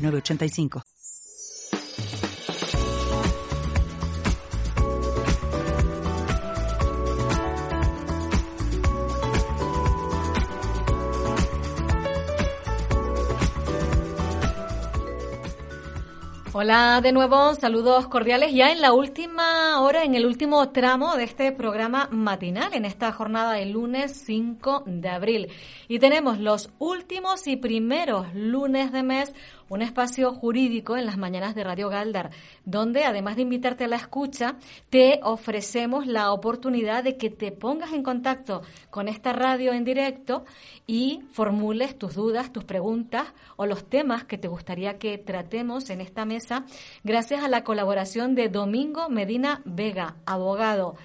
985. 0.00 0.82
Hola 16.52 17.00
de 17.00 17.12
nuevo, 17.12 17.54
saludos 17.54 18.06
cordiales 18.08 18.52
ya 18.52 18.70
en 18.70 18.80
la 18.80 18.92
última 18.92 19.80
hora, 19.80 20.04
en 20.04 20.14
el 20.14 20.26
último 20.26 20.68
tramo 20.70 21.16
de 21.16 21.24
este 21.24 21.52
programa 21.52 22.08
matinal, 22.10 22.74
en 22.74 22.84
esta 22.84 23.12
jornada 23.12 23.52
del 23.52 23.70
lunes 23.70 24.12
5 24.26 24.82
de 24.84 25.08
abril. 25.08 25.48
Y 25.88 26.00
tenemos 26.00 26.38
los 26.38 26.68
últimos 26.78 27.46
y 27.46 27.56
primeros 27.56 28.26
lunes 28.34 28.92
de 28.92 29.02
mes 29.02 29.32
un 29.70 29.82
espacio 29.82 30.34
jurídico 30.34 30.96
en 30.96 31.06
las 31.06 31.16
mañanas 31.16 31.54
de 31.54 31.64
Radio 31.64 31.88
Galdar, 31.88 32.30
donde 32.64 33.04
además 33.04 33.36
de 33.36 33.42
invitarte 33.42 33.84
a 33.84 33.88
la 33.88 33.96
escucha, 33.96 34.56
te 34.90 35.20
ofrecemos 35.22 36.06
la 36.06 36.32
oportunidad 36.32 37.04
de 37.04 37.16
que 37.16 37.30
te 37.30 37.52
pongas 37.52 37.92
en 37.92 38.02
contacto 38.02 38.62
con 38.90 39.08
esta 39.08 39.32
radio 39.32 39.72
en 39.72 39.84
directo 39.84 40.44
y 40.86 41.22
formules 41.32 41.96
tus 41.96 42.14
dudas, 42.14 42.52
tus 42.52 42.64
preguntas 42.64 43.28
o 43.56 43.64
los 43.64 43.88
temas 43.88 44.24
que 44.24 44.38
te 44.38 44.48
gustaría 44.48 44.98
que 44.98 45.16
tratemos 45.18 45.88
en 45.88 46.00
esta 46.00 46.24
mesa, 46.24 46.66
gracias 47.04 47.44
a 47.44 47.48
la 47.48 47.62
colaboración 47.62 48.34
de 48.34 48.48
Domingo 48.48 49.08
Medina 49.08 49.62
Vega, 49.64 50.16
abogado. 50.26 50.96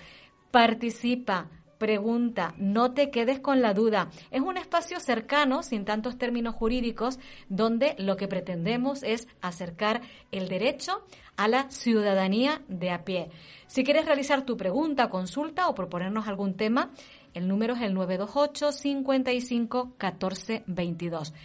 Participa, 0.49 1.49
pregunta, 1.85 2.55
no 2.57 2.93
te 2.93 3.11
quedes 3.11 3.39
con 3.39 3.61
la 3.61 3.75
duda. 3.75 4.09
Es 4.31 4.41
un 4.41 4.57
espacio 4.57 4.99
cercano, 4.99 5.61
sin 5.61 5.85
tantos 5.85 6.17
términos 6.17 6.55
jurídicos, 6.55 7.19
donde 7.47 7.93
lo 7.99 8.17
que 8.17 8.27
pretendemos 8.27 9.03
es 9.03 9.27
acercar 9.39 10.01
el 10.31 10.47
derecho 10.47 11.05
a 11.37 11.47
la 11.47 11.69
ciudadanía 11.69 12.63
de 12.67 12.89
a 12.89 13.05
pie. 13.05 13.29
Si 13.67 13.83
quieres 13.83 14.05
realizar 14.05 14.47
tu 14.47 14.57
pregunta, 14.57 15.11
consulta 15.11 15.69
o 15.69 15.75
proponernos 15.75 16.27
algún 16.27 16.55
tema, 16.55 16.89
el 17.35 17.47
número 17.47 17.75
es 17.75 17.83
el 17.83 17.93
928 17.93 18.71
55 18.71 19.93
14 19.95 20.63
22. 20.65 21.35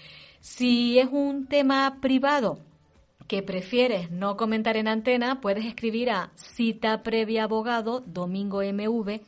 Si 0.41 0.99
es 0.99 1.09
un 1.13 1.49
tema 1.49 1.99
privado 2.01 2.57
que 3.29 3.43
prefieres 3.43 4.11
no 4.11 4.39
comentar 4.39 4.79
en 4.79 4.89
antena, 4.89 5.43
puedes 5.43 5.67
escribir 5.67 6.09
a 6.09 6.33
cita 6.35 7.03
previa 7.03 7.45
abogado 7.45 8.01
domingo 8.07 8.63
mv 8.63 9.21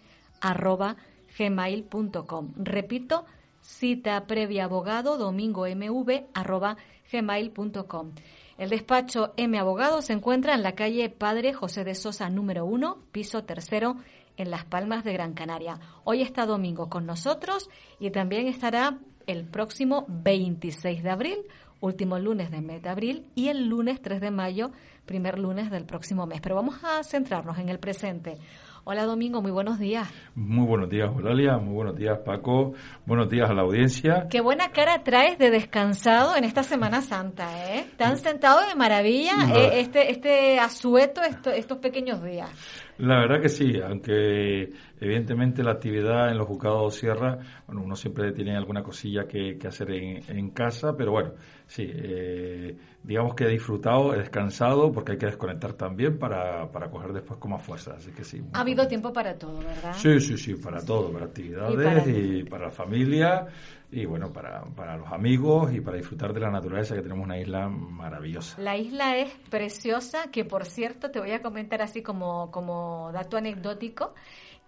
arroba 0.43 0.97
gmail.com. 1.39 2.53
Repito, 2.57 3.25
cita 3.63 4.27
previa 4.27 4.65
abogado 4.65 5.17
domingo 5.17 5.67
mv 5.67 6.27
arroba 6.35 6.77
gmail.com. 7.11 8.13
El 8.59 8.69
despacho 8.69 9.33
M 9.37 9.59
Abogado 9.59 10.03
se 10.03 10.13
encuentra 10.13 10.55
en 10.55 10.63
la 10.63 10.75
calle 10.75 11.09
Padre 11.09 11.55
José 11.55 11.85
de 11.85 11.95
Sosa 11.95 12.29
número 12.29 12.67
1, 12.67 12.99
piso 13.11 13.45
tercero, 13.45 13.97
en 14.37 14.51
Las 14.51 14.65
Palmas 14.65 15.05
de 15.05 15.13
Gran 15.13 15.35
Canaria. 15.35 15.81
Hoy 16.05 16.23
está 16.23 16.47
Domingo 16.47 16.89
con 16.89 17.07
nosotros 17.07 17.71
y 17.99 18.11
también 18.11 18.47
estará 18.47 18.99
el 19.27 19.45
próximo 19.45 20.05
26 20.09 21.03
de 21.03 21.11
abril, 21.11 21.39
último 21.81 22.19
lunes 22.19 22.51
del 22.51 22.63
mes 22.63 22.83
de 22.83 22.89
abril, 22.89 23.27
y 23.35 23.49
el 23.49 23.67
lunes 23.67 24.01
3 24.01 24.21
de 24.21 24.31
mayo, 24.31 24.71
primer 25.07 25.39
lunes 25.39 25.71
del 25.71 25.85
próximo 25.85 26.27
mes. 26.27 26.41
Pero 26.41 26.55
vamos 26.55 26.83
a 26.85 27.03
centrarnos 27.03 27.59
en 27.59 27.69
el 27.69 27.79
presente. 27.79 28.39
Hola 28.85 29.05
Domingo, 29.05 29.41
muy 29.41 29.53
buenos 29.53 29.79
días. 29.79 30.13
Muy 30.35 30.67
buenos 30.67 30.91
días, 30.91 31.09
Eulalia. 31.09 31.57
Muy 31.57 31.73
buenos 31.73 31.97
días, 31.97 32.19
Paco. 32.25 32.73
Buenos 33.07 33.31
días 33.31 33.49
a 33.49 33.55
la 33.55 33.63
audiencia. 33.63 34.27
Qué 34.29 34.41
buena 34.41 34.73
cara 34.73 35.05
traes 35.05 35.39
de 35.39 35.53
descansado 35.53 36.35
en 36.35 36.43
esta 36.43 36.65
Semana 36.65 37.01
Santa, 37.01 37.77
¿eh? 37.77 37.87
Te 37.97 38.17
sentado 38.17 38.67
de 38.67 38.75
maravilla 38.75 39.35
eh, 39.55 39.81
este, 39.81 40.11
este 40.11 40.59
asueto 40.59 41.21
estos 41.23 41.79
pequeños 41.79 42.25
días. 42.25 42.51
La 42.99 43.21
verdad 43.21 43.41
que 43.41 43.49
sí, 43.49 43.81
aunque 43.81 44.71
evidentemente 45.01 45.63
la 45.63 45.73
actividad 45.73 46.31
en 46.31 46.39
los 46.39 46.47
juzgados 46.47 46.95
cierra, 46.97 47.39
bueno, 47.67 47.83
uno 47.83 47.97
siempre 47.97 48.33
tiene 48.33 48.57
alguna 48.57 48.83
cosilla 48.83 49.27
que, 49.27 49.59
hacer 49.67 49.91
en, 49.93 50.51
casa, 50.51 50.95
pero 50.97 51.13
bueno, 51.13 51.33
sí, 51.73 51.91
eh, 51.91 52.77
digamos 53.03 53.35
que 53.35 53.45
he 53.45 53.49
disfrutado, 53.49 54.15
he 54.15 54.19
descansado, 54.19 54.93
porque 54.93 55.13
hay 55.13 55.19
que 55.19 55.27
desconectar 55.27 55.73
también 55.73 56.19
para, 56.19 56.71
para 56.71 56.91
coger 56.91 57.15
después 57.15 57.41
con 57.41 57.53
más 57.53 57.63
fuerza, 57.63 57.95
así 57.97 58.11
que 58.11 58.25
sí. 58.25 58.43
Ha 58.53 58.61
habido 58.61 58.87
tiempo 58.87 59.11
para 59.11 59.39
todo, 59.39 59.59
¿verdad? 59.59 59.95
Sí, 59.95 60.21
sí, 60.21 60.37
sí, 60.37 60.55
para 60.55 60.85
todo, 60.85 61.11
para 61.11 61.27
actividades 61.27 62.07
y 62.09 62.45
para 62.45 62.67
la 62.67 62.71
familia 62.71 63.47
y 63.91 64.05
bueno, 64.05 64.31
para, 64.33 64.63
para 64.77 64.99
los 64.99 65.11
amigos 65.11 65.73
y 65.73 65.81
para 65.81 65.97
disfrutar 65.97 66.35
de 66.35 66.41
la 66.41 66.51
naturaleza, 66.51 66.95
que 66.95 67.01
tenemos 67.01 67.25
una 67.25 67.39
isla 67.39 67.69
maravillosa. 67.69 68.61
La 68.61 68.77
isla 68.77 69.17
es 69.17 69.33
preciosa, 69.49 70.31
que 70.31 70.45
por 70.45 70.67
cierto 70.67 71.11
te 71.11 71.21
voy 71.21 71.33
a 71.33 71.41
comentar 71.41 71.81
así 71.81 72.03
como, 72.03 72.51
como 72.51 73.11
dato 73.13 73.39
anecdótico, 73.39 74.15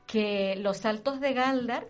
que 0.06 0.56
los 0.56 0.78
saltos 0.78 1.20
de 1.20 1.34
Galdar, 1.34 1.86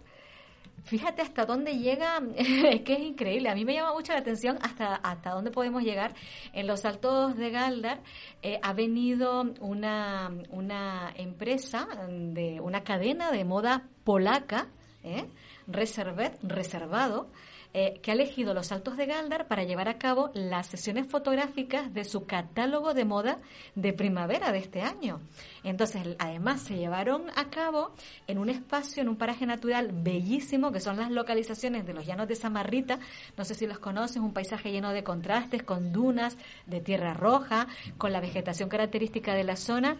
fíjate 0.83 1.23
hasta 1.23 1.47
dónde 1.47 1.79
llega, 1.79 2.21
es 2.37 2.83
que 2.83 2.95
es 2.95 3.01
increíble, 3.01 3.49
a 3.49 3.55
mí 3.55 3.65
me 3.65 3.75
llama 3.75 3.93
mucho 3.93 4.12
la 4.12 4.19
atención 4.19 4.59
hasta, 4.62 4.97
hasta 4.97 5.31
dónde 5.31 5.51
podemos 5.51 5.83
llegar. 5.83 6.15
En 6.53 6.67
los 6.67 6.81
saltos 6.81 7.37
de 7.37 7.51
Galdar 7.51 8.03
eh, 8.43 8.59
ha 8.62 8.73
venido 8.73 9.43
una, 9.61 10.31
una 10.51 11.12
empresa, 11.17 11.87
de 12.09 12.61
una 12.61 12.83
cadena 12.83 13.31
de 13.31 13.45
moda 13.45 13.89
polaca, 14.05 14.69
¿eh? 15.03 15.27
Reservado, 15.67 17.31
eh, 17.77 17.99
que 18.03 18.12
ha 18.12 18.15
elegido 18.15 18.55
los 18.55 18.71
Altos 18.71 18.97
de 18.97 19.07
Galdar 19.07 19.49
para 19.49 19.65
llevar 19.65 19.89
a 19.89 19.99
cabo 19.99 20.31
las 20.33 20.69
sesiones 20.69 21.09
fotográficas 21.09 21.93
de 21.93 22.05
su 22.05 22.25
catálogo 22.25 22.95
de 22.95 23.05
moda 23.05 23.41
de 23.75 23.93
primavera 23.93 24.53
de 24.53 24.59
este 24.59 24.81
año. 24.81 25.21
Entonces, 25.65 26.15
además, 26.21 26.61
se 26.61 26.77
llevaron 26.77 27.25
a 27.35 27.51
cabo 27.51 27.91
en 28.29 28.39
un 28.39 28.49
espacio, 28.49 29.03
en 29.03 29.09
un 29.09 29.17
paraje 29.17 29.45
natural 29.45 29.91
bellísimo, 29.93 30.71
que 30.71 30.79
son 30.79 30.99
las 30.99 31.11
localizaciones 31.11 31.85
de 31.85 31.95
los 31.95 32.07
llanos 32.07 32.29
de 32.29 32.37
Samarrita. 32.37 33.01
No 33.37 33.45
sé 33.45 33.57
si 33.57 33.67
los 33.67 33.81
conoces, 33.81 34.19
un 34.19 34.33
paisaje 34.33 34.71
lleno 34.71 34.93
de 34.93 35.03
contrastes, 35.03 35.65
con 35.65 35.93
dunas 35.93 36.39
de 36.67 36.81
tierra 36.81 37.12
roja, 37.12 37.67
con 37.99 38.12
la 38.12 38.21
vegetación 38.21 38.69
característica 38.69 39.35
de 39.35 39.43
la 39.43 39.56
zona. 39.56 39.97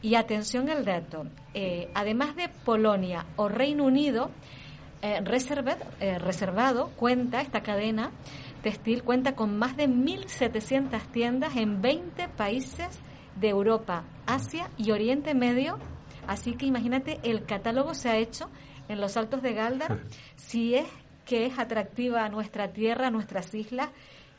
Y 0.00 0.14
atención 0.14 0.70
al 0.70 0.84
dato, 0.84 1.26
eh, 1.54 1.90
además 1.92 2.36
de 2.36 2.48
Polonia 2.48 3.26
o 3.34 3.48
Reino 3.48 3.84
Unido, 3.84 4.30
eh, 5.02 5.22
eh, 6.00 6.18
reservado 6.18 6.90
cuenta, 6.96 7.40
esta 7.40 7.62
cadena 7.62 8.10
textil 8.62 9.02
cuenta 9.02 9.34
con 9.34 9.58
más 9.58 9.76
de 9.76 9.88
1.700 9.88 11.00
tiendas 11.12 11.56
en 11.56 11.80
20 11.80 12.28
países 12.28 13.00
de 13.36 13.48
Europa, 13.48 14.04
Asia 14.26 14.68
y 14.76 14.90
Oriente 14.90 15.34
Medio. 15.34 15.78
Así 16.26 16.54
que 16.54 16.66
imagínate, 16.66 17.18
el 17.22 17.44
catálogo 17.44 17.94
se 17.94 18.10
ha 18.10 18.18
hecho 18.18 18.50
en 18.88 19.00
los 19.00 19.16
Altos 19.16 19.42
de 19.42 19.54
Galdar. 19.54 20.00
Si 20.36 20.74
es 20.74 20.86
que 21.24 21.46
es 21.46 21.58
atractiva 21.58 22.28
nuestra 22.28 22.72
tierra, 22.72 23.10
nuestras 23.10 23.54
islas 23.54 23.88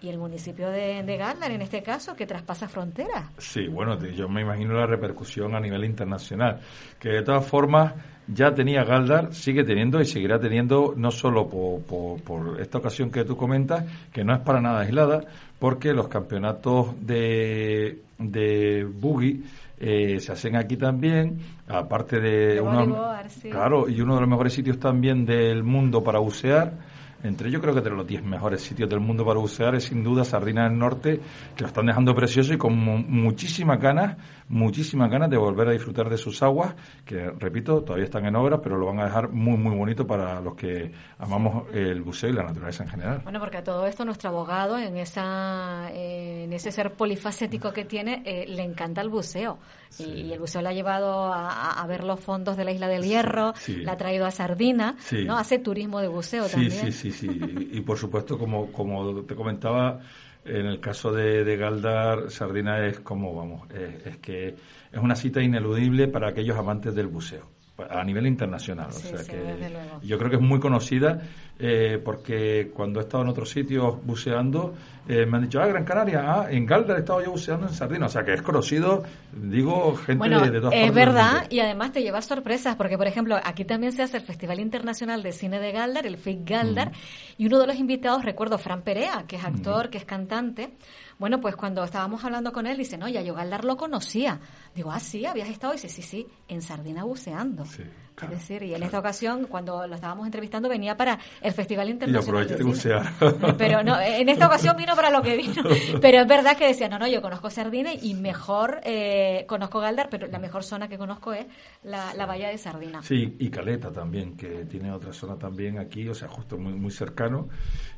y 0.01 0.09
el 0.09 0.17
municipio 0.17 0.69
de, 0.69 1.03
de 1.03 1.17
Galdar, 1.17 1.51
en 1.51 1.61
este 1.61 1.83
caso, 1.83 2.15
que 2.15 2.25
traspasa 2.25 2.67
fronteras. 2.67 3.29
Sí, 3.37 3.67
bueno, 3.67 3.99
yo 4.03 4.27
me 4.27 4.41
imagino 4.41 4.73
la 4.73 4.87
repercusión 4.87 5.55
a 5.55 5.59
nivel 5.59 5.85
internacional, 5.85 6.59
que 6.99 7.09
de 7.09 7.21
todas 7.21 7.45
formas 7.45 7.93
ya 8.27 8.53
tenía 8.53 8.83
Galdar, 8.83 9.33
sigue 9.33 9.63
teniendo 9.63 9.99
y 9.99 10.05
seguirá 10.05 10.39
teniendo, 10.39 10.93
no 10.95 11.11
solo 11.11 11.47
por, 11.47 12.59
esta 12.59 12.77
ocasión 12.77 13.11
que 13.11 13.25
tú 13.25 13.35
comentas, 13.35 13.85
que 14.11 14.23
no 14.23 14.33
es 14.33 14.39
para 14.41 14.61
nada 14.61 14.81
aislada, 14.81 15.21
porque 15.59 15.93
los 15.93 16.07
campeonatos 16.07 16.95
de, 17.05 17.99
de 18.17 18.83
buggy 18.85 19.43
eh, 19.79 20.19
se 20.19 20.31
hacen 20.31 20.55
aquí 20.55 20.77
también, 20.77 21.39
aparte 21.67 22.19
de, 22.19 22.61
uno, 22.61 23.15
claro, 23.49 23.89
y 23.89 23.99
uno 24.01 24.15
de 24.15 24.21
los 24.21 24.29
mejores 24.29 24.53
sitios 24.53 24.79
también 24.79 25.25
del 25.25 25.63
mundo 25.63 26.03
para 26.03 26.19
bucear 26.19 26.90
entre 27.23 27.49
ellos 27.49 27.61
creo 27.61 27.73
que 27.73 27.81
de 27.81 27.89
los 27.89 28.05
10 28.05 28.23
mejores 28.23 28.61
sitios 28.61 28.89
del 28.89 28.99
mundo 28.99 29.25
para 29.25 29.39
bucear 29.39 29.75
es 29.75 29.85
sin 29.85 30.03
duda 30.03 30.23
Sardina 30.23 30.63
del 30.63 30.77
Norte, 30.77 31.19
que 31.55 31.61
lo 31.61 31.67
están 31.67 31.85
dejando 31.85 32.15
precioso 32.15 32.53
y 32.53 32.57
con 32.57 32.77
muchísimas 32.77 33.79
ganas, 33.79 34.17
muchísimas 34.47 35.09
ganas 35.09 35.29
de 35.29 35.37
volver 35.37 35.67
a 35.69 35.71
disfrutar 35.71 36.09
de 36.09 36.17
sus 36.17 36.41
aguas, 36.43 36.75
que 37.05 37.31
repito, 37.39 37.81
todavía 37.83 38.05
están 38.05 38.25
en 38.25 38.35
obra, 38.35 38.61
pero 38.61 38.77
lo 38.77 38.87
van 38.87 38.99
a 38.99 39.05
dejar 39.05 39.29
muy, 39.29 39.57
muy 39.57 39.75
bonito 39.75 40.05
para 40.05 40.41
los 40.41 40.55
que 40.55 40.91
amamos 41.19 41.65
el 41.73 42.01
buceo 42.01 42.29
y 42.29 42.33
la 42.33 42.43
naturaleza 42.43 42.83
en 42.83 42.89
general. 42.89 43.21
Bueno, 43.23 43.39
porque 43.39 43.57
a 43.57 43.63
todo 43.63 43.85
esto 43.85 44.05
nuestro 44.05 44.29
abogado, 44.29 44.77
en, 44.77 44.97
esa, 44.97 45.89
en 45.93 46.51
ese 46.53 46.71
ser 46.71 46.93
polifacético 46.93 47.71
que 47.71 47.85
tiene, 47.85 48.23
eh, 48.25 48.45
le 48.47 48.63
encanta 48.63 49.01
el 49.01 49.09
buceo. 49.09 49.57
Y, 49.99 50.31
el 50.31 50.39
buceo 50.39 50.61
le 50.61 50.69
ha 50.69 50.73
llevado 50.73 51.31
a, 51.33 51.85
ver 51.87 52.03
los 52.03 52.19
fondos 52.19 52.57
de 52.57 52.65
la 52.65 52.71
Isla 52.71 52.87
del 52.87 53.03
Hierro, 53.03 53.53
le 53.67 53.89
ha 53.89 53.97
traído 53.97 54.25
a 54.25 54.31
Sardina, 54.31 54.95
¿no? 55.25 55.37
Hace 55.37 55.59
turismo 55.59 55.99
de 55.99 56.07
buceo 56.07 56.47
también. 56.47 56.71
Sí, 56.71 56.91
sí, 56.91 57.11
sí. 57.11 57.27
y, 57.71 57.81
por 57.81 57.97
supuesto, 57.97 58.37
como, 58.37 58.71
como 58.71 59.21
te 59.23 59.35
comentaba, 59.35 59.99
en 60.45 60.65
el 60.65 60.79
caso 60.79 61.11
de, 61.11 61.43
de 61.43 61.57
Galdar, 61.57 62.31
Sardina 62.31 62.85
es 62.87 62.99
como, 63.01 63.35
vamos, 63.35 63.69
es 64.05 64.17
que 64.17 64.55
es 64.91 64.99
una 64.99 65.15
cita 65.15 65.41
ineludible 65.41 66.07
para 66.07 66.29
aquellos 66.29 66.57
amantes 66.57 66.95
del 66.95 67.07
buceo 67.07 67.60
a 67.89 68.03
nivel 68.03 68.27
internacional. 68.27 68.87
o 68.89 68.93
sea 68.93 69.23
que 69.23 69.71
yo 70.03 70.17
creo 70.17 70.29
que 70.29 70.37
es 70.37 70.41
muy 70.41 70.59
conocida 70.59 71.21
eh, 71.59 72.01
porque 72.03 72.71
cuando 72.73 72.99
he 72.99 73.03
estado 73.03 73.23
en 73.23 73.29
otros 73.29 73.49
sitios 73.49 74.03
buceando 74.05 74.73
eh, 75.07 75.25
me 75.25 75.37
han 75.37 75.43
dicho, 75.43 75.59
ah, 75.59 75.67
Gran 75.67 75.83
Canaria, 75.83 76.23
ah, 76.25 76.47
en 76.49 76.65
Galdar 76.65 76.97
he 76.97 76.99
estado 76.99 77.23
yo 77.23 77.31
buceando 77.31 77.67
en 77.67 77.73
Sardina. 77.73 78.05
O 78.05 78.09
sea 78.09 78.23
que 78.23 78.33
es 78.33 78.41
conocido, 78.41 79.03
digo, 79.33 79.95
gente 79.95 80.29
de, 80.29 80.51
de 80.51 80.59
todas 80.61 80.73
Es 80.75 80.93
verdad, 80.93 81.47
y 81.49 81.59
además 81.59 81.91
te 81.91 82.01
lleva 82.01 82.21
sorpresas 82.21 82.75
porque, 82.75 82.97
por 82.97 83.07
ejemplo, 83.07 83.35
aquí 83.43 83.65
también 83.65 83.91
se 83.93 84.03
hace 84.03 84.17
el 84.17 84.23
Festival 84.23 84.59
Internacional 84.59 85.23
de 85.23 85.31
Cine 85.31 85.59
de 85.59 85.71
Galdar, 85.71 86.05
el 86.05 86.17
FIC 86.17 86.47
Galdar, 86.47 86.91
y 87.37 87.47
uno 87.47 87.59
de 87.59 87.67
los 87.67 87.77
invitados, 87.77 88.23
recuerdo, 88.23 88.57
Fran 88.57 88.83
Perea, 88.83 89.25
que 89.27 89.37
es 89.37 89.43
actor, 89.43 89.89
que 89.89 89.97
es 89.97 90.05
cantante. 90.05 90.71
Bueno, 91.21 91.39
pues 91.39 91.55
cuando 91.55 91.83
estábamos 91.83 92.25
hablando 92.25 92.51
con 92.51 92.65
él, 92.65 92.79
dice, 92.79 92.97
no, 92.97 93.07
ya 93.07 93.21
yo 93.21 93.35
Galdar 93.35 93.63
lo 93.63 93.77
conocía. 93.77 94.39
Digo, 94.73 94.91
ah, 94.91 94.99
sí, 94.99 95.23
habías 95.23 95.49
estado. 95.49 95.73
dice, 95.73 95.87
sí, 95.87 96.01
sí, 96.01 96.25
en 96.47 96.63
Sardina 96.63 97.03
buceando. 97.03 97.63
Sí. 97.63 97.83
Es 98.23 98.29
decir, 98.29 98.63
y 98.63 98.75
en 98.75 98.83
esta 98.83 98.99
ocasión, 98.99 99.47
cuando 99.47 99.87
lo 99.87 99.95
estábamos 99.95 100.25
entrevistando, 100.25 100.69
venía 100.69 100.95
para 100.95 101.19
el 101.41 101.53
Festival 101.53 101.89
Internacional. 101.89 102.45
Y 102.45 102.73
de. 102.73 103.53
Pero 103.57 103.83
no, 103.83 103.99
en 103.99 104.29
esta 104.29 104.47
ocasión 104.47 104.75
vino 104.77 104.95
para 104.95 105.09
lo 105.09 105.21
que 105.21 105.35
vino. 105.37 105.63
Pero 106.01 106.21
es 106.21 106.27
verdad 106.27 106.57
que 106.57 106.67
decía, 106.67 106.87
no, 106.89 106.99
no, 106.99 107.07
yo 107.07 107.21
conozco 107.21 107.49
Sardina 107.49 107.91
y 107.93 108.13
mejor 108.13 108.81
eh, 108.83 109.45
conozco 109.47 109.79
Galdar, 109.79 110.09
pero 110.09 110.27
la 110.27 110.39
mejor 110.39 110.63
zona 110.63 110.87
que 110.87 110.97
conozco 110.97 111.33
es 111.33 111.45
la, 111.83 112.13
la 112.13 112.25
bahía 112.25 112.49
de 112.49 112.57
Sardina. 112.57 113.01
Sí, 113.01 113.35
y 113.39 113.49
Caleta 113.49 113.91
también, 113.91 114.35
que 114.35 114.65
tiene 114.65 114.91
otra 114.91 115.13
zona 115.13 115.37
también 115.37 115.79
aquí, 115.79 116.07
o 116.07 116.13
sea, 116.13 116.27
justo 116.27 116.57
muy, 116.57 116.73
muy 116.73 116.91
cercano. 116.91 117.49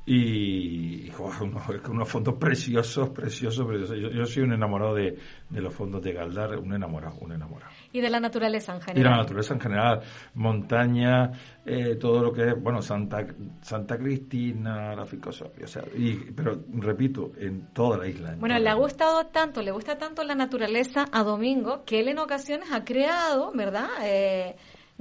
Y, 0.05 1.09
unos, 1.89 2.09
fondos 2.09 2.35
preciosos, 2.35 3.09
preciosos, 3.09 3.65
preciosos. 3.65 3.97
Yo, 3.97 4.25
soy 4.25 4.43
un 4.43 4.53
enamorado 4.53 4.95
de, 4.95 5.17
de 5.53 5.61
los 5.61 5.73
fondos 5.73 6.01
de 6.01 6.13
Galdar, 6.13 6.57
un 6.57 6.73
enamorado, 6.73 7.17
un 7.21 7.31
enamorado. 7.31 7.71
Y 7.91 8.01
de 8.01 8.09
la 8.09 8.19
naturaleza 8.19 8.73
en 8.73 8.81
general. 8.81 8.99
Y 8.99 9.09
la 9.09 9.17
naturaleza 9.17 9.53
en 9.53 9.59
general, 9.59 10.01
montaña, 10.33 11.31
eh, 11.63 11.95
todo 11.95 12.23
lo 12.23 12.33
que 12.33 12.49
es, 12.49 12.61
bueno, 12.61 12.81
Santa 12.81 13.25
Santa 13.61 13.97
Cristina, 13.97 14.95
la 14.95 15.03
o 15.03 15.31
sea, 15.67 15.83
y, 15.95 16.15
pero 16.31 16.63
repito, 16.73 17.33
en 17.37 17.67
toda 17.71 17.99
la 17.99 18.07
isla. 18.07 18.35
Bueno, 18.39 18.57
le 18.57 18.69
ha 18.69 18.73
gustado 18.73 19.27
tanto, 19.27 19.61
le 19.61 19.71
gusta 19.71 19.97
tanto 19.99 20.23
la 20.23 20.33
naturaleza 20.33 21.05
a 21.11 21.23
Domingo, 21.23 21.83
que 21.85 21.99
él 21.99 22.07
en 22.07 22.17
ocasiones 22.17 22.71
ha 22.71 22.83
creado, 22.83 23.51
¿verdad?, 23.53 23.89
eh, 24.01 24.55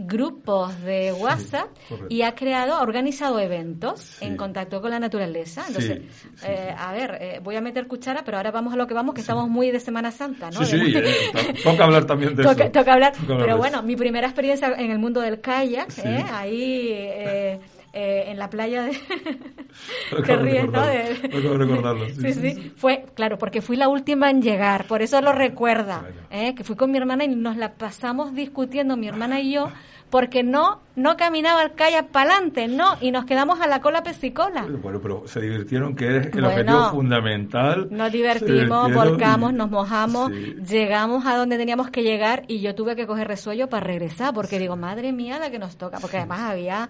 grupos 0.06 0.80
de 0.82 1.12
WhatsApp 1.12 1.68
y 2.08 2.22
ha 2.22 2.34
creado, 2.34 2.74
ha 2.74 2.82
organizado 2.82 3.38
eventos 3.38 4.20
en 4.20 4.36
contacto 4.36 4.80
con 4.80 4.90
la 4.90 4.98
naturaleza. 4.98 5.64
Entonces, 5.66 6.02
eh, 6.44 6.74
a 6.76 6.92
ver, 6.92 7.18
eh, 7.20 7.40
voy 7.42 7.56
a 7.56 7.60
meter 7.60 7.86
cuchara, 7.86 8.22
pero 8.24 8.36
ahora 8.36 8.50
vamos 8.50 8.72
a 8.72 8.76
lo 8.76 8.86
que 8.86 8.94
vamos, 8.94 9.14
que 9.14 9.20
estamos 9.20 9.48
muy 9.48 9.70
de 9.70 9.80
Semana 9.80 10.10
Santa, 10.10 10.50
¿no? 10.50 10.64
Sí, 10.64 10.78
sí, 10.78 10.94
eh, 10.96 11.54
toca 11.62 11.84
hablar 11.84 12.04
también 12.04 12.34
de 12.34 12.42
eso. 12.44 12.54
Toca 12.70 12.92
hablar, 12.92 13.12
pero 13.26 13.56
bueno, 13.56 13.82
mi 13.82 13.96
primera 13.96 14.26
experiencia 14.26 14.74
en 14.76 14.90
el 14.90 14.98
mundo 14.98 15.20
del 15.20 15.40
kayak, 15.40 15.92
ahí... 16.32 17.60
en 17.94 18.38
la 18.38 18.48
playa 18.48 18.84
de... 18.84 18.92
que 20.24 20.36
ríes, 20.36 20.70
¿no? 20.70 20.80
De... 20.80 21.12
recordarlo. 21.12 22.06
Sí, 22.08 22.32
sí, 22.32 22.72
Fue, 22.74 23.04
claro, 23.14 23.36
porque 23.36 23.60
fui 23.60 23.76
la 23.76 23.88
última 23.88 24.30
en 24.30 24.40
llegar, 24.40 24.86
por 24.86 25.02
eso 25.02 25.20
lo 25.20 25.32
recuerda, 25.32 26.06
que 26.30 26.64
fui 26.64 26.74
con 26.74 26.90
mi 26.90 26.98
hermana 26.98 27.24
y 27.24 27.28
nos 27.28 27.58
la 27.58 27.74
pasamos 27.74 28.34
discutiendo, 28.34 28.96
mi 28.96 29.08
hermana 29.08 29.40
y 29.40 29.52
yo, 29.52 29.70
porque 30.12 30.42
no 30.42 30.82
no 30.94 31.16
caminaba 31.16 31.62
el 31.62 31.72
kayak 31.72 32.08
para 32.08 32.34
adelante, 32.34 32.68
no, 32.68 32.98
y 33.00 33.12
nos 33.12 33.24
quedamos 33.24 33.62
a 33.62 33.66
la 33.66 33.80
cola 33.80 34.02
pesicola. 34.02 34.66
Bueno, 34.82 35.00
pero 35.02 35.26
se 35.26 35.40
divirtieron, 35.40 35.96
que 35.96 36.18
es 36.18 36.26
el 36.34 36.44
objetivo 36.44 36.90
fundamental. 36.90 37.88
Nos 37.90 38.12
divertimos, 38.12 38.92
volcamos, 38.92 39.54
nos 39.54 39.70
mojamos, 39.70 40.30
llegamos 40.30 41.24
a 41.24 41.38
donde 41.38 41.56
teníamos 41.56 41.88
que 41.88 42.02
llegar 42.02 42.42
y 42.46 42.60
yo 42.60 42.74
tuve 42.74 42.94
que 42.94 43.06
coger 43.06 43.26
resuello 43.26 43.70
para 43.70 43.86
regresar, 43.86 44.34
porque 44.34 44.58
digo, 44.58 44.76
madre 44.76 45.12
mía, 45.12 45.38
la 45.38 45.50
que 45.50 45.58
nos 45.58 45.78
toca, 45.78 45.98
porque 45.98 46.18
además 46.18 46.40
había... 46.40 46.88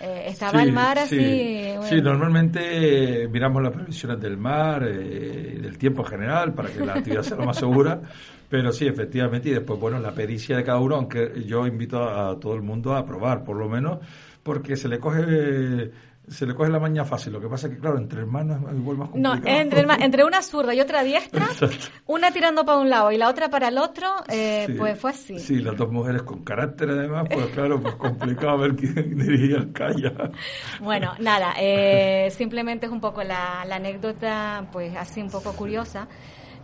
Eh, 0.00 0.26
estaba 0.28 0.62
el 0.62 0.72
mar 0.72 0.96
así. 0.96 1.74
Sí, 1.82 2.00
normalmente 2.00 3.26
miramos 3.32 3.60
las 3.60 3.72
previsiones 3.72 4.20
del 4.20 4.36
mar, 4.36 4.84
eh, 4.86 5.58
del 5.60 5.76
tiempo 5.76 6.02
en 6.02 6.08
general, 6.08 6.54
para 6.54 6.68
que 6.68 6.86
la 6.86 6.92
actividad 6.92 7.22
sea 7.22 7.36
lo 7.36 7.46
más 7.46 7.56
segura. 7.56 8.00
Pero 8.48 8.72
sí, 8.72 8.86
efectivamente, 8.86 9.50
y 9.50 9.52
después, 9.52 9.78
bueno, 9.78 9.98
la 9.98 10.12
pericia 10.12 10.56
de 10.56 10.64
cada 10.64 10.78
uno, 10.78 10.96
aunque 10.96 11.42
yo 11.46 11.66
invito 11.66 12.02
a, 12.02 12.38
todo 12.40 12.54
el 12.54 12.62
mundo 12.62 12.96
a 12.96 13.04
probar, 13.04 13.44
por 13.44 13.56
lo 13.56 13.68
menos, 13.68 13.98
porque 14.42 14.76
se 14.76 14.88
le 14.88 14.98
coge 14.98 15.90
se 16.30 16.46
le 16.46 16.54
coge 16.54 16.70
la 16.70 16.78
maña 16.78 17.04
fácil. 17.04 17.32
Lo 17.32 17.40
que 17.40 17.48
pasa 17.48 17.66
es 17.66 17.74
que, 17.74 17.80
claro, 17.80 17.98
entre 17.98 18.20
hermanos 18.20 18.60
es 18.70 18.78
igual 18.78 18.98
más 18.98 19.08
complicado. 19.08 19.40
No, 19.40 19.50
entre, 19.50 20.04
entre 20.04 20.24
una 20.24 20.42
zurda 20.42 20.74
y 20.74 20.80
otra 20.80 21.02
diestra, 21.02 21.48
una 22.06 22.30
tirando 22.30 22.64
para 22.64 22.78
un 22.78 22.90
lado 22.90 23.10
y 23.12 23.16
la 23.16 23.28
otra 23.28 23.48
para 23.48 23.68
el 23.68 23.78
otro, 23.78 24.08
eh, 24.28 24.74
pues 24.76 24.98
fue 24.98 25.10
así. 25.10 25.38
Sí, 25.38 25.60
las 25.60 25.76
dos 25.76 25.90
mujeres 25.90 26.22
con 26.22 26.44
carácter 26.44 26.90
además, 26.90 27.26
pues 27.32 27.46
claro, 27.54 27.80
pues 27.80 27.94
complicado 27.94 28.58
ver 28.58 28.76
quién 28.76 28.94
dirigía 29.18 29.56
el 29.56 29.72
kayak. 29.72 30.32
Bueno, 30.80 31.14
nada, 31.18 31.54
eh, 31.58 32.30
simplemente 32.30 32.86
es 32.86 32.92
un 32.92 33.00
poco 33.00 33.22
la, 33.22 33.64
la 33.66 33.76
anécdota, 33.76 34.68
pues 34.72 34.94
así 34.96 35.22
un 35.22 35.30
poco 35.30 35.52
curiosa 35.54 36.08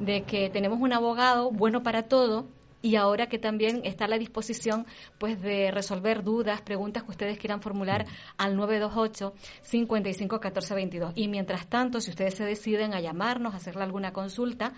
de 0.01 0.23
que 0.23 0.51
tenemos 0.51 0.81
un 0.81 0.93
abogado 0.93 1.51
bueno 1.51 1.83
para 1.83 2.05
todo 2.05 2.47
y 2.85 2.97
ahora 2.97 3.29
que 3.31 3.39
también 3.39 3.81
está 3.85 4.05
a 4.05 4.09
la 4.09 4.19
disposición 4.19 4.85
pues 5.17 5.41
de 5.41 5.71
resolver 5.71 6.23
dudas, 6.23 6.61
preguntas 6.61 7.03
que 7.03 7.13
ustedes 7.13 7.39
quieran 7.39 7.63
formular 7.63 8.05
al 8.37 8.57
928 8.57 9.33
55 9.63 10.39
14 10.39 10.75
22. 10.75 11.13
Y 11.15 11.29
mientras 11.29 11.67
tanto, 11.67 12.03
si 12.03 12.11
ustedes 12.11 12.35
se 12.35 12.45
deciden 12.45 12.93
a 12.93 13.01
llamarnos, 13.01 13.55
a 13.55 13.57
hacerle 13.57 13.85
alguna 13.85 14.13
consulta, 14.13 14.75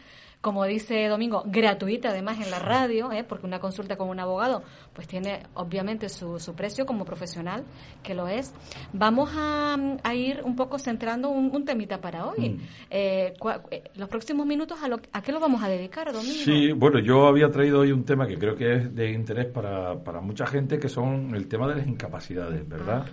como 0.47 0.65
dice 0.65 1.09
Domingo, 1.09 1.43
gratuita 1.45 2.11
además 2.11 2.41
en 2.41 2.53
la 2.53 2.61
radio, 2.61 3.11
¿eh? 3.11 3.25
porque 3.25 3.47
una 3.47 3.59
consulta 3.59 3.97
con 3.97 4.09
un 4.09 4.21
abogado 4.21 4.63
pues 4.93 5.09
tiene 5.09 5.43
obviamente 5.55 6.09
su, 6.09 6.39
su 6.39 6.55
precio 6.55 6.87
como 6.87 7.05
profesional, 7.05 7.65
que 8.05 8.15
lo 8.15 8.29
es. 8.29 8.55
Vamos 8.93 9.29
a, 9.35 9.77
ir 10.15 10.43
un 10.45 10.55
poco 10.55 10.79
centrando 10.79 11.31
un, 11.31 11.65
temita 11.65 12.01
para 12.01 12.27
hoy. 12.27 12.51
Mm. 12.51 12.61
Eh, 12.91 13.35
eh, 13.73 13.83
los 13.97 14.09
próximos 14.09 14.47
minutos, 14.47 14.81
¿a, 14.85 14.87
lo, 14.87 15.01
¿a 15.13 15.21
qué 15.21 15.33
lo 15.33 15.41
vamos 15.41 15.65
a 15.65 15.69
dedicar, 15.69 16.13
Domingo? 16.13 16.45
Sí, 16.45 16.71
bueno, 16.71 17.01
yo 17.01 17.27
había 17.27 17.51
traído 17.51 17.81
hoy 17.81 17.91
un 17.91 18.05
tema 18.05 18.29
que 18.29 18.39
creo 18.39 18.55
que 18.55 18.73
es 18.73 18.95
de 18.95 19.11
interés 19.11 19.47
para, 19.47 19.99
para 19.99 20.21
mucha 20.21 20.47
gente, 20.47 20.79
que 20.79 20.89
son 20.89 21.35
el 21.35 21.49
tema 21.49 21.67
de 21.67 21.75
las 21.75 21.89
incapacidades, 21.89 22.69
¿verdad? 22.69 23.05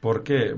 Porque 0.00 0.56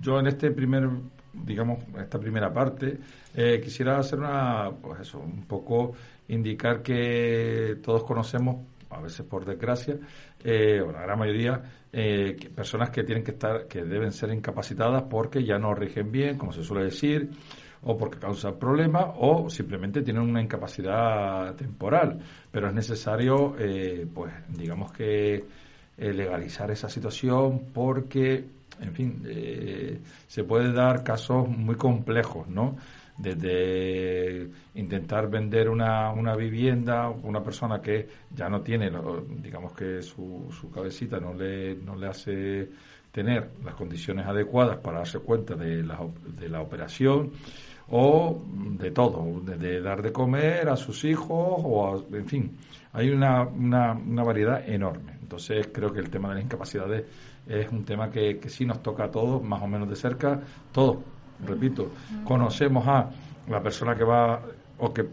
yo 0.00 0.18
en 0.18 0.28
este 0.28 0.50
primer 0.52 0.88
digamos, 1.32 1.78
esta 1.98 2.18
primera 2.18 2.52
parte, 2.52 2.98
eh, 3.34 3.60
quisiera 3.62 3.98
hacer 3.98 4.18
una, 4.18 4.70
pues 4.70 5.00
eso, 5.00 5.18
un 5.18 5.44
poco 5.44 5.92
indicar 6.28 6.82
que 6.82 7.78
todos 7.82 8.04
conocemos, 8.04 8.66
a 8.90 9.00
veces 9.00 9.24
por 9.24 9.44
desgracia, 9.44 9.96
eh, 10.44 10.80
o 10.80 10.92
la 10.92 11.02
gran 11.02 11.18
mayoría, 11.18 11.62
eh, 11.92 12.36
personas 12.54 12.90
que 12.90 13.04
tienen 13.04 13.24
que 13.24 13.32
estar, 13.32 13.66
que 13.66 13.82
deben 13.84 14.12
ser 14.12 14.30
incapacitadas 14.30 15.04
porque 15.04 15.44
ya 15.44 15.58
no 15.58 15.74
rigen 15.74 16.12
bien, 16.12 16.36
como 16.36 16.52
se 16.52 16.62
suele 16.62 16.84
decir, 16.84 17.30
o 17.84 17.96
porque 17.96 18.18
causan 18.18 18.58
problemas, 18.58 19.06
o 19.16 19.50
simplemente 19.50 20.02
tienen 20.02 20.22
una 20.22 20.42
incapacidad 20.42 21.54
temporal. 21.56 22.20
Pero 22.50 22.68
es 22.68 22.74
necesario, 22.74 23.56
pues, 24.14 24.32
digamos 24.48 24.92
que 24.92 25.44
legalizar 25.96 26.70
esa 26.70 26.88
situación 26.88 27.70
porque 27.74 28.44
en 28.80 28.94
fin, 28.94 29.22
eh, 29.26 30.00
se 30.26 30.44
puede 30.44 30.72
dar 30.72 31.02
casos 31.04 31.48
muy 31.48 31.76
complejos, 31.76 32.48
¿no? 32.48 32.76
Desde 33.16 34.48
intentar 34.74 35.28
vender 35.28 35.68
una, 35.68 36.10
una 36.12 36.34
vivienda, 36.34 37.08
una 37.10 37.42
persona 37.42 37.80
que 37.80 38.08
ya 38.34 38.48
no 38.48 38.62
tiene, 38.62 38.90
digamos 39.42 39.74
que 39.74 40.02
su, 40.02 40.48
su 40.50 40.70
cabecita 40.70 41.20
no 41.20 41.34
le, 41.34 41.76
no 41.76 41.94
le 41.94 42.06
hace 42.08 42.70
tener 43.12 43.50
las 43.62 43.74
condiciones 43.74 44.26
adecuadas 44.26 44.78
para 44.78 44.98
darse 44.98 45.18
cuenta 45.18 45.54
de 45.54 45.82
la, 45.82 46.00
de 46.26 46.48
la 46.48 46.62
operación 46.62 47.32
o 47.90 48.42
de 48.78 48.90
todo, 48.90 49.40
de, 49.42 49.80
dar 49.82 50.00
de 50.00 50.12
comer 50.12 50.68
a 50.70 50.76
sus 50.76 51.04
hijos 51.04 51.28
o, 51.62 52.06
en 52.12 52.26
fin, 52.26 52.56
hay 52.94 53.10
una, 53.10 53.42
una, 53.42 53.92
una 53.92 54.24
variedad 54.24 54.66
enorme. 54.66 55.18
Entonces 55.20 55.68
creo 55.72 55.92
que 55.92 56.00
el 56.00 56.08
tema 56.08 56.30
de 56.30 56.36
las 56.36 56.44
incapacidades 56.44 57.04
es 57.46 57.70
un 57.70 57.84
tema 57.84 58.10
que, 58.10 58.38
que 58.38 58.48
sí 58.48 58.64
nos 58.64 58.82
toca 58.82 59.04
a 59.04 59.10
todos, 59.10 59.42
más 59.42 59.62
o 59.62 59.66
menos 59.66 59.88
de 59.88 59.96
cerca, 59.96 60.40
todos, 60.72 60.98
repito, 61.44 61.90
conocemos 62.24 62.86
a 62.86 63.10
la 63.48 63.62
persona 63.62 63.94
que 63.94 64.04
va, 64.04 64.42
o 64.78 64.92
que 64.92 65.06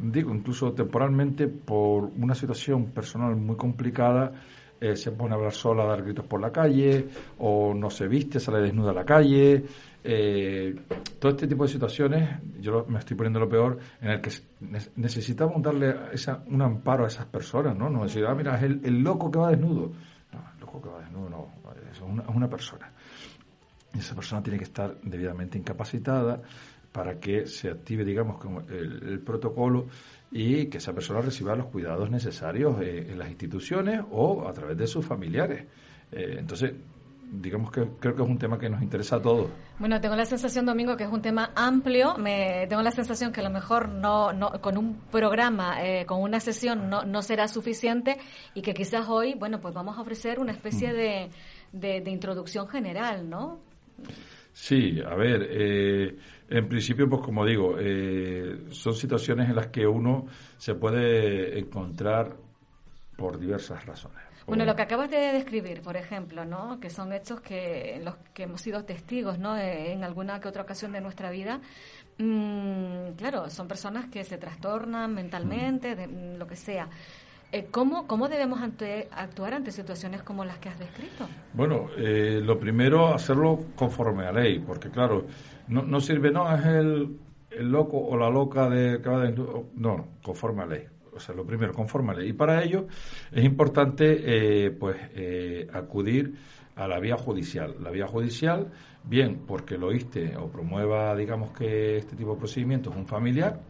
digo, 0.00 0.34
incluso 0.34 0.72
temporalmente, 0.72 1.48
por 1.48 2.04
una 2.04 2.34
situación 2.34 2.86
personal 2.86 3.36
muy 3.36 3.56
complicada, 3.56 4.32
eh, 4.80 4.96
se 4.96 5.12
pone 5.12 5.32
a 5.32 5.36
hablar 5.36 5.52
sola, 5.52 5.84
a 5.84 5.86
dar 5.86 6.02
gritos 6.02 6.26
por 6.26 6.40
la 6.40 6.50
calle, 6.50 7.06
o 7.38 7.72
no 7.72 7.88
se 7.88 8.08
viste, 8.08 8.40
sale 8.40 8.60
desnuda 8.60 8.90
a 8.90 8.94
la 8.94 9.04
calle. 9.04 9.64
Eh, 10.02 10.74
todo 11.20 11.30
este 11.30 11.46
tipo 11.46 11.62
de 11.62 11.68
situaciones, 11.68 12.40
yo 12.60 12.84
me 12.88 12.98
estoy 12.98 13.16
poniendo 13.16 13.38
lo 13.38 13.48
peor, 13.48 13.78
en 14.00 14.10
el 14.10 14.20
que 14.20 14.30
necesitamos 14.96 15.62
darle 15.62 15.94
esa, 16.12 16.42
un 16.48 16.60
amparo 16.62 17.04
a 17.04 17.06
esas 17.06 17.26
personas, 17.26 17.78
¿no? 17.78 17.88
No 17.88 18.02
decir, 18.02 18.24
ah, 18.26 18.34
mira, 18.34 18.56
es 18.56 18.64
el, 18.64 19.02
loco 19.02 19.30
que 19.30 19.38
va 19.38 19.50
desnudo. 19.50 19.92
Que 20.80 20.88
va 20.88 21.00
desnudo 21.00 21.28
no, 21.28 21.48
es 21.90 22.00
una, 22.00 22.48
persona. 22.48 22.90
Esa 23.92 24.14
persona 24.14 24.42
tiene 24.42 24.58
que 24.58 24.64
estar 24.64 24.96
debidamente 25.02 25.58
incapacitada 25.58 26.40
para 26.90 27.18
que 27.18 27.46
se 27.46 27.70
active, 27.70 28.04
digamos, 28.04 28.38
el, 28.70 29.20
protocolo 29.20 29.86
y 30.30 30.66
que 30.66 30.78
esa 30.78 30.92
persona 30.92 31.20
reciba 31.20 31.54
los 31.56 31.66
cuidados 31.66 32.10
necesarios 32.10 32.80
eh, 32.80 33.08
en 33.10 33.18
las 33.18 33.28
instituciones 33.28 34.00
o 34.10 34.46
a 34.48 34.52
través 34.52 34.76
de 34.76 34.86
sus 34.86 35.04
familiares. 35.04 35.64
Eh, 36.10 36.36
entonces, 36.38 36.72
digamos 37.32 37.72
que 37.72 37.88
creo 37.98 38.14
que 38.14 38.22
es 38.22 38.28
un 38.28 38.38
tema 38.38 38.58
que 38.58 38.68
nos 38.68 38.82
interesa 38.82 39.16
a 39.16 39.22
todos. 39.22 39.48
Bueno, 39.78 40.00
tengo 40.00 40.14
la 40.14 40.26
sensación, 40.26 40.66
Domingo, 40.66 40.96
que 40.96 41.04
es 41.04 41.10
un 41.10 41.22
tema 41.22 41.50
amplio. 41.54 42.16
Me, 42.18 42.66
tengo 42.68 42.82
la 42.82 42.90
sensación 42.90 43.32
que 43.32 43.40
a 43.40 43.44
lo 43.44 43.50
mejor 43.50 43.88
no, 43.88 44.32
no 44.32 44.60
con 44.60 44.76
un 44.76 45.00
programa, 45.10 45.82
eh, 45.82 46.04
con 46.04 46.20
una 46.20 46.40
sesión, 46.40 46.90
no, 46.90 47.04
no 47.04 47.22
será 47.22 47.48
suficiente 47.48 48.18
y 48.54 48.60
que 48.60 48.74
quizás 48.74 49.08
hoy, 49.08 49.34
bueno, 49.34 49.60
pues 49.60 49.72
vamos 49.72 49.96
a 49.96 50.02
ofrecer 50.02 50.38
una 50.38 50.52
especie 50.52 50.92
mm. 50.92 50.96
de, 50.96 51.30
de, 51.72 52.00
de 52.02 52.10
introducción 52.10 52.68
general, 52.68 53.28
¿no? 53.28 53.60
Sí, 54.52 55.00
a 55.00 55.14
ver, 55.14 55.48
eh, 55.50 56.16
en 56.50 56.68
principio, 56.68 57.08
pues 57.08 57.22
como 57.22 57.46
digo, 57.46 57.76
eh, 57.78 58.66
son 58.68 58.94
situaciones 58.94 59.48
en 59.48 59.56
las 59.56 59.68
que 59.68 59.86
uno 59.86 60.26
se 60.58 60.74
puede 60.74 61.58
encontrar 61.58 62.36
por 63.16 63.38
diversas 63.38 63.86
razones. 63.86 64.31
Bueno, 64.46 64.64
lo 64.64 64.74
que 64.74 64.82
acabas 64.82 65.10
de 65.10 65.32
describir, 65.32 65.82
por 65.82 65.96
ejemplo, 65.96 66.44
¿no? 66.44 66.80
que 66.80 66.90
son 66.90 67.12
hechos 67.12 67.40
que 67.40 68.00
los 68.04 68.16
que 68.34 68.44
hemos 68.44 68.60
sido 68.60 68.84
testigos 68.84 69.38
¿no? 69.38 69.56
en 69.56 70.04
alguna 70.04 70.40
que 70.40 70.48
otra 70.48 70.62
ocasión 70.62 70.92
de 70.92 71.00
nuestra 71.00 71.30
vida, 71.30 71.60
mm, 72.18 73.12
claro, 73.16 73.48
son 73.50 73.68
personas 73.68 74.06
que 74.06 74.24
se 74.24 74.38
trastornan 74.38 75.14
mentalmente, 75.14 75.94
de, 75.94 76.06
mm, 76.06 76.38
lo 76.38 76.46
que 76.46 76.56
sea. 76.56 76.88
Eh, 77.52 77.68
¿Cómo, 77.70 78.06
¿Cómo 78.06 78.28
debemos 78.28 78.60
actuar 78.62 79.52
ante 79.52 79.70
situaciones 79.72 80.22
como 80.22 80.42
las 80.42 80.58
que 80.58 80.70
has 80.70 80.78
descrito? 80.78 81.28
Bueno, 81.52 81.88
eh, 81.98 82.40
lo 82.42 82.58
primero, 82.58 83.14
hacerlo 83.14 83.66
conforme 83.76 84.24
a 84.24 84.32
ley, 84.32 84.58
porque 84.58 84.88
claro, 84.88 85.26
no, 85.68 85.82
no 85.82 86.00
sirve, 86.00 86.30
no, 86.30 86.50
es 86.54 86.64
el, 86.64 87.18
el 87.50 87.70
loco 87.70 87.98
o 87.98 88.16
la 88.16 88.30
loca 88.30 88.70
de 88.70 89.00
cada 89.02 89.30
no, 89.30 90.08
conforme 90.22 90.62
a 90.62 90.66
ley. 90.66 90.86
O 91.14 91.20
sea, 91.20 91.34
lo 91.34 91.44
primero, 91.44 91.72
ley. 92.16 92.30
Y 92.30 92.32
para 92.32 92.62
ello 92.62 92.86
es 93.30 93.44
importante, 93.44 94.66
eh, 94.66 94.70
pues, 94.70 94.96
acudir 95.72 96.34
a 96.76 96.88
la 96.88 96.98
vía 97.00 97.16
judicial. 97.16 97.76
La 97.80 97.90
vía 97.90 98.06
judicial, 98.06 98.70
bien, 99.04 99.42
porque 99.46 99.76
lo 99.76 99.88
oíste 99.88 100.36
o 100.36 100.48
promueva, 100.48 101.14
digamos 101.16 101.52
que 101.52 101.98
este 101.98 102.16
tipo 102.16 102.32
de 102.32 102.38
procedimientos 102.38 102.94
un 102.96 103.06
familiar, 103.06 103.60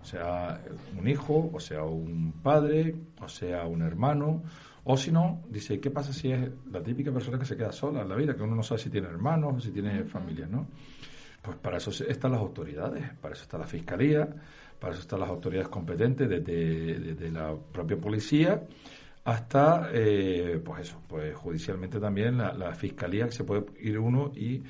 o 0.00 0.04
sea 0.04 0.60
un 0.98 1.08
hijo, 1.08 1.50
o 1.52 1.60
sea 1.60 1.84
un 1.84 2.32
padre, 2.42 2.94
o 3.20 3.28
sea 3.28 3.66
un 3.66 3.82
hermano, 3.82 4.42
o 4.84 4.96
si 4.96 5.12
no, 5.12 5.42
dice, 5.48 5.78
¿qué 5.78 5.90
pasa 5.90 6.12
si 6.12 6.32
es 6.32 6.50
la 6.70 6.82
típica 6.82 7.12
persona 7.12 7.38
que 7.38 7.44
se 7.44 7.56
queda 7.56 7.72
sola 7.72 8.02
en 8.02 8.08
la 8.08 8.16
vida, 8.16 8.34
que 8.34 8.42
uno 8.42 8.56
no 8.56 8.62
sabe 8.62 8.80
si 8.80 8.90
tiene 8.90 9.08
hermanos 9.08 9.54
o 9.56 9.60
si 9.60 9.70
tiene 9.70 10.04
familia, 10.04 10.46
¿no? 10.46 10.66
Pues 11.42 11.56
para 11.56 11.78
eso 11.78 11.90
están 12.04 12.32
las 12.32 12.40
autoridades, 12.40 13.10
para 13.20 13.34
eso 13.34 13.44
está 13.44 13.56
la 13.56 13.66
fiscalía, 13.66 14.28
para 14.80 14.94
eso 14.94 15.02
están 15.02 15.20
las 15.20 15.28
autoridades 15.28 15.68
competentes 15.68 16.28
desde, 16.28 16.98
desde 16.98 17.30
la 17.30 17.54
propia 17.72 17.98
policía 17.98 18.62
hasta, 19.24 19.90
eh, 19.92 20.60
pues 20.64 20.88
eso, 20.88 21.02
pues 21.06 21.36
judicialmente 21.36 22.00
también 22.00 22.38
la, 22.38 22.74
fiscalía 22.74 23.26
que 23.26 23.32
se 23.32 23.44
puede 23.44 23.66
ir 23.80 23.98
uno 23.98 24.32
y, 24.34 24.62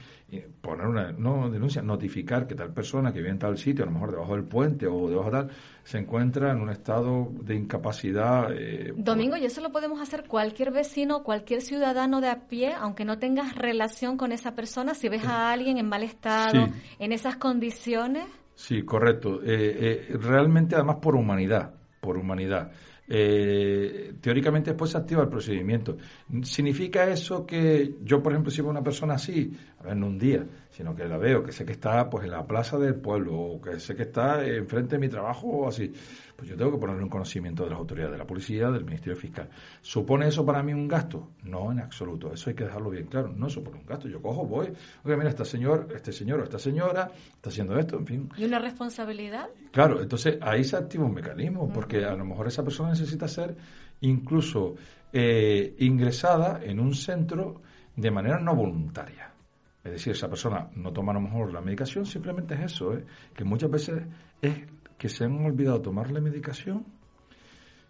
poner 0.61 0.87
una 0.87 1.13
no 1.13 1.51
denuncia, 1.51 1.83
notificar 1.83 2.47
que 2.47 2.55
tal 2.55 2.73
persona 2.73 3.13
que 3.13 3.19
vive 3.19 3.31
en 3.31 3.39
tal 3.39 3.59
sitio, 3.59 3.83
a 3.83 3.87
lo 3.87 3.93
mejor 3.93 4.13
debajo 4.13 4.35
del 4.35 4.45
puente 4.45 4.87
o 4.87 5.09
debajo 5.09 5.31
de 5.31 5.37
tal, 5.39 5.51
se 5.83 5.99
encuentra 5.99 6.53
en 6.53 6.61
un 6.61 6.71
estado 6.71 7.33
de 7.43 7.57
incapacidad. 7.57 8.53
Eh, 8.53 8.93
Domingo, 8.97 9.37
y 9.37 9.45
eso 9.45 9.61
lo 9.61 9.73
podemos 9.73 10.01
hacer 10.01 10.25
cualquier 10.29 10.71
vecino, 10.71 11.25
cualquier 11.25 11.63
ciudadano 11.63 12.21
de 12.21 12.29
a 12.29 12.47
pie, 12.47 12.73
aunque 12.75 13.05
no 13.05 13.19
tengas 13.19 13.57
relación 13.57 14.17
con 14.17 14.31
esa 14.31 14.55
persona, 14.55 14.95
si 14.95 15.09
ves 15.09 15.25
a 15.25 15.51
alguien 15.53 15.79
en 15.79 15.89
mal 15.89 16.05
estado, 16.05 16.69
en 16.99 17.13
esas 17.13 17.37
condiciones. 17.37 18.25
Sí, 18.61 18.83
correcto. 18.83 19.41
Eh, 19.43 20.17
realmente, 20.21 20.75
además, 20.75 20.97
por 21.01 21.15
humanidad, 21.17 21.75
por 22.01 22.19
humanidad 22.19 22.71
eh, 23.13 24.15
teóricamente 24.21 24.71
después 24.71 24.93
se 24.93 24.99
activa 24.99 25.23
el 25.23 25.29
procedimiento. 25.29 25.97
¿Significa 26.43 27.11
eso 27.11 27.45
que 27.45 27.97
yo, 28.05 28.23
por 28.23 28.33
ejemplo, 28.33 28.53
si 28.53 28.61
una 28.61 28.85
persona 28.85 29.15
así, 29.15 29.53
a 29.81 29.83
ver, 29.83 29.97
no 29.97 30.07
un 30.07 30.17
día, 30.17 30.47
sino 30.81 30.97
que 30.97 31.05
la 31.05 31.19
veo, 31.19 31.43
que 31.43 31.53
sé 31.53 31.67
que 31.67 31.73
está 31.73 32.09
pues 32.09 32.25
en 32.25 32.31
la 32.31 32.47
plaza 32.47 32.79
del 32.79 32.95
pueblo, 32.95 33.39
o 33.39 33.61
que 33.61 33.79
sé 33.79 33.95
que 33.95 34.05
está 34.05 34.43
enfrente 34.47 34.97
de 34.97 34.99
mi 34.99 35.11
trabajo 35.11 35.47
o 35.47 35.69
así, 35.69 35.93
pues 36.35 36.49
yo 36.49 36.57
tengo 36.57 36.73
que 36.73 36.79
ponerle 36.79 37.03
un 37.03 37.11
conocimiento 37.11 37.65
de 37.65 37.71
las 37.71 37.79
autoridades, 37.79 38.13
de 38.13 38.19
la 38.19 38.27
policía, 38.27 38.71
del 38.71 38.87
Ministerio 38.87 39.15
Fiscal. 39.15 39.51
¿Supone 39.83 40.29
eso 40.29 40.43
para 40.43 40.63
mí 40.63 40.73
un 40.73 40.89
gasto? 40.89 41.33
No, 41.43 41.71
en 41.71 41.81
absoluto. 41.81 42.33
Eso 42.33 42.49
hay 42.49 42.57
que 42.57 42.65
dejarlo 42.65 42.89
bien 42.89 43.09
claro. 43.09 43.29
No 43.29 43.51
supone 43.51 43.77
un 43.77 43.85
gasto. 43.85 44.09
Yo 44.09 44.23
cojo, 44.23 44.47
voy, 44.47 44.73
oye, 45.05 45.17
mira, 45.19 45.29
este 45.29 45.45
señor, 45.45 45.87
este 45.95 46.13
señor 46.13 46.41
o 46.41 46.45
esta 46.45 46.59
señora 46.59 47.11
está 47.35 47.51
haciendo 47.51 47.79
esto, 47.79 47.99
en 47.99 48.07
fin. 48.07 48.31
¿Y 48.39 48.47
una 48.47 48.59
responsabilidad? 48.59 49.51
Claro, 49.73 50.01
entonces 50.01 50.39
ahí 50.41 50.65
se 50.65 50.79
activa 50.79 51.05
un 51.05 51.13
mecanismo, 51.13 51.71
porque 51.71 52.07
a 52.07 52.15
lo 52.15 52.25
mejor 52.25 52.49
esa 52.49 52.65
persona 52.65 52.89
necesita 52.89 53.29
ser 53.29 53.55
incluso 54.01 54.77
eh, 55.13 55.75
ingresada 55.81 56.65
en 56.65 56.81
un 56.81 56.95
centro 56.95 57.61
de 57.95 58.11
manera 58.11 58.39
no 58.41 58.57
voluntaria. 58.57 59.30
Es 59.83 59.93
decir, 59.93 60.13
esa 60.13 60.29
persona 60.29 60.69
no 60.77 60.93
toma 60.93 61.13
a 61.13 61.15
lo 61.15 61.23
mejor 61.23 61.53
la 61.53 61.61
medicación, 61.61 62.05
simplemente 62.05 62.55
es 62.55 62.73
eso, 62.73 62.95
¿eh? 62.95 63.05
que 63.35 63.45
muchas 63.45 63.71
veces 63.71 64.03
es 64.43 64.59
que 64.99 65.09
se 65.09 65.25
han 65.25 65.43
olvidado 65.45 65.81
tomar 65.81 66.11
la 66.11 66.21
medicación 66.21 66.85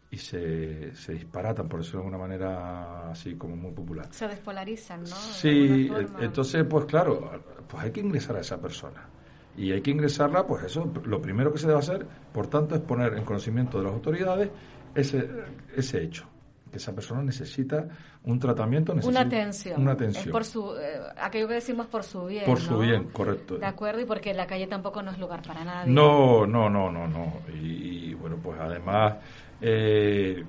y 0.08 0.16
se, 0.16 0.94
se 0.94 1.12
disparatan, 1.14 1.68
por 1.68 1.80
decirlo 1.80 2.00
de 2.00 2.06
alguna 2.06 2.26
manera 2.26 3.10
así 3.10 3.34
como 3.34 3.56
muy 3.56 3.72
popular. 3.72 4.06
Se 4.10 4.28
despolarizan, 4.28 5.02
¿no? 5.02 5.16
Sí, 5.16 5.90
entonces, 6.20 6.64
pues 6.68 6.84
claro, 6.84 7.42
pues 7.68 7.82
hay 7.82 7.90
que 7.90 8.00
ingresar 8.00 8.36
a 8.36 8.40
esa 8.40 8.60
persona. 8.60 9.08
Y 9.56 9.72
hay 9.72 9.82
que 9.82 9.90
ingresarla, 9.90 10.46
pues 10.46 10.64
eso, 10.64 10.92
lo 11.04 11.20
primero 11.20 11.52
que 11.52 11.58
se 11.58 11.66
debe 11.66 11.80
hacer, 11.80 12.06
por 12.32 12.46
tanto, 12.46 12.76
es 12.76 12.80
poner 12.82 13.14
en 13.14 13.24
conocimiento 13.24 13.78
de 13.78 13.84
las 13.84 13.92
autoridades 13.92 14.50
ese, 14.94 15.28
ese 15.76 16.02
hecho 16.02 16.28
que 16.70 16.78
esa 16.78 16.94
persona 16.94 17.22
necesita 17.22 17.88
un 18.24 18.38
tratamiento, 18.38 18.94
necesita 18.94 19.20
una 19.20 19.26
atención. 19.26 19.82
Una 19.82 19.92
atención. 19.92 20.24
Es 20.24 20.30
por 20.30 20.44
su, 20.44 20.74
eh, 20.76 21.00
aquello 21.18 21.48
que 21.48 21.54
decimos 21.54 21.86
por 21.86 22.04
su 22.04 22.26
bien. 22.26 22.44
Por 22.44 22.60
su 22.60 22.78
bien, 22.78 23.04
correcto. 23.10 23.58
De 23.58 23.66
acuerdo, 23.66 24.00
y 24.00 24.04
porque 24.04 24.32
la 24.34 24.46
calle 24.46 24.66
tampoco 24.66 25.02
no 25.02 25.10
es 25.10 25.18
lugar 25.18 25.42
para 25.42 25.64
nada 25.64 25.84
No, 25.86 26.46
no, 26.46 26.70
no, 26.70 26.90
no, 26.90 27.06
no. 27.06 27.32
Y, 27.52 28.14
bueno, 28.14 28.36
pues 28.42 28.58
además 28.60 29.16
eh, 29.60 30.44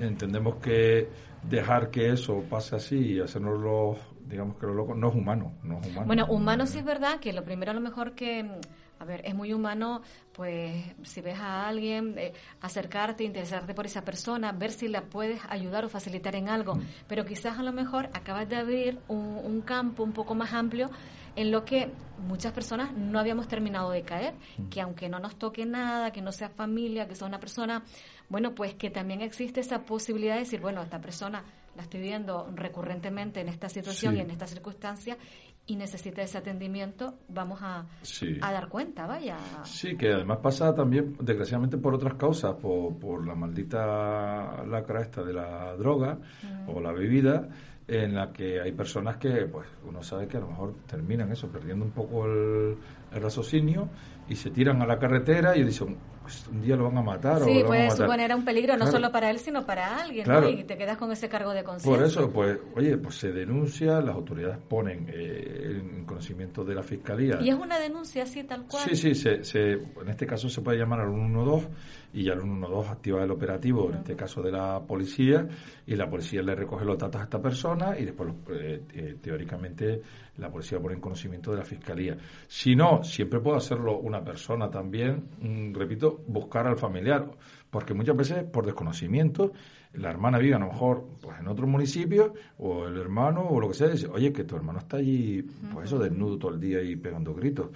entendemos 0.00 0.56
que 0.56 1.08
dejar 1.42 1.90
que 1.90 2.10
eso 2.10 2.42
pase 2.48 2.76
así 2.76 2.96
y 2.96 3.20
hacernos 3.20 3.60
los, 3.60 3.98
digamos 4.26 4.56
que 4.56 4.66
lo 4.66 4.74
loco, 4.74 4.94
no 4.94 5.08
es 5.08 5.14
humano. 5.14 5.54
No 5.62 5.80
es 5.80 5.86
humano 5.88 6.06
bueno, 6.06 6.26
humano 6.26 6.66
sí 6.66 6.78
es 6.78 6.84
verdad 6.84 7.20
que 7.20 7.32
lo 7.32 7.44
primero 7.44 7.72
a 7.72 7.74
lo 7.74 7.80
mejor 7.80 8.12
que 8.14 8.50
a 8.98 9.04
ver, 9.04 9.22
es 9.24 9.34
muy 9.34 9.52
humano, 9.52 10.02
pues, 10.32 10.84
si 11.02 11.20
ves 11.20 11.38
a 11.38 11.68
alguien, 11.68 12.14
eh, 12.18 12.32
acercarte, 12.60 13.24
interesarte 13.24 13.74
por 13.74 13.86
esa 13.86 14.04
persona, 14.04 14.52
ver 14.52 14.72
si 14.72 14.88
la 14.88 15.02
puedes 15.02 15.40
ayudar 15.48 15.84
o 15.84 15.88
facilitar 15.88 16.36
en 16.36 16.48
algo. 16.48 16.76
Mm. 16.76 16.82
Pero 17.08 17.24
quizás 17.24 17.58
a 17.58 17.62
lo 17.62 17.72
mejor 17.72 18.08
acabas 18.14 18.48
de 18.48 18.56
abrir 18.56 18.98
un, 19.08 19.62
campo 19.62 20.02
un 20.02 20.12
poco 20.12 20.34
más 20.34 20.52
amplio 20.52 20.90
en 21.36 21.50
lo 21.50 21.64
que 21.64 21.90
muchas 22.26 22.52
personas 22.52 22.92
no 22.92 23.18
habíamos 23.18 23.48
terminado 23.48 23.90
de 23.90 24.02
caer, 24.02 24.34
mm. 24.58 24.68
que 24.68 24.80
aunque 24.80 25.08
no 25.08 25.18
nos 25.18 25.36
toque 25.36 25.66
nada, 25.66 26.12
que 26.12 26.22
no 26.22 26.32
sea 26.32 26.48
familia, 26.48 27.08
que 27.08 27.14
sea 27.14 27.26
una 27.26 27.40
persona, 27.40 27.82
bueno, 28.28 28.54
pues 28.54 28.74
que 28.74 28.90
también 28.90 29.20
existe 29.20 29.60
esa 29.60 29.84
posibilidad 29.84 30.34
de 30.34 30.40
decir, 30.40 30.60
bueno, 30.60 30.82
esta 30.82 31.00
persona 31.00 31.44
la 31.76 31.82
estoy 31.82 32.00
viendo 32.00 32.50
recurrentemente 32.54 33.40
en 33.40 33.48
esta 33.48 33.68
situación 33.68 34.16
y 34.16 34.20
en 34.20 34.30
esta 34.30 34.46
circunstancia 34.46 35.16
y 35.66 35.76
necesita 35.76 36.22
ese 36.22 36.38
atendimiento, 36.38 37.14
vamos 37.28 37.60
a, 37.62 37.86
a, 38.42 38.52
dar 38.52 38.68
cuenta, 38.68 39.06
vaya. 39.06 39.38
Sí, 39.64 39.96
que 39.96 40.12
además 40.12 40.38
pasa 40.42 40.74
también, 40.74 41.16
desgraciadamente, 41.20 41.78
por 41.78 41.94
otras 41.94 42.14
causas, 42.14 42.54
por, 42.56 42.96
por 42.98 43.26
la 43.26 43.34
maldita 43.34 44.64
lacra 44.66 45.00
esta 45.00 45.22
de 45.22 45.32
la 45.32 45.74
droga 45.76 46.18
o 46.66 46.80
la 46.80 46.92
bebida, 46.92 47.48
en 47.86 48.14
la 48.14 48.32
que 48.32 48.60
hay 48.60 48.72
personas 48.72 49.16
que, 49.16 49.46
pues, 49.46 49.66
uno 49.86 50.02
sabe 50.02 50.26
que 50.26 50.36
a 50.36 50.40
lo 50.40 50.48
mejor 50.48 50.74
terminan 50.86 51.30
eso, 51.32 51.48
perdiendo 51.48 51.84
un 51.84 51.90
poco 51.92 52.26
el, 52.26 52.76
el 53.14 53.22
raciocinio 53.22 53.88
y 54.28 54.36
se 54.36 54.50
tiran 54.50 54.80
a 54.82 54.86
la 54.86 54.98
carretera 54.98 55.56
y 55.56 55.64
dicen, 55.64 55.96
pues 56.22 56.46
un 56.48 56.62
día 56.62 56.74
lo 56.74 56.84
van 56.84 56.96
a 56.96 57.02
matar. 57.02 57.42
Sí, 57.44 57.62
o 57.62 57.66
puede 57.66 57.90
suponer 57.90 58.34
un 58.34 58.44
peligro 58.44 58.76
no 58.78 58.86
solo 58.86 59.12
para 59.12 59.30
él, 59.30 59.38
sino 59.38 59.66
para 59.66 60.00
alguien, 60.00 60.26
¿no? 60.26 60.48
Y 60.48 60.64
te 60.64 60.78
quedas 60.78 60.96
con 60.96 61.12
ese 61.12 61.28
cargo 61.28 61.52
de 61.52 61.62
conciencia. 61.62 61.98
Por 61.98 62.06
eso, 62.06 62.30
pues, 62.30 62.58
oye, 62.74 62.96
pues 62.96 63.16
se 63.16 63.30
denuncia, 63.30 64.00
las 64.00 64.14
autoridades 64.14 64.58
ponen 64.66 65.06
eh, 65.12 65.82
en 65.82 66.06
conocimiento 66.06 66.64
de 66.64 66.74
la 66.74 66.82
Fiscalía. 66.82 67.38
¿Y 67.42 67.50
es 67.50 67.54
una 67.54 67.78
denuncia 67.78 68.22
así, 68.22 68.42
tal 68.44 68.66
cual? 68.66 68.84
Sí, 68.88 68.96
sí, 68.96 69.14
se, 69.14 69.44
se, 69.44 69.72
en 69.72 70.08
este 70.08 70.26
caso 70.26 70.48
se 70.48 70.62
puede 70.62 70.78
llamar 70.78 71.00
al 71.00 71.12
112 71.12 71.68
y 72.14 72.30
al 72.30 72.40
112 72.40 72.90
activa 72.90 73.22
el 73.22 73.30
operativo, 73.30 73.90
en 73.90 73.98
este 73.98 74.16
caso 74.16 74.40
de 74.40 74.52
la 74.52 74.80
policía, 74.80 75.46
y 75.86 75.94
la 75.94 76.08
policía 76.08 76.42
le 76.42 76.54
recoge 76.54 76.86
los 76.86 76.96
datos 76.96 77.20
a 77.20 77.24
esta 77.24 77.42
persona 77.42 77.98
y 77.98 78.04
después, 78.06 78.32
eh, 78.50 78.82
eh, 78.94 79.16
teóricamente, 79.20 80.00
la 80.38 80.50
policía 80.50 80.80
pone 80.80 80.94
en 80.94 81.00
conocimiento 81.00 81.50
de 81.50 81.58
la 81.58 81.64
Fiscalía. 81.64 82.16
Si 82.48 82.74
no, 82.74 83.03
siempre 83.04 83.40
puede 83.40 83.58
hacerlo 83.58 83.98
una 83.98 84.22
persona 84.24 84.70
también, 84.70 85.28
mm, 85.40 85.74
repito, 85.74 86.22
buscar 86.26 86.66
al 86.66 86.76
familiar, 86.76 87.30
porque 87.70 87.94
muchas 87.94 88.16
veces 88.16 88.44
por 88.44 88.66
desconocimiento 88.66 89.52
la 89.94 90.10
hermana 90.10 90.38
vive 90.38 90.54
a 90.54 90.58
lo 90.58 90.66
mejor 90.66 91.04
pues 91.20 91.38
en 91.38 91.46
otro 91.46 91.66
municipio 91.66 92.34
o 92.58 92.86
el 92.86 92.96
hermano 92.98 93.42
o 93.42 93.60
lo 93.60 93.68
que 93.68 93.74
sea 93.74 93.88
dice 93.88 94.08
oye 94.08 94.32
que 94.32 94.42
tu 94.42 94.56
hermano 94.56 94.80
está 94.80 94.96
allí 94.96 95.42
pues 95.72 95.86
eso 95.86 95.98
desnudo 95.98 96.36
todo 96.36 96.54
el 96.54 96.60
día 96.60 96.82
y 96.82 96.96
pegando 96.96 97.32
gritos 97.32 97.68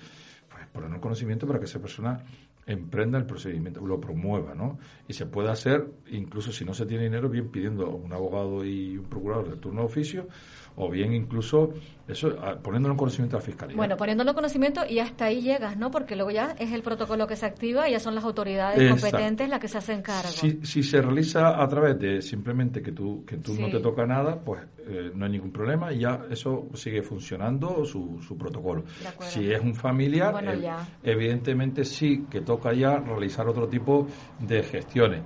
pues 0.49 0.67
poner 0.73 0.91
el 0.93 1.01
conocimiento 1.01 1.47
para 1.47 1.61
que 1.61 1.67
esa 1.67 1.79
persona 1.79 2.21
emprenda 2.69 3.17
el 3.17 3.25
procedimiento, 3.25 3.81
lo 3.81 3.99
promueva, 3.99 4.55
¿no? 4.55 4.79
Y 5.09 5.15
se 5.15 5.25
puede 5.25 5.51
hacer, 5.51 5.87
incluso 6.13 6.53
si 6.53 6.65
no 6.65 6.75
se 6.75 6.87
tiene 6.87 7.05
dinero, 7.05 7.29
bien 7.29 7.49
pidiendo 7.49 7.89
un 7.89 8.13
abogado 8.13 8.65
y 8.65 8.97
un 8.97 9.05
procurador 9.05 9.51
de 9.51 9.57
turno 9.57 9.81
de 9.81 9.87
oficio, 9.87 10.29
o 10.77 10.89
bien 10.89 11.13
incluso 11.13 11.73
eso 12.07 12.35
poniéndolo 12.63 12.95
en 12.95 12.99
conocimiento 12.99 13.37
a 13.37 13.41
la 13.41 13.45
fiscalía. 13.45 13.77
Bueno, 13.77 13.97
poniéndolo 13.97 14.31
en 14.31 14.35
conocimiento 14.35 14.83
y 14.89 15.01
hasta 15.01 15.27
ahí 15.27 15.43
llegas, 15.43 15.77
¿no? 15.77 15.91
Porque 15.91 16.15
luego 16.15 16.31
ya 16.31 16.55
es 16.59 16.73
el 16.73 16.83
protocolo 16.83 17.27
que 17.27 17.37
se 17.37 17.47
activa 17.47 17.89
y 17.89 17.93
ya 17.93 18.01
son 18.01 18.15
las 18.15 18.25
autoridades 18.25 18.89
competentes 18.91 19.49
las 19.49 19.61
que 19.61 19.69
se 19.69 19.79
hacen 19.79 20.03
cargo. 20.03 20.29
Si, 20.29 20.61
si, 20.63 20.83
se 20.83 21.03
realiza 21.03 21.63
a 21.63 21.69
través 21.69 21.99
de 21.99 22.23
simplemente 22.23 22.81
que 22.81 22.93
tú 22.93 23.25
que 23.27 23.37
tú 23.37 23.55
no 23.55 23.69
te 23.69 23.81
toca 23.81 24.07
nada, 24.07 24.39
pues 24.43 24.63
eh, 24.87 25.11
no 25.15 25.27
hay 25.27 25.33
ningún 25.33 25.53
problema 25.53 25.93
y 25.93 25.99
ya 26.01 26.25
eso 26.31 26.69
sigue 26.73 27.03
funcionando 27.03 27.85
su, 27.85 28.23
su 28.27 28.39
protocolo. 28.39 28.85
Si 29.19 29.53
es 29.53 29.61
un 29.61 29.75
familiar, 29.75 30.43
eh, 30.43 30.71
evidentemente 31.03 31.85
sí 31.85 32.25
que 32.31 32.41
toca 32.41 32.73
ya 32.73 32.97
realizar 32.97 33.47
otro 33.49 33.69
tipo 33.69 34.07
de 34.39 34.63
gestiones. 34.63 35.21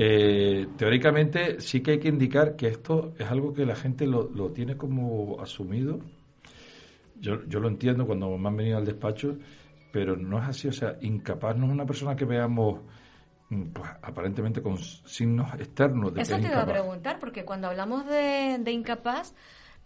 Eh, 0.00 0.68
teóricamente 0.76 1.60
sí 1.60 1.80
que 1.80 1.92
hay 1.92 1.98
que 1.98 2.06
indicar 2.06 2.54
que 2.54 2.68
esto 2.68 3.14
es 3.18 3.28
algo 3.28 3.52
que 3.52 3.66
la 3.66 3.74
gente 3.74 4.06
lo, 4.06 4.30
lo 4.30 4.52
tiene 4.52 4.76
como 4.76 5.40
asumido. 5.40 5.98
Yo, 7.16 7.44
yo 7.48 7.58
lo 7.58 7.66
entiendo 7.66 8.06
cuando 8.06 8.38
me 8.38 8.48
han 8.48 8.56
venido 8.56 8.78
al 8.78 8.84
despacho, 8.84 9.36
pero 9.90 10.16
no 10.16 10.38
es 10.40 10.48
así. 10.48 10.68
O 10.68 10.72
sea, 10.72 10.96
incapaz 11.00 11.56
no 11.56 11.66
es 11.66 11.72
una 11.72 11.84
persona 11.84 12.14
que 12.14 12.24
veamos 12.24 12.80
mm, 13.48 13.62
pues, 13.70 13.90
aparentemente 14.02 14.62
con 14.62 14.78
signos 14.78 15.52
externos 15.54 16.14
de 16.14 16.22
Eso 16.22 16.36
te 16.36 16.46
iba 16.46 16.62
a 16.62 16.66
preguntar, 16.66 17.18
porque 17.18 17.44
cuando 17.44 17.66
hablamos 17.66 18.06
de, 18.06 18.58
de 18.60 18.70
incapaz, 18.70 19.34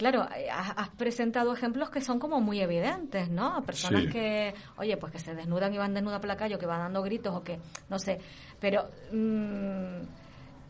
Claro, 0.02 0.26
eh, 0.36 0.48
has 0.50 0.88
presentado 0.88 1.52
ejemplos 1.54 1.88
que 1.88 2.00
son 2.00 2.18
como 2.18 2.40
muy 2.40 2.60
evidentes, 2.60 3.30
¿no? 3.30 3.54
A 3.54 3.62
personas 3.62 4.12
que, 4.12 4.52
oye, 4.76 4.96
pues 4.96 5.12
que 5.12 5.20
se 5.20 5.32
desnudan 5.32 5.72
y 5.72 5.78
van 5.78 5.94
desnuda 5.94 6.18
por 6.18 6.26
la 6.26 6.36
calle 6.36 6.56
o 6.56 6.58
que 6.58 6.66
van 6.66 6.80
dando 6.80 7.04
gritos 7.04 7.32
o 7.32 7.44
que, 7.44 7.60
no 7.88 8.00
sé, 8.00 8.18
pero 8.58 8.82
mm, 9.12 10.02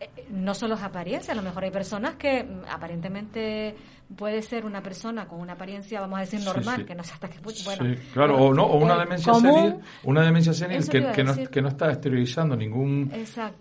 eh, 0.00 0.26
no 0.32 0.52
solo 0.52 0.74
es 0.74 0.82
apariencia, 0.82 1.32
a 1.32 1.34
lo 1.34 1.40
mejor 1.40 1.64
hay 1.64 1.70
personas 1.70 2.16
que 2.16 2.44
mm, 2.44 2.64
aparentemente 2.68 3.74
puede 4.14 4.42
ser 4.42 4.66
una 4.66 4.82
persona 4.82 5.26
con 5.26 5.40
una 5.40 5.54
apariencia, 5.54 6.02
vamos 6.02 6.18
a 6.18 6.20
decir, 6.20 6.40
normal, 6.40 6.84
que 6.84 6.94
no 6.94 7.02
sé 7.02 7.14
hasta 7.14 7.30
qué 7.30 7.38
bueno. 7.40 7.56
Sí, 7.64 8.02
claro, 8.12 8.36
o, 8.36 8.52
no, 8.52 8.64
o 8.64 8.76
una 8.76 8.96
eh, 8.96 8.98
demencia 8.98 9.32
senil, 9.32 9.76
una 10.04 10.22
demencia 10.22 10.52
senil 10.52 10.86
que, 10.86 11.10
que, 11.10 11.24
no, 11.24 11.34
que, 11.50 11.62
no, 11.62 11.68
está 11.68 11.90
esterilizando 11.90 12.54
ningún 12.54 13.10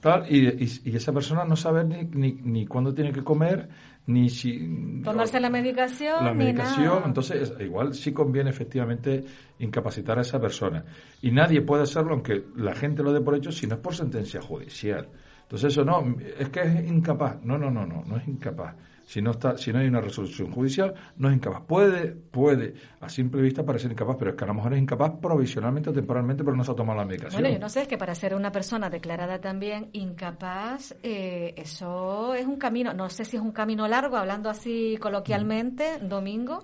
tal, 0.02 0.26
y, 0.30 0.82
y, 0.84 0.96
esa 0.98 1.14
persona 1.14 1.46
no 1.46 1.56
sabe 1.56 1.86
ni, 1.86 2.04
ni, 2.04 2.34
ni 2.34 2.68
cuándo 2.68 2.94
tiene 2.94 3.14
que 3.14 3.24
comer, 3.24 3.70
ni 4.08 4.30
si... 4.30 5.02
Tomarse 5.04 5.40
la 5.40 5.50
medicación. 5.50 6.26
La 6.26 6.34
medicación, 6.34 7.04
entonces 7.06 7.54
igual 7.60 7.94
sí 7.94 8.12
conviene 8.12 8.50
efectivamente 8.50 9.24
incapacitar 9.60 10.18
a 10.18 10.22
esa 10.22 10.40
persona. 10.40 10.84
Y 11.22 11.32
nadie 11.32 11.62
puede 11.62 11.84
hacerlo, 11.84 12.14
aunque 12.14 12.46
la 12.56 12.74
gente 12.74 13.04
lo 13.04 13.14
dé 13.14 13.22
por 13.22 13.36
hecho, 13.36 13.52
si 13.52 13.68
no 13.68 13.76
es 13.76 13.82
por 13.82 13.96
sentencia 13.96 14.42
judicial. 14.42 15.08
Entonces 15.44 15.74
eso 15.74 15.84
no, 15.84 16.16
es 16.40 16.50
que 16.50 16.62
es 16.62 16.90
incapaz. 16.90 17.44
No, 17.44 17.58
no, 17.58 17.70
no, 17.70 17.86
no, 17.86 18.04
no 18.06 18.18
es 18.18 18.28
incapaz 18.28 18.76
si 19.12 19.22
no 19.22 19.32
está, 19.32 19.58
si 19.58 19.74
no 19.74 19.80
hay 19.80 19.88
una 19.88 20.00
resolución 20.00 20.54
judicial, 20.54 20.94
no 21.18 21.28
es 21.28 21.36
incapaz. 21.36 21.64
Puede, 21.68 22.14
puede, 22.14 22.76
a 23.02 23.10
simple 23.10 23.42
vista 23.42 23.66
parecer 23.66 23.92
incapaz, 23.92 24.16
pero 24.18 24.32
es 24.32 24.38
que 24.38 24.46
a 24.46 24.48
lo 24.48 24.54
mejor 24.54 24.74
es 24.74 24.80
incapaz 24.80 25.12
provisionalmente 25.22 25.90
o 25.90 25.94
temporalmente, 25.94 26.46
pero 26.46 26.56
no 26.56 26.64
se 26.64 26.72
ha 26.72 26.76
tomado 26.76 27.00
la 27.00 27.06
medicación. 27.06 27.42
Bueno, 27.42 27.54
yo 27.54 27.60
no 27.60 27.68
sé, 27.68 27.82
es 27.82 27.88
que 27.90 27.98
para 27.98 28.16
ser 28.16 28.34
una 28.36 28.54
persona 28.54 28.90
declarada 28.90 29.42
también 29.42 29.90
incapaz, 29.92 30.96
eh, 31.04 31.54
eso 31.58 32.34
es 32.36 32.46
un 32.46 32.56
camino, 32.56 32.94
no 32.94 33.10
sé 33.10 33.26
si 33.26 33.36
es 33.36 33.44
un 33.44 33.52
camino 33.52 33.86
largo, 33.86 34.16
hablando 34.16 34.50
así 34.50 34.98
coloquialmente, 35.02 35.98
domingo, 36.00 36.64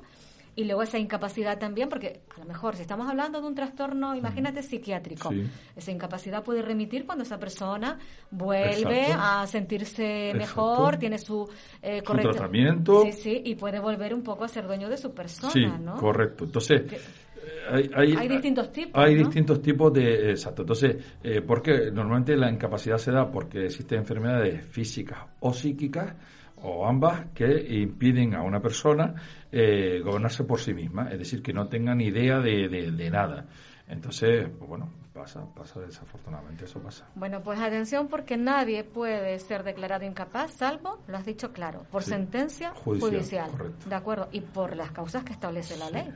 y 0.57 0.63
luego 0.63 0.81
esa 0.81 0.97
incapacidad 0.97 1.59
también, 1.59 1.87
porque 1.87 2.21
a 2.35 2.39
lo 2.39 2.45
mejor 2.45 2.75
si 2.75 2.81
estamos 2.81 3.07
hablando 3.07 3.39
de 3.39 3.47
un 3.47 3.53
trastorno, 3.53 4.15
imagínate, 4.15 4.63
psiquiátrico, 4.63 5.29
esa 5.75 5.91
incapacidad 5.91 6.43
puede 6.43 6.63
remitir 6.63 7.05
cuando 7.05 7.23
esa 7.23 7.37
persona 7.37 7.99
vuelve 8.31 9.05
a 9.15 9.45
sentirse 9.45 10.33
mejor, 10.35 10.97
tiene 10.97 11.19
su, 11.19 11.47
eh, 11.79 12.01
correcto, 12.01 12.31
tratamiento. 12.31 13.03
Sí, 13.03 13.11
sí, 13.11 13.41
y 13.45 13.53
puede 13.53 13.79
volver 13.79 14.15
un 14.15 14.23
poco 14.23 14.45
a 14.45 14.47
ser 14.47 14.65
dueño 14.65 14.89
de 14.89 14.97
su 14.97 15.13
persona, 15.13 15.53
sí, 15.53 15.63
¿no? 15.79 15.95
correcto. 15.95 16.45
Entonces... 16.45 16.91
Eh, 16.91 17.91
hay, 17.95 18.27
distintos 18.27 18.71
tipos. 18.71 19.01
Hay 19.01 19.15
distintos 19.15 19.61
tipos 19.61 19.93
de. 19.93 20.31
Exacto. 20.31 20.63
Entonces, 20.63 20.97
eh, 21.23 21.41
porque 21.41 21.91
normalmente 21.91 22.35
la 22.35 22.51
incapacidad 22.51 22.97
se 22.97 23.11
da 23.11 23.31
porque 23.31 23.65
existen 23.65 23.99
enfermedades 23.99 24.65
físicas 24.65 25.19
o 25.39 25.53
psíquicas 25.53 26.13
o 26.61 26.87
ambas 26.87 27.27
que 27.33 27.65
impiden 27.69 28.35
a 28.35 28.41
una 28.41 28.59
persona 28.59 29.13
eh, 29.51 30.01
gobernarse 30.03 30.43
por 30.43 30.59
sí 30.59 30.73
misma, 30.73 31.09
es 31.11 31.19
decir, 31.19 31.41
que 31.41 31.53
no 31.53 31.67
tengan 31.67 32.01
idea 32.01 32.39
de, 32.39 32.67
de, 32.67 33.09
nada. 33.09 33.45
Entonces, 33.87 34.49
pues 34.57 34.67
bueno, 34.67 34.89
pasa, 35.13 35.45
pasa 35.55 35.79
desafortunadamente, 35.79 36.65
eso 36.65 36.81
pasa. 36.81 37.07
Bueno, 37.15 37.41
pues 37.41 37.59
atención 37.59 38.07
porque 38.07 38.37
nadie 38.37 38.83
puede 38.83 39.39
ser 39.39 39.63
declarado 39.63 40.05
incapaz, 40.05 40.53
salvo, 40.57 40.99
lo 41.07 41.17
has 41.17 41.25
dicho 41.25 41.53
claro, 41.53 41.83
por 41.91 42.03
sentencia 42.03 42.71
judicial. 42.71 43.51
¿De 43.87 43.95
acuerdo? 43.95 44.27
Y 44.31 44.41
por 44.41 44.75
las 44.75 44.91
causas 44.91 45.23
que 45.23 45.33
establece 45.33 45.77
la 45.77 45.89
ley. 45.89 46.11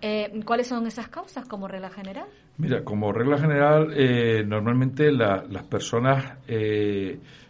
Eh, 0.00 0.40
¿Cuáles 0.44 0.66
son 0.66 0.86
esas 0.86 1.08
causas 1.08 1.46
como 1.46 1.68
regla 1.68 1.88
general? 1.88 2.26
Mira, 2.58 2.82
como 2.82 3.12
regla 3.12 3.38
general, 3.38 3.92
eh, 3.96 4.44
normalmente 4.44 5.12
las 5.12 5.64
personas 5.64 6.38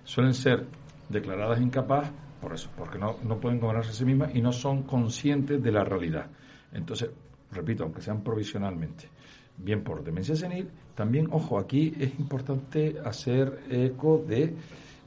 suelen 0.04 0.34
ser 0.34 0.66
declaradas 1.08 1.60
incapaz 1.60 2.12
por 2.44 2.52
eso, 2.52 2.68
porque 2.76 2.98
no, 2.98 3.16
no 3.24 3.40
pueden 3.40 3.58
gobernarse 3.58 3.90
a 3.90 3.94
sí 3.94 4.04
mismas 4.04 4.34
y 4.34 4.42
no 4.42 4.52
son 4.52 4.82
conscientes 4.82 5.62
de 5.62 5.72
la 5.72 5.82
realidad. 5.82 6.26
Entonces, 6.74 7.08
repito, 7.50 7.84
aunque 7.84 8.02
sean 8.02 8.22
provisionalmente, 8.22 9.08
bien 9.56 9.82
por 9.82 10.04
demencia 10.04 10.36
senil, 10.36 10.68
también, 10.94 11.26
ojo, 11.30 11.58
aquí 11.58 11.94
es 11.98 12.18
importante 12.18 12.96
hacer 13.02 13.60
eco 13.70 14.22
de 14.28 14.54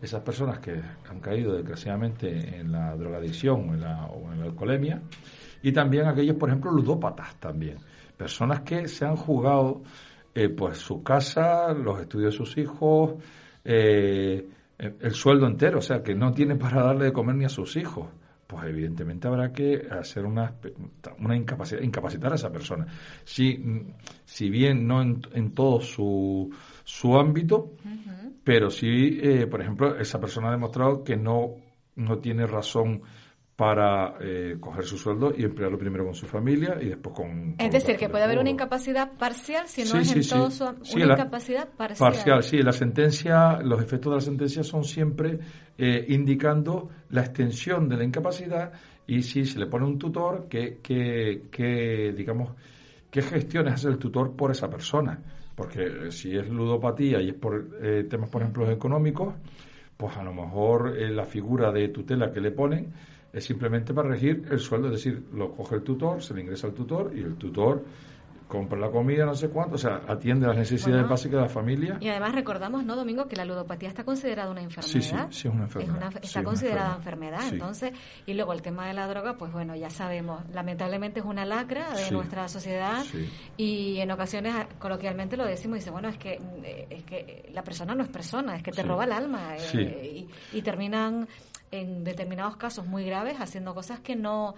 esas 0.01 0.23
personas 0.23 0.57
que 0.57 0.81
han 1.07 1.19
caído 1.19 1.53
desgraciadamente 1.53 2.57
en 2.57 2.71
la 2.71 2.95
drogadicción 2.95 3.69
o 3.69 3.73
en 3.75 3.81
la, 3.81 4.07
o 4.07 4.31
en 4.33 4.39
la 4.39 4.45
alcoholemia, 4.45 4.99
y 5.61 5.71
también 5.71 6.07
aquellos, 6.07 6.37
por 6.37 6.49
ejemplo, 6.49 6.71
ludópatas 6.71 7.35
también, 7.35 7.77
personas 8.17 8.61
que 8.61 8.87
se 8.87 9.05
han 9.05 9.15
jugado 9.15 9.83
eh, 10.33 10.49
pues 10.49 10.79
su 10.79 11.03
casa, 11.03 11.71
los 11.71 12.01
estudios 12.01 12.33
de 12.33 12.37
sus 12.37 12.57
hijos, 12.57 13.13
eh, 13.63 14.49
el 14.77 15.13
sueldo 15.13 15.47
entero, 15.47 15.79
o 15.79 15.81
sea, 15.81 16.03
que 16.03 16.13
no 16.13 16.33
tiene 16.33 16.55
para 16.55 16.83
darle 16.83 17.05
de 17.05 17.13
comer 17.13 17.35
ni 17.35 17.45
a 17.45 17.49
sus 17.49 17.75
hijos, 17.77 18.09
pues 18.47 18.63
evidentemente 18.65 19.27
habrá 19.27 19.51
que 19.51 19.87
hacer 19.91 20.25
una, 20.25 20.53
una 21.19 21.35
incapacidad, 21.35 21.81
incapacitar 21.81 22.31
a 22.31 22.35
esa 22.35 22.51
persona. 22.51 22.87
Si, 23.25 23.91
si 24.23 24.49
bien 24.49 24.87
no 24.87 25.01
en, 25.01 25.51
todo 25.53 25.81
su, 25.81 26.49
su 26.83 27.17
ámbito, 27.17 27.73
pero 28.43 28.69
sí, 28.69 29.19
eh, 29.21 29.47
por 29.47 29.61
ejemplo, 29.61 29.97
esa 29.97 30.19
persona 30.19 30.47
ha 30.47 30.51
demostrado 30.51 31.03
que 31.03 31.17
no, 31.17 31.55
no 31.95 32.19
tiene 32.19 32.45
razón 32.47 33.01
para 33.57 34.13
eh, 34.21 34.57
coger 34.59 34.85
su 34.85 34.99
sueldo 34.99 35.33
y 35.35 35.43
emplearlo 35.43 35.79
primero 35.79 36.05
con 36.05 36.13
su 36.13 36.27
familia 36.27 36.77
y 36.79 36.89
después 36.89 37.15
con... 37.15 37.55
Es 37.57 37.71
decir, 37.71 37.97
que 37.97 38.07
puede 38.07 38.23
haber 38.23 38.37
una 38.37 38.51
incapacidad 38.51 39.13
parcial 39.17 39.67
si 39.67 39.83
no 39.83 39.99
es 39.99 40.15
en 40.15 40.27
todo 40.27 40.51
su... 40.51 40.63
una 40.63 41.13
incapacidad 41.15 41.67
parcial. 41.75 42.11
Parcial, 42.11 42.43
sí. 42.43 42.61
La 42.61 42.71
sentencia, 42.71 43.59
los 43.63 43.81
efectos 43.81 44.11
de 44.11 44.15
la 44.17 44.21
sentencia 44.21 44.61
son 44.61 44.83
siempre 44.83 45.39
eh, 45.75 46.05
indicando 46.09 46.87
la 47.09 47.21
extensión 47.21 47.89
de 47.89 47.97
la 47.97 48.03
incapacidad 48.03 48.73
y 49.07 49.23
si 49.23 49.43
se 49.43 49.57
le 49.57 49.65
pone 49.65 49.87
un 49.87 49.97
tutor, 49.97 50.47
que, 50.47 50.77
que, 50.83 51.45
que 51.49 52.13
digamos, 52.15 52.51
qué 53.09 53.23
gestiones 53.23 53.73
hace 53.73 53.87
el 53.87 53.97
tutor 53.97 54.35
por 54.35 54.51
esa 54.51 54.69
persona. 54.69 55.19
Porque 55.55 56.11
si 56.11 56.37
es 56.37 56.47
ludopatía 56.47 57.19
y 57.23 57.29
es 57.29 57.35
por 57.35 57.79
eh, 57.81 58.03
temas, 58.07 58.29
por 58.29 58.43
ejemplo, 58.43 58.69
económicos, 58.69 59.33
pues 59.97 60.15
a 60.15 60.21
lo 60.21 60.31
mejor 60.31 60.95
la 60.95 61.25
figura 61.25 61.71
de 61.71 61.87
tutela 61.87 62.31
que 62.31 62.39
le 62.39 62.51
ponen 62.51 62.93
es 63.37 63.45
simplemente 63.45 63.93
para 63.93 64.09
regir 64.09 64.47
el 64.49 64.59
sueldo, 64.59 64.87
es 64.87 64.93
decir, 64.93 65.23
lo 65.33 65.51
coge 65.51 65.75
el 65.75 65.83
tutor, 65.83 66.21
se 66.21 66.33
le 66.33 66.41
ingresa 66.41 66.67
al 66.67 66.73
tutor 66.73 67.11
y 67.15 67.21
el 67.21 67.35
tutor 67.35 67.83
compra 68.47 68.79
la 68.79 68.89
comida, 68.89 69.25
no 69.25 69.35
sé 69.35 69.49
cuánto, 69.49 69.75
o 69.75 69.77
sea, 69.77 70.01
atiende 70.07 70.47
las 70.47 70.55
necesidades 70.55 71.07
básicas 71.07 71.33
de 71.33 71.41
la 71.41 71.49
familia. 71.49 71.97
Y 71.99 72.07
además 72.07 72.33
recordamos, 72.33 72.85
¿no, 72.85 72.95
Domingo, 72.95 73.27
que 73.27 73.35
la 73.35 73.45
ludopatía 73.45 73.89
está 73.89 74.03
considerada 74.03 74.49
una 74.49 74.61
enfermedad? 74.61 74.89
Sí, 74.89 75.01
sí, 75.01 75.41
sí 75.41 75.47
es 75.47 75.53
una 75.53 75.63
enfermedad. 75.63 76.13
está 76.21 76.43
considerada 76.43 76.95
enfermedad, 76.95 77.41
entonces, 77.51 77.91
y 78.25 78.33
luego 78.33 78.53
el 78.53 78.61
tema 78.61 78.87
de 78.87 78.93
la 78.93 79.07
droga, 79.07 79.35
pues 79.37 79.51
bueno, 79.51 79.75
ya 79.75 79.89
sabemos, 79.89 80.41
lamentablemente 80.53 81.19
es 81.19 81.25
una 81.25 81.45
lacra 81.45 81.93
de 81.93 82.09
nuestra 82.11 82.47
sociedad 82.47 83.03
y 83.57 83.97
en 83.99 84.11
ocasiones 84.11 84.53
coloquialmente 84.79 85.35
lo 85.35 85.45
decimos 85.45 85.77
y 85.77 85.79
dice, 85.79 85.91
bueno, 85.91 86.07
es 86.07 86.17
que, 86.17 86.39
es 86.89 87.03
que 87.03 87.49
la 87.53 87.63
persona 87.63 87.95
no 87.95 88.03
es 88.03 88.09
persona, 88.09 88.55
es 88.55 88.63
que 88.63 88.71
te 88.71 88.83
roba 88.83 89.03
el 89.03 89.11
alma 89.11 89.55
eh, 89.57 90.27
y, 90.53 90.57
y 90.57 90.61
terminan 90.61 91.27
en 91.71 92.03
determinados 92.03 92.57
casos 92.57 92.85
muy 92.85 93.05
graves 93.05 93.37
haciendo 93.39 93.73
cosas 93.73 93.99
que 93.99 94.15
no 94.15 94.55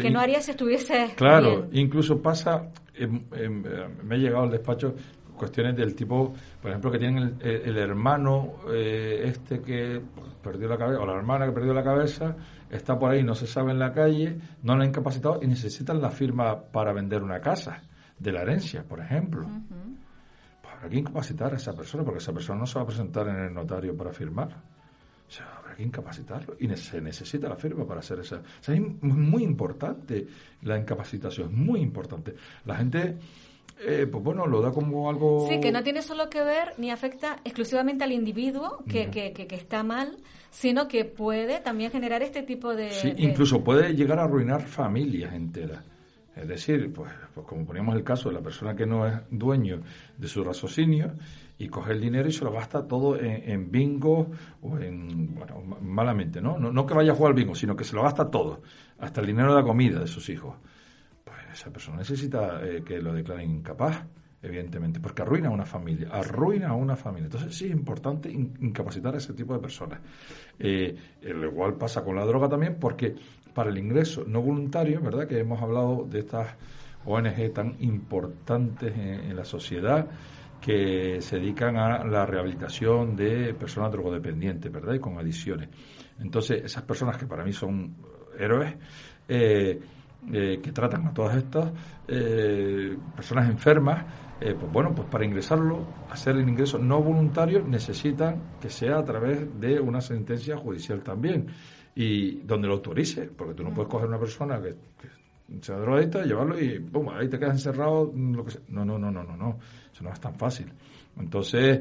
que 0.00 0.10
no 0.10 0.20
haría 0.20 0.40
si 0.40 0.50
estuviese 0.50 1.12
claro 1.16 1.68
incluso 1.72 2.20
pasa 2.20 2.68
me 2.98 4.14
ha 4.14 4.18
llegado 4.18 4.44
al 4.44 4.50
despacho 4.50 4.94
cuestiones 5.36 5.74
del 5.74 5.94
tipo 5.94 6.34
por 6.60 6.70
ejemplo 6.70 6.90
que 6.90 6.98
tienen 6.98 7.38
el, 7.40 7.76
hermano 7.78 8.56
eh, 8.70 9.22
este 9.24 9.62
que 9.62 10.02
perdió 10.42 10.68
la 10.68 10.76
cabeza 10.76 11.00
o 11.00 11.06
la 11.06 11.14
hermana 11.14 11.46
que 11.46 11.52
perdió 11.52 11.72
la 11.72 11.82
cabeza 11.82 12.36
está 12.68 12.98
por 12.98 13.10
ahí 13.10 13.22
no 13.22 13.34
se 13.34 13.46
sabe 13.46 13.72
en 13.72 13.78
la 13.78 13.92
calle 13.92 14.36
no 14.62 14.76
la 14.76 14.82
han 14.82 14.90
incapacitado 14.90 15.40
y 15.42 15.46
necesitan 15.46 16.00
la 16.00 16.10
firma 16.10 16.60
para 16.60 16.92
vender 16.92 17.22
una 17.22 17.40
casa 17.40 17.80
de 18.18 18.32
la 18.32 18.42
herencia 18.42 18.84
por 18.84 19.00
ejemplo. 19.00 19.48
Pues 20.60 20.74
habrá 20.74 20.88
que 20.88 20.98
incapacitar 20.98 21.52
a 21.52 21.56
esa 21.56 21.72
persona 21.72 22.04
porque 22.04 22.18
esa 22.18 22.32
persona 22.32 22.60
no 22.60 22.66
se 22.66 22.78
va 22.78 22.82
a 22.82 22.86
presentar 22.86 23.26
en 23.28 23.36
el 23.36 23.54
notario 23.54 23.96
para 23.96 24.12
firmar. 24.12 24.48
O 24.48 25.32
sea, 25.32 25.46
que 25.80 25.86
incapacitarlo 25.86 26.56
y 26.58 26.68
se 26.76 27.00
necesita 27.00 27.48
la 27.48 27.56
firma 27.56 27.86
para 27.86 28.00
hacer 28.00 28.20
esa. 28.20 28.36
O 28.36 28.62
sea, 28.62 28.74
es 28.74 28.80
muy 29.02 29.42
importante 29.42 30.26
la 30.62 30.78
incapacitación, 30.78 31.48
es 31.48 31.56
muy 31.56 31.80
importante. 31.80 32.34
La 32.66 32.76
gente, 32.76 33.16
eh, 33.80 34.06
pues 34.10 34.22
bueno, 34.22 34.46
lo 34.46 34.60
da 34.60 34.70
como 34.72 35.08
algo. 35.08 35.48
Sí, 35.48 35.58
que 35.58 35.72
no 35.72 35.82
tiene 35.82 36.02
solo 36.02 36.28
que 36.28 36.42
ver 36.42 36.74
ni 36.76 36.90
afecta 36.90 37.38
exclusivamente 37.44 38.04
al 38.04 38.12
individuo 38.12 38.84
que, 38.86 39.10
que, 39.10 39.32
que, 39.32 39.54
está 39.54 39.82
mal, 39.82 40.18
sino 40.50 40.86
que 40.86 41.04
puede 41.06 41.60
también 41.60 41.90
generar 41.90 42.22
este 42.22 42.42
tipo 42.42 42.74
de. 42.74 42.90
Sí, 42.90 43.14
incluso 43.16 43.64
puede 43.64 43.94
llegar 43.94 44.18
a 44.18 44.24
arruinar 44.24 44.62
familias 44.62 45.32
enteras. 45.32 45.82
Es 46.34 46.46
decir, 46.46 46.92
pues, 46.92 47.12
pues 47.34 47.46
como 47.46 47.66
poníamos 47.66 47.94
el 47.96 48.04
caso 48.04 48.28
de 48.28 48.36
la 48.36 48.40
persona 48.40 48.74
que 48.74 48.86
no 48.86 49.06
es 49.06 49.14
dueño 49.30 49.82
de 50.16 50.28
su 50.28 50.44
raciocinio 50.44 51.14
y 51.58 51.68
coge 51.68 51.92
el 51.92 52.00
dinero 52.00 52.28
y 52.28 52.32
se 52.32 52.44
lo 52.44 52.52
gasta 52.52 52.86
todo 52.86 53.18
en, 53.20 53.70
bingo 53.70 54.30
o 54.62 54.78
en, 54.78 55.34
bueno, 55.34 55.60
malamente, 55.82 56.40
¿no? 56.40 56.58
¿no? 56.58 56.86
que 56.86 56.94
vaya 56.94 57.12
a 57.12 57.14
jugar 57.14 57.32
al 57.32 57.36
bingo, 57.36 57.54
sino 57.54 57.76
que 57.76 57.84
se 57.84 57.94
lo 57.96 58.02
gasta 58.02 58.30
todo, 58.30 58.62
hasta 58.98 59.20
el 59.20 59.26
dinero 59.26 59.54
de 59.54 59.60
la 59.60 59.66
comida 59.66 59.98
de 59.98 60.06
sus 60.06 60.28
hijos. 60.30 60.56
Pues 61.24 61.36
esa 61.52 61.70
persona 61.70 61.98
necesita 61.98 62.64
eh, 62.64 62.82
que 62.82 63.02
lo 63.02 63.12
declaren 63.12 63.50
incapaz, 63.50 64.06
evidentemente, 64.42 65.00
porque 65.00 65.22
arruina 65.22 65.48
a 65.48 65.52
una 65.52 65.66
familia, 65.66 66.08
arruina 66.10 66.68
a 66.68 66.74
una 66.74 66.96
familia. 66.96 67.26
Entonces 67.26 67.54
sí 67.54 67.66
es 67.66 67.72
importante 67.72 68.30
incapacitar 68.30 69.14
a 69.14 69.18
ese 69.18 69.34
tipo 69.34 69.52
de 69.52 69.60
personas. 69.60 70.00
Eh, 70.58 70.96
lo 71.22 71.48
igual 71.48 71.74
pasa 71.74 72.02
con 72.02 72.16
la 72.16 72.24
droga 72.24 72.48
también, 72.48 72.78
porque 72.80 73.14
para 73.54 73.70
el 73.70 73.78
ingreso 73.78 74.24
no 74.26 74.42
voluntario, 74.42 75.00
¿verdad? 75.00 75.26
Que 75.26 75.38
hemos 75.38 75.60
hablado 75.60 76.06
de 76.08 76.20
estas 76.20 76.56
ONG 77.04 77.52
tan 77.52 77.76
importantes 77.80 78.92
en 78.96 79.34
la 79.34 79.44
sociedad, 79.44 80.06
que 80.60 81.20
se 81.20 81.36
dedican 81.36 81.76
a 81.76 82.04
la 82.04 82.26
rehabilitación 82.26 83.16
de 83.16 83.54
personas 83.54 83.90
drogodependientes, 83.92 84.70
¿verdad? 84.70 84.94
Y 84.94 84.98
con 84.98 85.18
adicciones. 85.18 85.68
Entonces, 86.20 86.62
esas 86.64 86.82
personas 86.82 87.16
que 87.16 87.26
para 87.26 87.44
mí 87.44 87.52
son 87.52 87.96
héroes, 88.38 88.74
eh, 89.26 89.80
eh, 90.32 90.60
que 90.62 90.72
tratan 90.72 91.06
a 91.06 91.14
todas 91.14 91.36
estas 91.36 91.72
eh, 92.06 92.96
personas 93.16 93.48
enfermas, 93.48 94.04
pues 94.40 94.72
bueno, 94.72 94.94
pues 94.94 95.06
para 95.08 95.26
ingresarlo, 95.26 95.86
hacer 96.08 96.34
el 96.34 96.48
ingreso 96.48 96.78
no 96.78 97.02
voluntario, 97.02 97.62
necesitan 97.62 98.56
que 98.58 98.70
sea 98.70 98.96
a 98.96 99.04
través 99.04 99.60
de 99.60 99.78
una 99.78 100.00
sentencia 100.00 100.56
judicial 100.56 101.02
también 101.02 101.48
y 102.02 102.40
donde 102.46 102.66
lo 102.66 102.74
autorice, 102.74 103.26
porque 103.36 103.52
tú 103.52 103.62
no 103.62 103.74
puedes 103.74 103.90
coger 103.90 104.08
una 104.08 104.18
persona 104.18 104.58
que, 104.60 104.70
que 104.70 105.62
sea 105.62 105.76
drogadicta, 105.76 106.24
llevarlo 106.24 106.58
y 106.58 106.78
pum, 106.78 107.10
ahí 107.10 107.28
te 107.28 107.38
quedas 107.38 107.56
encerrado, 107.56 108.10
lo 108.14 108.42
que 108.42 108.52
sea. 108.52 108.60
No, 108.68 108.86
no, 108.86 108.98
no, 108.98 109.10
no, 109.10 109.22
no, 109.22 109.36
no 109.36 109.58
no 110.00 110.12
es 110.12 110.20
tan 110.20 110.34
fácil. 110.34 110.66
Entonces, 111.18 111.80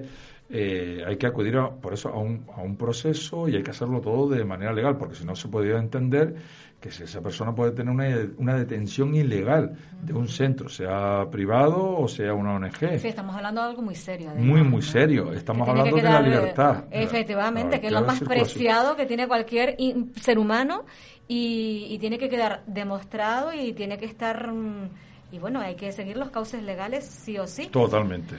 eh, 0.52 1.04
hay 1.06 1.18
que 1.18 1.28
acudir 1.28 1.60
por 1.80 1.94
eso 1.94 2.10
a 2.10 2.18
un, 2.18 2.46
a 2.56 2.62
un 2.62 2.76
proceso 2.76 3.48
y 3.48 3.56
hay 3.56 3.64
que 3.64 3.70
hacerlo 3.72 4.02
todo 4.02 4.30
de 4.30 4.44
manera 4.44 4.74
legal, 4.74 4.98
porque 4.98 5.16
si 5.16 5.24
no 5.24 5.36
se 5.36 5.48
podría 5.48 5.78
entender 5.78 6.36
que 6.80 6.92
si 6.92 7.04
esa 7.04 7.22
persona 7.22 7.54
puede 7.54 7.72
tener 7.72 7.94
una, 7.94 8.08
una 8.38 8.56
detención 8.56 9.14
ilegal 9.14 9.78
de 10.02 10.14
un 10.14 10.28
centro, 10.28 10.70
sea 10.70 11.26
privado 11.30 11.98
o 11.98 12.08
sea 12.08 12.34
una 12.34 12.56
ONG. 12.56 13.00
Sí, 13.00 13.10
estamos 13.10 13.36
hablando 13.36 13.62
de 13.62 13.70
algo 13.70 13.82
muy 13.82 13.96
serio. 13.96 14.32
muy, 14.36 14.64
muy 14.64 14.82
serio. 14.82 15.34
Estamos 15.34 15.68
hablando 15.68 15.96
de 15.98 16.04
la 16.04 16.22
libertad. 16.22 16.86
Efectivamente, 16.90 17.80
que 17.80 17.88
es 17.88 17.94
lo 17.94 18.02
más 18.02 18.22
preciado 18.22 18.96
que 18.96 19.06
tiene 19.06 19.28
cualquier 19.28 19.76
ser 20.16 20.40
humano 20.40 20.86
y, 21.28 21.88
y 21.90 22.00
tiene 22.00 22.18
que 22.18 22.30
quedar 22.30 22.64
demostrado 22.66 23.54
y 23.54 23.74
tiene 23.74 23.98
que 23.98 24.06
estar 24.06 24.52
mm, 24.52 24.90
y 25.32 25.38
bueno, 25.38 25.60
hay 25.60 25.76
que 25.76 25.92
seguir 25.92 26.18
los 26.18 26.32
cauces 26.32 26.64
legales 26.64 27.06
sí 27.06 27.38
o 27.38 27.46
sí. 27.46 27.68
Totalmente. 27.68 28.36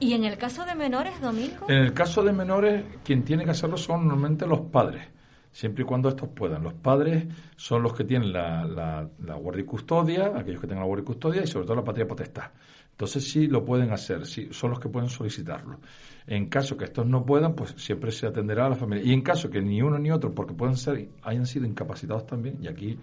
¿Y 0.00 0.12
en 0.12 0.24
el 0.24 0.38
caso 0.38 0.64
de 0.64 0.74
menores, 0.74 1.20
Domingo? 1.20 1.66
En 1.68 1.78
el 1.78 1.92
caso 1.92 2.22
de 2.22 2.32
menores, 2.32 2.84
quien 3.02 3.24
tiene 3.24 3.44
que 3.44 3.50
hacerlo 3.50 3.76
son 3.76 4.06
normalmente 4.06 4.46
los 4.46 4.60
padres, 4.60 5.02
siempre 5.50 5.82
y 5.82 5.86
cuando 5.86 6.08
estos 6.08 6.28
puedan. 6.28 6.62
Los 6.62 6.74
padres 6.74 7.26
son 7.56 7.82
los 7.82 7.94
que 7.94 8.04
tienen 8.04 8.32
la, 8.32 8.64
la, 9.18 9.34
guardia 9.34 9.62
y 9.62 9.66
custodia, 9.66 10.32
aquellos 10.36 10.60
que 10.60 10.68
tengan 10.68 10.82
la 10.82 10.86
guardia 10.86 11.02
y 11.02 11.06
custodia, 11.06 11.42
y 11.42 11.46
sobre 11.46 11.66
todo 11.66 11.76
la 11.76 11.84
patria 11.84 12.06
potestad. 12.06 12.50
Entonces 12.90 13.28
sí 13.28 13.46
lo 13.46 13.64
pueden 13.64 13.92
hacer, 13.92 14.26
sí, 14.26 14.48
son 14.52 14.70
los 14.70 14.80
que 14.80 14.88
pueden 14.88 15.08
solicitarlo. 15.08 15.80
En 16.26 16.48
caso 16.48 16.76
que 16.76 16.84
estos 16.84 17.06
no 17.06 17.24
puedan, 17.24 17.54
pues 17.54 17.74
siempre 17.76 18.12
se 18.12 18.26
atenderá 18.26 18.66
a 18.66 18.70
la 18.70 18.76
familia. 18.76 19.04
Y 19.04 19.12
en 19.12 19.22
caso 19.22 19.50
que 19.50 19.60
ni 19.60 19.80
uno 19.82 19.98
ni 19.98 20.10
otro, 20.10 20.34
porque 20.34 20.54
pueden 20.54 20.76
ser, 20.76 21.08
hayan 21.22 21.46
sido 21.46 21.66
incapacitados 21.66 22.26
también, 22.26 22.58
y 22.60 22.68
aquí 22.68 22.98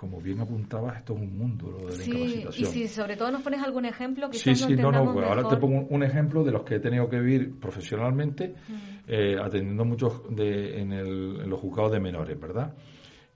como 0.00 0.18
bien 0.18 0.40
apuntabas, 0.40 0.96
esto 0.96 1.12
es 1.12 1.20
un 1.20 1.36
mundo 1.36 1.70
lo 1.70 1.90
de 1.90 1.98
la 1.98 2.02
sí, 2.02 2.46
Y 2.56 2.64
si 2.64 2.88
sobre 2.88 3.18
todo 3.18 3.30
nos 3.30 3.42
pones 3.42 3.62
algún 3.62 3.84
ejemplo, 3.84 4.30
que 4.30 4.38
Sí, 4.38 4.54
sí, 4.54 4.74
no, 4.74 4.90
no, 4.90 5.12
pues 5.12 5.26
ahora 5.26 5.46
te 5.46 5.58
pongo 5.58 5.86
un 5.90 6.02
ejemplo 6.02 6.42
de 6.42 6.52
los 6.52 6.62
que 6.62 6.76
he 6.76 6.80
tenido 6.80 7.06
que 7.06 7.20
vivir 7.20 7.60
profesionalmente, 7.60 8.54
eh, 9.06 9.36
atendiendo 9.38 9.84
muchos 9.84 10.22
de, 10.34 10.80
en, 10.80 10.92
el, 10.92 11.40
en 11.42 11.50
los 11.50 11.60
juzgados 11.60 11.92
de 11.92 12.00
menores, 12.00 12.40
¿verdad? 12.40 12.72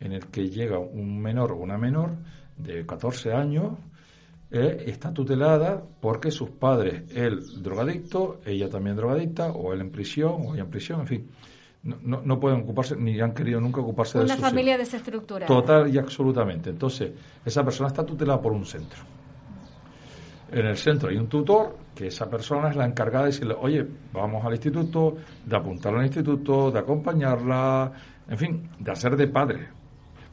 En 0.01 0.13
el 0.13 0.29
que 0.29 0.49
llega 0.49 0.79
un 0.79 1.21
menor 1.21 1.53
o 1.53 1.57
una 1.57 1.77
menor 1.77 2.17
de 2.57 2.87
14 2.87 3.35
años, 3.35 3.77
eh, 4.51 4.85
está 4.87 5.13
tutelada 5.13 5.85
porque 6.01 6.31
sus 6.31 6.49
padres, 6.49 7.15
él 7.15 7.43
drogadicto, 7.63 8.41
ella 8.47 8.71
también 8.71 8.97
drogadicta, 8.97 9.53
o 9.53 9.75
él 9.75 9.83
en 9.83 9.91
prisión, 9.91 10.47
o 10.47 10.55
ella 10.55 10.63
en 10.63 10.71
prisión, 10.71 11.01
en 11.01 11.07
fin 11.07 11.29
no, 11.85 12.23
no, 12.25 12.41
pueden 12.41 12.63
ocuparse 12.63 12.97
ni 12.97 13.21
han 13.21 13.35
querido 13.35 13.61
nunca 13.61 13.81
ocuparse 13.81 14.19
de 14.19 14.25
Una 14.25 14.37
familia 14.37 14.79
desestructurada. 14.79 15.47
Total 15.47 15.95
y 15.95 15.99
absolutamente. 15.99 16.71
Entonces, 16.71 17.13
esa 17.45 17.63
persona 17.63 17.89
está 17.89 18.05
tutelada 18.05 18.41
por 18.41 18.53
un 18.53 18.65
centro. 18.65 19.01
En 20.51 20.67
el 20.67 20.77
centro 20.77 21.11
hay 21.11 21.17
un 21.17 21.27
tutor 21.27 21.77
que 21.95 22.07
esa 22.07 22.29
persona 22.31 22.71
es 22.71 22.77
la 22.77 22.87
encargada 22.87 23.25
de 23.25 23.33
decirle, 23.33 23.55
oye, 23.61 23.87
vamos 24.13 24.45
al 24.45 24.53
instituto, 24.53 25.17
de 25.45 25.57
apuntarla 25.57 26.01
al 26.01 26.07
instituto, 26.07 26.71
de 26.71 26.79
acompañarla, 26.79 27.93
en 28.29 28.39
fin, 28.39 28.69
de 28.79 28.91
hacer 28.91 29.17
de 29.17 29.29
padre. 29.29 29.69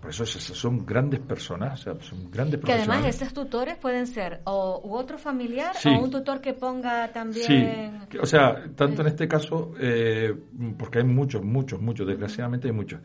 Por 0.01 0.09
eso 0.09 0.25
son 0.25 0.83
grandes 0.83 1.19
personas, 1.19 1.79
o 1.79 1.83
sea, 1.83 2.01
son 2.01 2.31
grandes 2.31 2.59
Que 2.61 2.73
además 2.73 3.05
esos 3.05 3.33
tutores 3.33 3.77
pueden 3.77 4.07
ser 4.07 4.41
o 4.45 4.81
u 4.83 4.95
otro 4.95 5.19
familiar 5.19 5.75
o 5.85 6.03
un 6.03 6.09
tutor 6.09 6.41
que 6.41 6.53
ponga 6.53 7.11
también... 7.11 8.01
Sí, 8.09 8.17
o 8.19 8.25
sea, 8.25 8.63
tanto 8.75 9.03
en 9.03 9.09
este 9.09 9.27
caso, 9.27 9.73
eh, 9.79 10.33
porque 10.75 10.99
hay 10.99 11.05
muchos, 11.05 11.43
muchos, 11.43 11.79
muchos, 11.79 12.07
desgraciadamente 12.07 12.67
hay 12.67 12.73
muchos, 12.73 12.99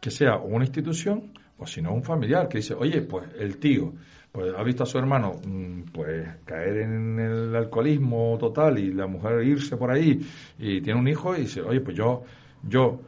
que 0.00 0.10
sea 0.10 0.38
una 0.38 0.64
institución 0.64 1.30
o 1.58 1.66
si 1.66 1.82
no 1.82 1.92
un 1.92 2.02
familiar 2.02 2.48
que 2.48 2.58
dice, 2.58 2.72
oye, 2.72 3.02
pues 3.02 3.28
el 3.38 3.58
tío 3.58 3.92
pues 4.32 4.54
ha 4.56 4.62
visto 4.62 4.84
a 4.84 4.86
su 4.86 4.96
hermano 4.96 5.40
mm, 5.44 5.82
pues 5.92 6.26
caer 6.46 6.78
en 6.78 7.18
el 7.18 7.54
alcoholismo 7.54 8.38
total 8.38 8.78
y 8.78 8.94
la 8.94 9.06
mujer 9.06 9.42
irse 9.42 9.76
por 9.76 9.90
ahí 9.90 10.18
y 10.58 10.80
tiene 10.80 10.98
un 10.98 11.06
hijo 11.06 11.36
y 11.36 11.40
dice, 11.40 11.60
oye, 11.60 11.82
pues 11.82 11.94
yo, 11.94 12.22
yo 12.62 12.98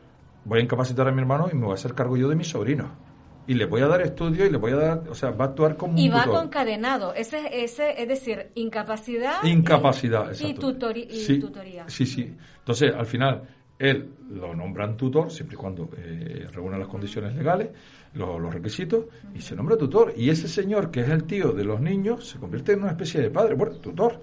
voy 0.44 0.58
a 0.58 0.62
incapacitar 0.62 1.08
a 1.08 1.12
mi 1.12 1.20
hermano 1.20 1.48
y 1.50 1.54
me 1.54 1.62
voy 1.62 1.70
a 1.70 1.74
hacer 1.74 1.94
cargo 1.94 2.18
yo 2.18 2.28
de 2.28 2.36
mi 2.36 2.44
sobrino 2.44 3.10
y 3.46 3.55
le 3.55 3.66
voy 3.66 3.81
a 3.83 3.88
dar 3.88 4.02
estudio 4.02 4.46
y 4.46 4.50
le 4.50 4.57
voy 4.57 4.72
a 4.72 4.76
dar, 4.76 5.02
o 5.09 5.14
sea, 5.14 5.31
va 5.31 5.46
a 5.46 5.48
actuar 5.48 5.76
como 5.76 5.98
y 5.98 6.09
va 6.09 6.24
concadenado, 6.24 7.14
ese, 7.14 7.64
ese, 7.64 8.00
es 8.00 8.09
decir, 8.09 8.50
incapacidad, 8.55 9.42
incapacidad 9.44 10.33
y, 10.38 10.46
y, 10.46 10.55
tutoría. 10.55 11.88
Sí, 11.88 12.07
sí. 12.07 12.35
Entonces, 12.59 12.94
al 12.94 13.07
final, 13.07 13.42
él 13.78 14.11
lo 14.31 14.55
nombran 14.55 14.96
tutor, 14.96 15.31
siempre 15.31 15.55
y 15.55 15.59
cuando 15.59 15.90
eh, 15.96 16.46
reúna 16.52 16.78
las 16.78 16.88
condiciones 16.88 17.35
legales, 17.35 17.70
los, 18.14 18.52
requisitos, 18.52 19.07
y 19.35 19.40
se 19.40 19.57
nombra 19.57 19.76
tutor. 19.76 20.14
Y 20.16 20.31
ese 20.31 20.46
señor, 20.46 20.90
que 20.90 21.00
es 21.00 21.09
el 21.09 21.24
tío 21.24 21.52
de 21.52 21.64
los 21.64 21.81
niños, 21.81 22.28
se 22.28 22.38
convierte 22.38 22.72
en 22.72 22.83
una 22.83 22.90
especie 22.90 23.20
de 23.20 23.31
padre, 23.31 23.55
bueno, 23.55 23.74
tutor. 23.76 24.22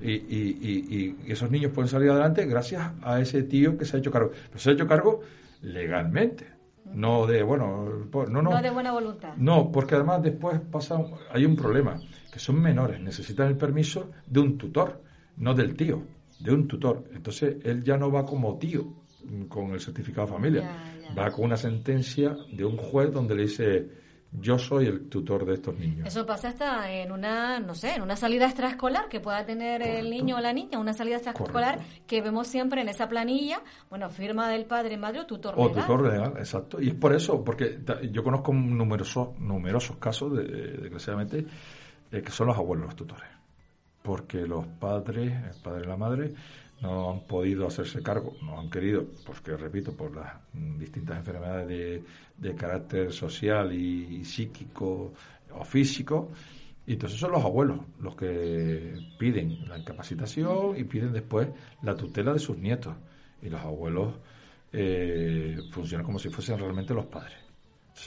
Y, 0.00 0.12
y, 0.12 1.16
y, 1.26 1.32
esos 1.32 1.50
niños 1.50 1.72
pueden 1.72 1.88
salir 1.88 2.10
adelante 2.10 2.44
gracias 2.46 2.92
a 3.02 3.18
ese 3.20 3.42
tío 3.44 3.78
que 3.78 3.84
se 3.84 3.96
ha 3.96 4.00
hecho 4.00 4.10
cargo. 4.10 4.30
Pero 4.48 4.58
se 4.58 4.70
ha 4.70 4.72
hecho 4.74 4.86
cargo 4.86 5.22
legalmente 5.62 6.57
no 6.94 7.26
de, 7.26 7.42
bueno, 7.42 7.86
no, 8.12 8.42
no. 8.42 8.50
No 8.50 8.62
de 8.62 8.70
buena 8.70 8.92
voluntad. 8.92 9.34
No, 9.36 9.70
porque 9.70 9.94
además 9.94 10.22
después 10.22 10.60
pasa, 10.60 10.98
hay 11.30 11.44
un 11.44 11.56
problema, 11.56 12.00
que 12.32 12.38
son 12.38 12.60
menores, 12.60 13.00
necesitan 13.00 13.48
el 13.48 13.56
permiso 13.56 14.10
de 14.26 14.40
un 14.40 14.58
tutor, 14.58 15.02
no 15.36 15.54
del 15.54 15.76
tío, 15.76 16.02
de 16.40 16.52
un 16.52 16.66
tutor. 16.66 17.04
Entonces 17.12 17.56
él 17.64 17.82
ya 17.82 17.96
no 17.96 18.10
va 18.10 18.24
como 18.24 18.58
tío 18.58 18.84
con 19.48 19.72
el 19.72 19.80
certificado 19.80 20.26
de 20.26 20.32
familia, 20.32 20.82
va 21.16 21.30
con 21.30 21.44
una 21.46 21.56
sentencia 21.56 22.36
de 22.52 22.64
un 22.64 22.76
juez 22.76 23.12
donde 23.12 23.34
le 23.34 23.42
dice 23.42 23.88
yo 24.32 24.58
soy 24.58 24.86
el 24.86 25.08
tutor 25.08 25.46
de 25.46 25.54
estos 25.54 25.78
niños. 25.78 26.06
Eso 26.06 26.26
pasa 26.26 26.48
hasta 26.48 26.90
en 26.92 27.12
una, 27.12 27.60
no 27.60 27.74
sé, 27.74 27.94
en 27.94 28.02
una 28.02 28.14
salida 28.14 28.44
extraescolar 28.44 29.08
que 29.08 29.20
pueda 29.20 29.44
tener 29.46 29.82
el 29.82 30.10
niño 30.10 30.36
o 30.36 30.40
la 30.40 30.52
niña, 30.52 30.78
una 30.78 30.92
salida 30.92 31.16
extraescolar 31.16 31.78
que 32.06 32.20
vemos 32.20 32.46
siempre 32.46 32.82
en 32.82 32.88
esa 32.88 33.08
planilla, 33.08 33.62
bueno, 33.88 34.10
firma 34.10 34.48
del 34.48 34.66
padre, 34.66 34.96
madre 34.96 35.20
o 35.20 35.26
tutor 35.26 35.56
legal. 35.56 35.70
O 35.70 35.80
tutor 35.80 36.12
legal, 36.12 36.34
exacto. 36.36 36.80
Y 36.80 36.88
es 36.88 36.94
por 36.94 37.14
eso, 37.14 37.42
porque 37.42 37.78
yo 38.12 38.22
conozco 38.22 38.52
numerosos, 38.52 39.38
numerosos 39.40 39.96
casos, 39.96 40.36
de, 40.36 40.44
desgraciadamente, 40.44 41.46
eh, 42.12 42.22
que 42.22 42.30
son 42.30 42.48
los 42.48 42.56
abuelos 42.56 42.86
los 42.86 42.96
tutores. 42.96 43.28
Porque 44.02 44.46
los 44.46 44.66
padres, 44.66 45.32
el 45.32 45.62
padre 45.62 45.84
y 45.84 45.88
la 45.88 45.96
madre, 45.96 46.34
no 46.80 47.10
han 47.10 47.20
podido 47.20 47.66
hacerse 47.66 48.02
cargo, 48.02 48.36
no 48.42 48.58
han 48.58 48.70
querido, 48.70 49.06
porque 49.26 49.56
repito, 49.56 49.92
por 49.92 50.14
las 50.14 50.34
distintas 50.78 51.18
enfermedades 51.18 52.02
de, 52.36 52.54
carácter 52.54 53.12
social 53.12 53.72
y, 53.72 54.24
psíquico 54.24 55.12
o 55.52 55.64
físico, 55.64 56.30
y 56.86 56.94
entonces 56.94 57.18
son 57.18 57.32
los 57.32 57.44
abuelos 57.44 57.80
los 58.00 58.16
que 58.16 58.94
piden 59.18 59.68
la 59.68 59.78
incapacitación 59.78 60.76
y 60.76 60.84
piden 60.84 61.12
después 61.12 61.48
la 61.82 61.94
tutela 61.94 62.32
de 62.32 62.38
sus 62.38 62.56
nietos. 62.56 62.94
Y 63.42 63.50
los 63.50 63.60
abuelos 63.60 64.14
eh, 64.72 65.58
funcionan 65.70 66.06
como 66.06 66.18
si 66.18 66.30
fuesen 66.30 66.58
realmente 66.58 66.94
los 66.94 67.06
padres. 67.06 67.47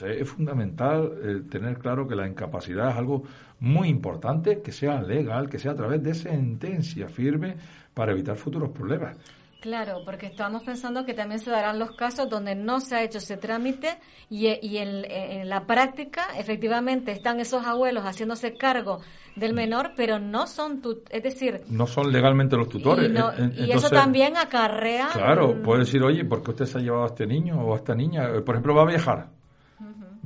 Es 0.00 0.28
fundamental 0.28 1.12
eh, 1.22 1.42
tener 1.50 1.78
claro 1.78 2.06
que 2.08 2.14
la 2.14 2.26
incapacidad 2.26 2.90
es 2.90 2.96
algo 2.96 3.24
muy 3.60 3.88
importante, 3.88 4.62
que 4.62 4.72
sea 4.72 5.02
legal, 5.02 5.48
que 5.48 5.58
sea 5.58 5.72
a 5.72 5.76
través 5.76 6.02
de 6.02 6.14
sentencia 6.14 7.08
firme 7.08 7.56
para 7.94 8.12
evitar 8.12 8.36
futuros 8.36 8.70
problemas. 8.70 9.16
Claro, 9.62 10.00
porque 10.04 10.26
estamos 10.26 10.64
pensando 10.64 11.04
que 11.04 11.14
también 11.14 11.38
se 11.38 11.48
darán 11.48 11.78
los 11.78 11.92
casos 11.92 12.28
donde 12.28 12.56
no 12.56 12.80
se 12.80 12.96
ha 12.96 13.04
hecho 13.04 13.18
ese 13.18 13.36
trámite 13.36 13.96
y, 14.28 14.48
y 14.60 14.78
en, 14.78 15.48
la 15.48 15.66
práctica 15.66 16.26
efectivamente 16.36 17.12
están 17.12 17.38
esos 17.38 17.64
abuelos 17.64 18.02
haciéndose 18.02 18.54
cargo 18.54 18.98
del 19.36 19.54
menor, 19.54 19.92
pero 19.96 20.18
no 20.18 20.48
son, 20.48 20.82
es 21.10 21.22
decir... 21.22 21.60
No 21.68 21.86
son 21.86 22.10
legalmente 22.10 22.56
los 22.56 22.68
tutores. 22.68 23.08
Y, 23.56 23.70
eso 23.70 23.88
también 23.88 24.36
acarrea... 24.36 25.10
Claro, 25.12 25.62
puede 25.62 25.80
decir, 25.80 26.02
oye, 26.02 26.24
¿por 26.24 26.42
qué 26.42 26.50
usted 26.50 26.64
se 26.64 26.78
ha 26.78 26.80
llevado 26.80 27.04
a 27.04 27.06
este 27.06 27.24
niño 27.24 27.64
o 27.64 27.72
a 27.74 27.76
esta 27.76 27.94
niña? 27.94 28.30
Por 28.44 28.56
ejemplo, 28.56 28.74
va 28.74 28.82
a 28.82 28.86
viajar, 28.86 29.28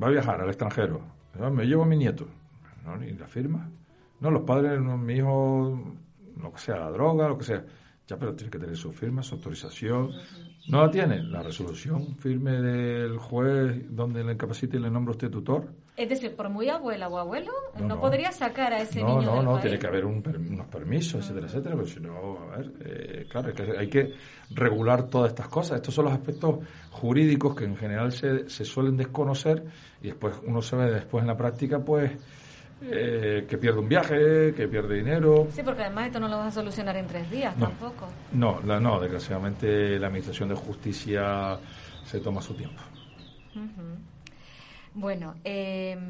va 0.01 0.09
a 0.09 0.11
viajar 0.11 0.41
al 0.41 0.49
extranjero. 0.49 1.01
Me 1.53 1.65
llevo 1.65 1.83
a 1.83 1.87
mi 1.87 1.97
nieto. 1.97 2.27
¿No? 2.85 2.97
¿Ni 2.97 3.13
la 3.13 3.27
firma? 3.27 3.69
No, 4.21 4.31
los 4.31 4.43
padres, 4.43 4.81
mi 4.81 5.15
hijo 5.15 5.97
lo 6.41 6.53
que 6.53 6.59
sea, 6.59 6.77
la 6.77 6.91
droga, 6.91 7.29
lo 7.29 7.39
que 7.39 7.45
sea. 7.45 7.65
Ya, 8.07 8.17
pero 8.19 8.35
tiene 8.35 8.51
que 8.51 8.59
tener 8.59 8.77
su 8.77 8.93
firma, 8.93 9.23
su 9.23 9.35
autorización. 9.35 10.13
¿No 10.69 10.83
la 10.83 10.91
tiene? 10.91 11.23
La 11.23 11.43
resolución 11.43 12.17
firme 12.17 12.53
del 12.53 13.19
juez 13.19 13.85
donde 13.91 14.23
le 14.23 14.33
incapacite 14.33 14.77
y 14.77 14.81
le 14.81 14.91
nombra 14.91 15.13
usted 15.13 15.31
tutor. 15.31 15.73
Es 15.97 16.11
decir, 16.11 16.37
por 16.37 16.51
muy 16.51 16.69
abuela 16.69 17.09
o 17.09 17.17
abuelo, 17.17 17.51
no, 17.81 17.99
podría 17.99 18.31
sacar 18.31 18.73
a 18.75 18.83
ese 18.83 19.03
niño. 19.03 19.23
No, 19.23 19.37
no, 19.37 19.55
no, 19.55 19.61
tiene 19.61 19.79
que 19.79 19.87
haber 19.87 20.05
un, 20.05 20.23
unos 20.51 20.67
permisos, 20.67 21.23
etcétera, 21.23 21.47
etcétera, 21.47 21.75
pero 21.75 21.87
si 21.87 22.01
no, 22.01 22.39
a 22.53 22.57
ver, 22.59 22.73
eh, 22.85 23.27
claro, 23.31 23.53
hay 23.79 23.89
que 23.89 24.13
regular 24.51 25.09
todas 25.09 25.31
estas 25.31 25.49
cosas. 25.49 25.77
Estos 25.77 25.95
son 25.95 26.05
los 26.05 26.15
aspectos 26.15 26.59
jurídicos 26.91 27.57
que 27.57 27.65
en 27.65 27.77
general 27.77 28.13
se, 28.13 28.49
se 28.51 28.65
suelen 28.67 28.97
desconocer 28.97 29.65
y 30.03 30.09
después 30.09 30.35
uno 30.45 30.61
se 30.61 30.77
ve 30.77 30.91
después 30.91 31.23
en 31.23 31.29
la 31.29 31.37
práctica, 31.37 31.79
pues 31.79 32.13
eh, 32.83 33.47
que 33.49 33.57
pierde 33.57 33.79
un 33.79 33.89
viaje, 33.89 34.53
que 34.55 34.69
pierde 34.69 34.97
dinero. 34.97 35.47
Sí, 35.51 35.63
porque 35.65 35.83
además 35.85 36.09
esto 36.09 36.21
no 36.21 36.29
lo 36.29 36.37
vas 36.37 36.49
a 36.49 36.61
solucionar 36.61 36.95
en 36.97 37.07
tres 37.07 37.31
días 37.31 37.57
tampoco. 37.57 38.07
No, 38.33 38.61
la, 38.67 38.79
no, 38.79 39.01
desgraciadamente 39.01 39.99
la 39.99 40.09
Administración 40.09 40.51
de 40.51 40.57
Justicia 40.57 41.59
se 42.05 42.21
toma 42.21 42.43
su 42.43 42.53
tiempo. 42.53 42.83
Bueno, 44.99 45.35
em, 45.45 46.01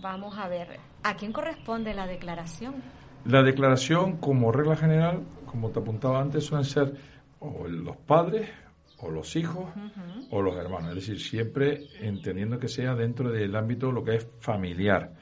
vamos 0.00 0.38
a 0.38 0.48
ver, 0.48 0.80
¿a 1.02 1.14
quién 1.14 1.30
corresponde 1.30 1.92
la 1.92 2.06
declaración? 2.06 2.76
La 3.26 3.42
declaración, 3.42 4.16
como 4.16 4.50
regla 4.50 4.74
general, 4.74 5.24
como 5.44 5.70
te 5.70 5.80
apuntaba 5.80 6.22
antes, 6.22 6.46
suelen 6.46 6.64
ser 6.64 6.94
o 7.40 7.68
los 7.68 7.98
padres 7.98 8.48
o 8.96 9.10
los 9.10 9.36
hijos 9.36 9.66
o 10.30 10.40
los 10.40 10.56
hermanos. 10.56 10.88
Es 10.96 11.06
decir, 11.06 11.20
siempre 11.20 11.82
entendiendo 12.00 12.58
que 12.58 12.68
sea 12.68 12.94
dentro 12.94 13.30
del 13.30 13.54
ámbito 13.56 13.92
lo 13.92 14.02
que 14.02 14.16
es 14.16 14.28
familiar. 14.38 15.12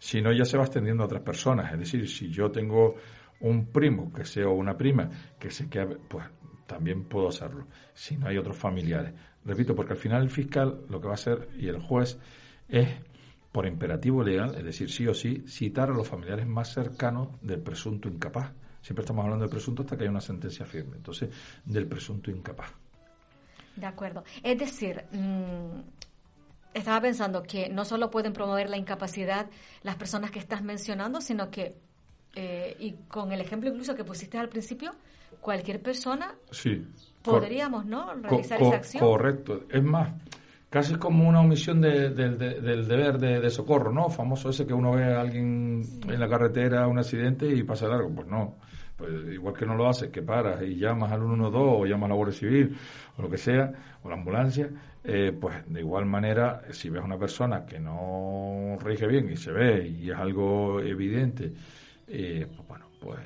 Si 0.00 0.20
no, 0.20 0.32
ya 0.32 0.44
se 0.44 0.58
va 0.58 0.64
extendiendo 0.64 1.04
a 1.04 1.06
otras 1.06 1.22
personas. 1.22 1.72
Es 1.72 1.78
decir, 1.78 2.08
si 2.08 2.28
yo 2.28 2.50
tengo 2.50 2.96
un 3.38 3.66
primo 3.66 4.12
que 4.12 4.24
sea 4.24 4.48
una 4.48 4.76
prima 4.76 5.08
que 5.38 5.52
se 5.52 5.70
que 5.70 5.86
pues 5.86 6.26
también 6.68 7.04
puedo 7.04 7.28
hacerlo. 7.28 7.66
Si 7.94 8.16
no 8.16 8.28
hay 8.28 8.36
otros 8.36 8.56
familiares. 8.56 9.14
Repito, 9.44 9.74
porque 9.74 9.94
al 9.94 9.98
final 9.98 10.22
el 10.22 10.30
fiscal 10.30 10.82
lo 10.88 11.00
que 11.00 11.06
va 11.06 11.14
a 11.14 11.14
hacer 11.14 11.48
y 11.58 11.66
el 11.66 11.80
juez 11.80 12.18
es 12.68 12.88
por 13.50 13.66
imperativo 13.66 14.22
legal, 14.22 14.54
es 14.54 14.62
decir, 14.62 14.90
sí 14.90 15.08
o 15.08 15.14
sí, 15.14 15.42
citar 15.48 15.90
a 15.90 15.94
los 15.94 16.06
familiares 16.06 16.46
más 16.46 16.72
cercanos 16.72 17.28
del 17.40 17.60
presunto 17.60 18.08
incapaz. 18.08 18.52
Siempre 18.82 19.02
estamos 19.02 19.24
hablando 19.24 19.44
del 19.44 19.50
presunto 19.50 19.82
hasta 19.82 19.96
que 19.96 20.04
haya 20.04 20.10
una 20.10 20.20
sentencia 20.20 20.66
firme. 20.66 20.96
Entonces, 20.96 21.30
del 21.64 21.86
presunto 21.86 22.30
incapaz. 22.30 22.70
De 23.74 23.86
acuerdo. 23.86 24.22
Es 24.42 24.58
decir, 24.58 25.02
mm, 25.10 25.80
estaba 26.74 27.00
pensando 27.00 27.42
que 27.42 27.70
no 27.70 27.86
solo 27.86 28.10
pueden 28.10 28.34
promover 28.34 28.68
la 28.68 28.76
incapacidad 28.76 29.46
las 29.82 29.96
personas 29.96 30.30
que 30.30 30.38
estás 30.38 30.62
mencionando, 30.62 31.22
sino 31.22 31.50
que, 31.50 31.74
eh, 32.34 32.76
y 32.78 32.92
con 33.08 33.32
el 33.32 33.40
ejemplo 33.40 33.70
incluso 33.70 33.94
que 33.94 34.04
pusiste 34.04 34.36
al 34.36 34.50
principio, 34.50 34.92
cualquier 35.40 35.80
persona 35.82 36.34
sí, 36.50 36.86
podríamos, 37.22 37.86
¿no? 37.86 38.14
Realizar 38.14 38.60
esa 38.60 38.76
acción. 38.76 39.04
Correcto. 39.04 39.64
Es 39.70 39.82
más, 39.82 40.12
casi 40.70 40.96
como 40.96 41.28
una 41.28 41.40
omisión 41.40 41.80
del 41.80 42.14
deber 42.14 43.18
de, 43.18 43.50
socorro, 43.50 43.92
¿no? 43.92 44.08
Famoso 44.08 44.50
ese 44.50 44.66
que 44.66 44.74
uno 44.74 44.92
ve 44.92 45.04
a 45.04 45.20
alguien 45.20 45.82
en 46.08 46.20
la 46.20 46.28
carretera, 46.28 46.86
un 46.86 46.98
accidente 46.98 47.46
y 47.46 47.62
pasa 47.62 47.88
largo. 47.88 48.10
Pues 48.10 48.26
no 48.26 48.56
pues 48.98 49.12
igual 49.32 49.54
que 49.54 49.64
no 49.64 49.76
lo 49.76 49.88
haces, 49.88 50.10
que 50.10 50.22
paras 50.22 50.60
y 50.62 50.74
llamas 50.74 51.12
al 51.12 51.20
112 51.20 51.56
o 51.56 51.86
llamas 51.86 52.06
a 52.06 52.08
la 52.08 52.14
Guardia 52.16 52.36
Civil 52.36 52.76
o 53.16 53.22
lo 53.22 53.30
que 53.30 53.38
sea, 53.38 53.72
o 54.02 54.08
la 54.08 54.16
ambulancia, 54.16 54.68
eh, 55.04 55.32
pues 55.40 55.54
de 55.72 55.80
igual 55.80 56.04
manera, 56.04 56.62
si 56.72 56.90
ves 56.90 57.00
a 57.00 57.04
una 57.04 57.16
persona 57.16 57.64
que 57.64 57.78
no 57.78 58.76
rige 58.80 59.06
bien 59.06 59.30
y 59.30 59.36
se 59.36 59.52
ve 59.52 59.86
y 59.86 60.10
es 60.10 60.16
algo 60.16 60.80
evidente, 60.80 61.52
eh, 62.08 62.44
pues 62.48 62.68
bueno, 62.68 62.86
pues 63.00 63.20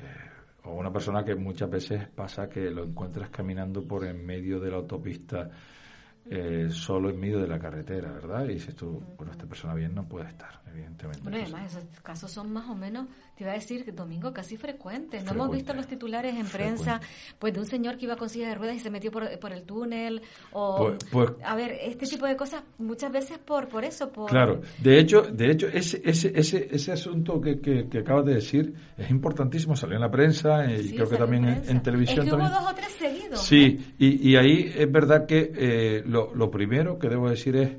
o 0.65 0.73
una 0.73 0.91
persona 0.91 1.23
que 1.23 1.35
muchas 1.35 1.69
veces 1.69 2.07
pasa 2.09 2.49
que 2.49 2.69
lo 2.71 2.83
encuentras 2.83 3.29
caminando 3.29 3.85
por 3.85 4.05
en 4.05 4.25
medio 4.25 4.59
de 4.59 4.71
la 4.71 4.77
autopista 4.77 5.49
eh, 6.25 6.69
solo 6.71 7.09
en 7.09 7.19
medio 7.19 7.39
de 7.39 7.47
la 7.47 7.59
carretera, 7.59 8.11
¿verdad? 8.13 8.45
Y 8.45 8.53
dices 8.53 8.75
tú, 8.75 9.01
bueno, 9.17 9.33
esta 9.33 9.45
persona 9.45 9.73
bien 9.73 9.93
no 9.93 10.07
puede 10.07 10.29
estar, 10.29 10.61
evidentemente. 10.71 11.21
Bueno, 11.21 11.37
además 11.37 11.75
esos 11.75 11.99
casos 11.99 12.31
son 12.31 12.53
más 12.53 12.69
o 12.69 12.75
menos, 12.75 13.07
te 13.35 13.43
iba 13.43 13.51
a 13.51 13.55
decir, 13.55 13.93
domingo 13.93 14.33
casi 14.33 14.57
frecuentes. 14.57 15.23
No 15.23 15.31
hemos 15.31 15.51
visto 15.51 15.73
los 15.73 15.87
titulares 15.87 16.35
en 16.35 16.45
prensa, 16.45 17.01
pues 17.39 17.53
de 17.53 17.59
un 17.59 17.65
señor 17.65 17.97
que 17.97 18.05
iba 18.05 18.15
con 18.15 18.29
silla 18.29 18.49
de 18.49 18.55
ruedas 18.55 18.75
y 18.75 18.79
se 18.79 18.89
metió 18.89 19.11
por, 19.11 19.23
el 19.23 19.63
túnel, 19.63 20.21
o, 20.51 20.77
pues, 20.77 20.97
pues 21.11 21.29
a 21.43 21.55
ver, 21.55 21.77
este 21.81 22.05
tipo 22.05 22.25
de 22.25 22.35
cosas 22.35 22.63
muchas 22.77 23.11
veces 23.11 23.37
por 23.37 23.67
por 23.67 23.83
eso, 23.83 24.11
por... 24.11 24.29
Claro, 24.29 24.61
de 24.79 24.99
hecho, 24.99 25.21
de 25.21 25.51
hecho 25.51 25.67
ese, 25.67 26.01
ese, 26.03 26.31
ese, 26.35 26.67
ese 26.71 26.91
asunto 26.91 27.39
que, 27.41 27.59
que, 27.59 27.97
acabas 27.97 28.25
de 28.25 28.35
decir 28.35 28.73
es 28.97 29.09
importantísimo, 29.09 29.75
salió 29.75 29.95
en 29.95 30.01
la 30.01 30.11
prensa 30.11 30.65
y 30.71 30.93
creo 30.93 31.09
que 31.09 31.17
también 31.17 31.63
en, 31.67 31.81
televisión. 31.81 32.25
Es 32.25 32.29
que 32.29 32.35
hubo 32.35 32.49
dos 32.49 32.71
o 32.71 32.75
tres 32.75 32.91
seguidos. 32.93 33.41
Sí, 33.41 33.93
y, 33.97 34.29
y 34.29 34.35
ahí 34.35 34.73
es 34.75 34.91
verdad 34.91 35.25
que... 35.25 35.51
Eh, 35.55 36.03
lo, 36.05 36.51
primero 36.51 36.99
que 36.99 37.09
debo 37.09 37.29
decir 37.29 37.55
es 37.55 37.71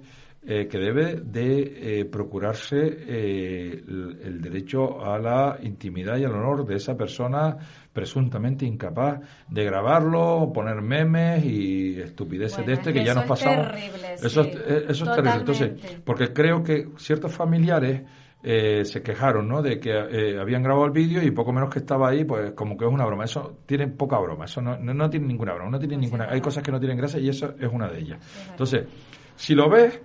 eh, 0.46 0.66
que 0.68 0.78
debe 0.78 1.20
de 1.20 2.00
eh, 2.00 2.04
procurarse 2.04 2.76
eh, 2.78 3.82
el, 3.86 4.40
derecho 4.40 5.04
a 5.04 5.18
la 5.18 5.58
intimidad 5.62 6.16
y 6.18 6.24
al 6.24 6.32
honor 6.32 6.66
de 6.66 6.76
esa 6.76 6.96
persona 6.96 7.56
presuntamente 7.92 8.66
incapaz 8.66 9.20
de 9.48 9.64
grabarlo, 9.64 10.50
poner 10.52 10.82
memes 10.82 11.44
y 11.44 12.00
estupideces 12.00 12.66
de 12.66 12.72
este 12.74 12.92
que 12.92 13.04
ya 13.04 13.14
nos 13.14 13.24
pasamos. 13.24 13.68
eso, 14.22 14.42
es, 14.42 14.56
eso 14.88 15.04
es 15.04 15.16
terrible. 15.16 15.38
Entonces, 15.38 16.00
porque 16.04 16.32
creo 16.32 16.62
que 16.62 16.88
ciertos 16.96 17.32
familiares 17.32 18.02
eh, 18.46 18.84
se 18.84 19.02
quejaron, 19.02 19.48
¿no? 19.48 19.62
De 19.62 19.80
que 19.80 19.90
eh, 19.90 20.38
habían 20.38 20.62
grabado 20.62 20.84
el 20.84 20.92
vídeo 20.92 21.22
y 21.22 21.30
poco 21.30 21.50
menos 21.50 21.70
que 21.70 21.78
estaba 21.78 22.10
ahí, 22.10 22.24
pues 22.24 22.52
como 22.52 22.76
que 22.76 22.84
es 22.84 22.92
una 22.92 23.06
broma. 23.06 23.24
Eso 23.24 23.60
tiene 23.64 23.88
poca 23.88 24.18
broma, 24.18 24.44
eso 24.44 24.60
no, 24.60 24.76
no, 24.76 25.08
tiene 25.08 25.26
ninguna 25.26 25.54
broma, 25.54 25.70
no 25.70 25.78
tiene 25.78 25.96
ninguna. 25.96 26.28
Hay 26.28 26.42
cosas 26.42 26.62
que 26.62 26.70
no 26.70 26.78
tienen 26.78 26.98
gracia 26.98 27.18
y 27.18 27.30
eso 27.30 27.54
es 27.58 27.72
una 27.72 27.88
de 27.88 28.00
ellas. 28.00 28.46
Entonces, 28.50 28.84
si 29.34 29.54
lo 29.54 29.70
ves, 29.70 29.98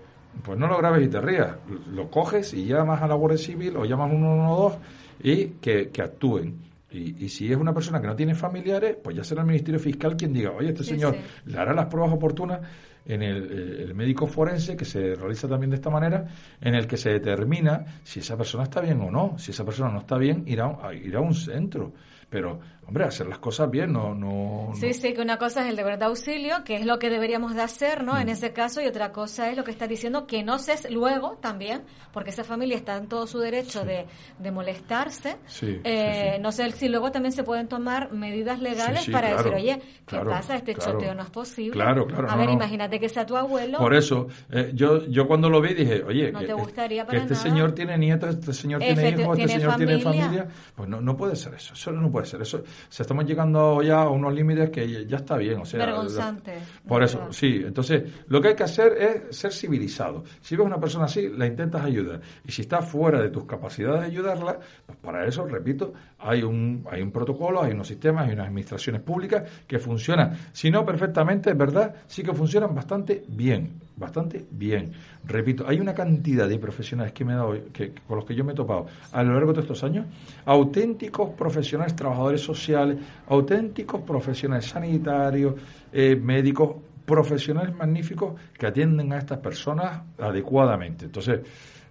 pues 0.44 0.58
no 0.58 0.68
lo 0.68 0.78
grabes 0.78 1.06
y 1.06 1.10
te 1.10 1.22
rías. 1.22 1.56
Lo 1.94 2.10
coges 2.10 2.54
y 2.54 2.66
llamas 2.66 3.02
a 3.02 3.08
la 3.08 3.16
Guardia 3.16 3.38
Civil 3.38 3.78
o 3.78 3.86
llamas 3.86 4.08
a 4.08 4.16
112 4.16 4.78
y 5.24 5.46
que, 5.62 5.90
que 5.90 6.02
actúen. 6.02 6.70
Y, 6.92 7.26
y, 7.26 7.30
si 7.30 7.52
es 7.52 7.58
una 7.58 7.72
persona 7.72 8.02
que 8.02 8.08
no 8.08 8.16
tiene 8.16 8.34
familiares, 8.34 8.98
pues 9.04 9.16
ya 9.16 9.24
será 9.24 9.42
el 9.42 9.48
Ministerio 9.48 9.80
Fiscal 9.80 10.18
quien 10.18 10.34
diga, 10.34 10.52
oye, 10.52 10.70
este 10.70 10.84
señor 10.84 11.16
le 11.46 11.58
hará 11.58 11.72
las 11.72 11.86
pruebas 11.86 12.12
oportunas 12.12 12.62
en 13.06 13.22
el, 13.22 13.52
el, 13.82 13.94
médico 13.94 14.26
forense, 14.26 14.76
que 14.76 14.86
se 14.86 15.14
realiza 15.16 15.48
también 15.48 15.70
de 15.70 15.76
esta 15.76 15.90
manera, 15.90 16.26
en 16.60 16.74
el 16.74 16.88
que 16.88 16.98
se 16.98 17.12
determina 17.12 17.86
si 18.04 18.22
esa 18.22 18.36
persona 18.38 18.64
está 18.64 18.82
bien 18.82 19.02
o 19.02 19.12
no. 19.12 19.38
Si 19.38 19.52
esa 19.52 19.64
persona 19.64 19.92
no 19.92 20.00
está 20.00 20.18
bien, 20.18 20.44
irá, 20.48 20.78
irá 20.94 21.20
a 21.20 21.22
un 21.22 21.36
centro. 21.36 21.94
Pero 22.30 22.60
hombre, 22.90 23.04
hacer 23.04 23.28
las 23.28 23.38
cosas 23.38 23.70
bien, 23.70 23.94
no... 23.94 24.16
no 24.16 24.72
sí, 24.74 24.94
sí, 24.94 25.14
que 25.14 25.22
una 25.22 25.38
cosa 25.38 25.64
es 25.64 25.70
el 25.70 25.76
deber 25.76 26.00
de 26.00 26.06
auxilio, 26.06 26.64
que 26.66 26.76
es 26.76 26.86
lo 26.88 26.98
que 26.98 27.12
deberíamos 27.12 27.54
de 27.54 27.62
hacer, 27.62 28.04
¿no? 28.04 28.18
En 28.18 28.26
mm. 28.26 28.32
ese 28.32 28.52
caso, 28.52 28.82
y 28.82 28.88
otra 28.88 29.12
cosa 29.12 29.48
es 29.52 29.56
lo 29.56 29.64
que 29.64 29.70
está 29.70 29.86
diciendo, 29.86 30.26
que 30.26 30.44
no 30.44 30.58
sé 30.58 30.74
luego 30.90 31.38
también, 31.40 31.84
porque 32.12 32.32
esa 32.32 32.44
familia 32.44 32.76
está 32.76 32.98
en 32.98 33.08
todo 33.08 33.28
su 33.28 33.38
derecho 33.38 33.86
de, 33.86 34.08
de, 34.40 34.52
molestarse, 34.52 35.38
eh, 35.62 36.40
no 36.42 36.52
sé 36.52 36.72
si 36.72 36.90
luego 36.90 37.12
también 37.12 37.32
se 37.32 37.44
pueden 37.44 37.68
tomar 37.68 38.12
medidas 38.12 38.60
legales 38.60 39.08
para 39.08 39.38
decir, 39.38 39.54
oye, 39.54 39.82
¿qué 40.08 40.18
pasa? 40.18 40.56
Este 40.56 40.74
choteo 40.74 41.14
no 41.14 41.22
es 41.22 41.30
posible. 41.30 41.74
Claro, 41.74 42.08
claro. 42.08 42.28
A 42.28 42.36
ver, 42.36 42.50
imagínate 42.50 43.00
que 43.00 43.08
sea 43.08 43.24
tu 43.24 43.38
abuelo. 43.38 43.78
Por 43.78 43.94
eso, 43.94 44.30
eh, 44.50 44.72
yo, 44.74 45.06
yo 45.06 45.28
cuando 45.28 45.48
lo 45.48 45.62
vi 45.62 45.76
dije, 45.76 46.02
oye, 46.02 46.32
no 46.32 46.40
te 46.40 46.54
gustaría 46.54 47.06
que 47.06 47.18
este 47.18 47.36
señor 47.36 47.74
tiene 47.74 48.00
nietos, 48.00 48.32
este 48.32 48.52
señor 48.52 48.82
tiene 48.82 49.10
hijos, 49.12 49.38
este 49.38 49.60
señor 49.60 49.76
tiene 49.76 50.00
familia, 50.00 50.48
pues 50.76 50.90
no, 50.90 51.00
no 51.00 51.16
puede 51.16 51.36
ser 51.36 51.54
eso, 51.54 51.76
eso 51.76 51.92
no 51.92 52.10
puede 52.10 52.26
ser 52.26 52.42
eso 52.42 52.64
se 52.88 53.04
estamos 53.04 53.26
llegando 53.26 53.82
ya 53.82 54.04
a 54.04 54.10
unos 54.10 54.34
límites 54.34 54.70
que 54.70 55.06
ya 55.06 55.18
está 55.18 55.38
bien. 55.38 55.60
O 55.60 55.66
sea, 55.66 55.86
Vergonzante. 55.86 56.60
por 56.88 57.04
eso, 57.04 57.32
sí. 57.32 57.62
Entonces, 57.66 58.04
lo 58.28 58.42
que 58.42 58.50
hay 58.50 58.56
que 58.56 58.64
hacer 58.64 58.94
es 58.94 59.36
ser 59.38 59.52
civilizado. 59.52 60.24
Si 60.42 60.56
ves 60.56 60.66
una 60.66 60.80
persona 60.80 61.06
así, 61.06 61.30
la 61.30 61.46
intentas 61.46 61.84
ayudar. 61.84 62.22
Y 62.46 62.52
si 62.52 62.62
está 62.62 62.82
fuera 62.82 63.22
de 63.22 63.30
tus 63.30 63.46
capacidades 63.46 64.02
de 64.02 64.08
ayudarla, 64.08 64.60
pues 64.86 64.98
para 65.00 65.26
eso, 65.26 65.46
repito, 65.46 65.94
hay 66.20 66.44
un, 66.44 66.86
hay 66.90 67.02
un 67.02 67.12
protocolo, 67.12 67.62
hay 67.62 67.72
unos 67.72 67.88
sistemas, 67.88 68.28
hay 68.28 68.34
unas 68.34 68.48
administraciones 68.48 69.02
públicas 69.02 69.44
que 69.68 69.80
funcionan. 69.80 70.38
Si 70.52 70.70
no 70.72 70.86
perfectamente, 70.86 71.52
es 71.52 71.58
verdad, 71.58 71.96
sí 72.08 72.24
que 72.24 72.34
funcionan 72.34 72.74
bastante 72.74 73.24
bien 73.28 73.89
bastante 74.00 74.46
bien. 74.50 74.92
Repito, 75.26 75.68
hay 75.68 75.80
una 75.80 75.94
cantidad 75.94 76.48
de 76.48 76.58
profesionales 76.58 77.12
que 77.14 77.26
me 77.26 77.34
he 77.34 77.36
dado, 77.36 77.54
que, 77.72 77.94
con 78.08 78.18
los 78.18 78.26
que 78.26 78.34
yo 78.34 78.44
me 78.44 78.54
he 78.54 78.56
topado 78.56 78.88
a 79.12 79.24
lo 79.24 79.34
largo 79.34 79.54
de 79.54 79.62
estos 79.62 79.84
años, 79.84 80.06
auténticos 80.46 81.32
profesionales, 81.32 81.96
trabajadores 81.96 82.42
sociales, 82.42 82.98
auténticos 83.28 84.02
profesionales 84.02 84.66
sanitarios, 84.66 85.56
eh, 85.92 86.16
médicos, 86.16 86.76
profesionales 87.06 87.76
magníficos 87.76 88.40
que 88.58 88.68
atienden 88.68 89.12
a 89.14 89.18
estas 89.18 89.40
personas 89.40 90.02
adecuadamente. 90.20 91.06
Entonces, 91.06 91.42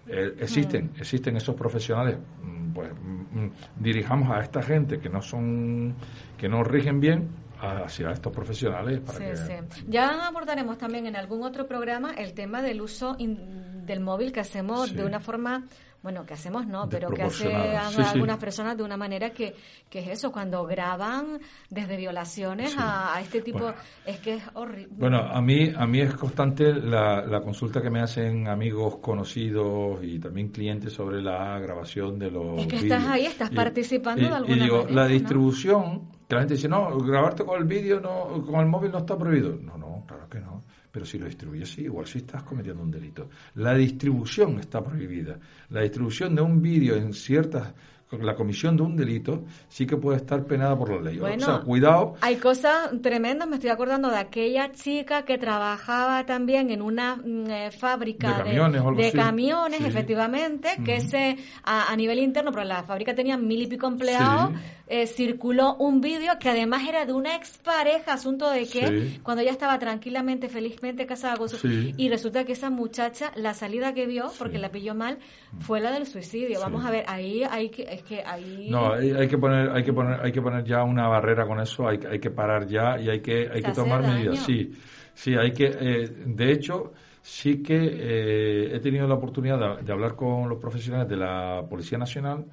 eh, 0.07 0.35
existen, 0.39 0.93
mm. 0.95 1.01
existen 1.01 1.37
esos 1.37 1.55
profesionales, 1.55 2.17
mm, 2.17 2.73
pues 2.73 2.91
mm, 2.93 3.83
dirijamos 3.83 4.31
a 4.31 4.41
esta 4.41 4.63
gente 4.63 4.99
que 4.99 5.09
no 5.09 5.21
son, 5.21 5.95
que 6.39 6.49
no 6.49 6.63
rigen 6.63 7.01
bien 7.01 7.29
hacia 7.61 8.11
estos 8.11 8.33
profesionales. 8.33 9.01
Para 9.01 9.37
sí, 9.37 9.53
sí. 9.71 9.85
Ya 9.89 10.27
abordaremos 10.27 10.79
también 10.79 11.07
en 11.07 11.17
algún 11.17 11.43
otro 11.43 11.67
programa 11.67 12.13
el 12.13 12.35
tema 12.35 12.63
del 12.63 12.81
uso 12.81 13.17
del 13.19 14.01
móvil 14.01 14.33
que 14.33 14.41
hacemos 14.41 14.95
de 14.95 15.05
una 15.05 15.21
forma 15.21 15.65
bueno, 16.03 16.25
que 16.25 16.35
hacemos 16.35 16.67
no, 16.67 16.89
pero 16.89 17.11
que 17.11 17.23
hacen 17.23 17.53
algunas 17.53 18.39
personas 18.39 18.77
de 18.77 18.85
una 18.85 18.97
manera 18.97 19.31
que, 19.31 19.55
que 19.91 19.99
es 19.99 20.09
eso, 20.09 20.31
cuando 20.31 20.65
graban 20.65 21.41
desde 21.71 21.97
violaciones 21.97 22.75
a, 22.79 23.21
este 23.21 23.43
tipo, 23.43 23.73
es 24.07 24.19
que 24.21 24.35
es 24.35 24.43
horrible. 24.55 24.95
Bueno, 24.97 25.19
a 25.19 25.41
mí, 25.43 25.73
a 25.77 25.87
mí 25.87 26.01
es 26.01 26.15
constante 26.15 26.73
la, 26.73 27.27
la 27.27 27.41
consulta 27.41 27.83
que 27.83 27.91
me 27.91 28.01
hacen 28.01 28.47
amigos 28.47 28.99
conocidos 28.99 29.99
y 30.03 30.21
también 30.21 30.49
clientes 30.49 30.93
sobre 30.93 31.21
la 31.21 31.59
grabación 31.59 32.19
de 32.19 32.31
los. 32.31 32.61
Es 32.61 32.67
que 32.69 32.77
estás 32.77 33.05
ahí, 33.05 33.27
estás 33.27 33.51
participando 33.51 34.29
de 34.29 34.35
alguna 34.35 34.57
y 34.57 34.61
digo, 34.61 34.87
La 34.89 35.07
distribución 35.07 36.18
que 36.29 36.35
la 36.35 36.43
gente 36.43 36.55
dice, 36.55 36.69
no, 36.69 36.99
grabarte 36.99 37.43
con 37.43 37.59
el 37.59 37.67
vídeo, 37.67 38.01
no, 38.01 38.45
con 38.45 38.61
el 38.61 38.67
móvil 38.67 38.93
no 38.93 38.99
está 38.99 39.17
prohibido. 39.17 39.57
No, 39.57 39.79
no, 39.79 40.05
claro 40.07 40.29
que 40.29 40.39
no. 40.41 40.63
Pero 40.93 41.07
si 41.07 41.19
lo 41.19 41.25
distribuyes, 41.25 41.71
sí, 41.71 41.83
igual 41.83 42.07
sí 42.07 42.19
estás 42.19 42.43
cometiendo 42.43 42.83
un 42.83 42.91
delito. 42.91 43.31
La 43.55 43.75
distribución 43.75 44.59
está 44.59 44.85
prohibida. 44.85 45.39
La 45.71 45.81
distribución 45.81 46.35
de 46.35 46.43
un 46.43 46.61
vídeo 46.61 46.97
en 46.97 47.15
ciertas 47.15 47.73
la 48.11 48.35
comisión 48.35 48.77
de 48.77 48.83
un 48.83 48.97
delito 48.97 49.45
sí 49.69 49.87
que 49.87 49.97
puede 49.97 50.17
estar 50.17 50.45
penada 50.45 50.77
por 50.79 50.91
la 50.91 51.11
ley. 51.11 51.19
o 51.21 51.41
sea, 51.41 51.61
cuidado. 51.61 52.15
Hay 52.21 52.37
cosas 52.37 52.91
tremendas, 53.03 53.47
me 53.49 53.57
estoy 53.57 53.71
acordando 53.71 54.09
de 54.09 54.17
aquella 54.17 54.73
chica 54.73 55.25
que 55.25 55.37
trabajaba 55.37 56.25
también 56.25 56.71
en 56.71 56.81
una 56.81 57.17
mm, 57.17 57.51
eh, 57.51 57.71
fábrica 57.71 58.43
de 58.43 59.13
camiones, 59.13 59.83
efectivamente, 59.83 60.71
que 60.85 61.01
se 61.01 61.37
a, 61.65 61.95
nivel 61.97 62.21
interno, 62.21 62.51
pero 62.51 62.65
la 62.65 62.83
fábrica 62.83 63.15
tenía 63.15 63.37
mil 63.37 63.63
y 63.63 63.67
pico 63.67 63.87
empleados, 63.87 64.53
eh, 64.87 65.07
circuló 65.07 65.77
un 65.77 66.01
vídeo 66.01 66.39
que 66.39 66.49
además 66.49 66.89
era 66.89 67.05
de 67.05 67.13
una 67.13 67.37
expareja, 67.37 68.15
asunto 68.15 68.49
de 68.51 68.67
que 68.67 69.19
cuando 69.23 69.43
ella 69.43 69.53
estaba 69.53 69.79
tranquilamente, 69.79 70.49
felizmente 70.49 71.07
casada 71.07 71.37
con 71.37 71.49
su... 71.49 71.59
Y 71.69 72.09
resulta 72.09 72.45
que 72.45 72.53
esa 72.53 72.71
muchacha, 72.71 73.33
la 73.35 73.53
salida 73.53 73.93
que 73.93 74.07
vio, 74.07 74.33
porque 74.39 74.59
la 74.59 74.71
pilló 74.71 74.95
mal, 74.95 75.19
fue 75.61 75.81
la 75.81 75.91
del 75.91 76.07
suicidio. 76.07 76.61
Vamos 76.61 76.85
a 76.85 76.91
ver, 76.91 77.05
ahí 77.07 77.43
hay 77.45 77.69
que 77.69 77.98
que 78.03 78.23
ahí... 78.23 78.69
No, 78.71 78.93
hay, 78.93 79.29
que 79.29 79.39
poner, 79.39 79.71
hay 79.71 79.83
que 79.83 79.93
poner, 79.93 80.21
hay 80.21 80.33
que 80.33 80.43
poner 80.43 80.65
ya 80.65 80.83
una 80.83 81.09
barrera 81.09 81.47
con 81.47 81.61
eso, 81.61 81.89
hay, 81.89 81.99
hay 82.11 82.19
que 82.19 82.31
parar 82.31 82.67
ya 82.67 82.99
y 83.01 83.09
hay 83.09 83.21
que, 83.21 83.49
hay 83.53 83.63
que 83.63 83.73
tomar 83.73 84.03
medidas. 84.03 84.45
Sí, 84.45 84.73
sí, 85.15 85.35
hay 85.35 85.53
que, 85.53 85.67
eh, 85.67 86.09
de 86.27 86.53
hecho, 86.53 86.93
sí 87.23 87.63
que 87.63 87.77
eh, 87.77 88.77
he 88.77 88.81
tenido 88.81 89.07
la 89.07 89.15
oportunidad 89.15 89.81
de, 89.81 89.93
hablar 89.93 90.15
con 90.15 90.49
los 90.49 90.59
profesionales 90.59 91.09
de 91.09 91.17
la 91.17 91.65
Policía 91.69 91.99
Nacional, 91.99 92.47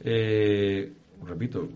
eh, 0.00 0.92
repito, 1.24 1.68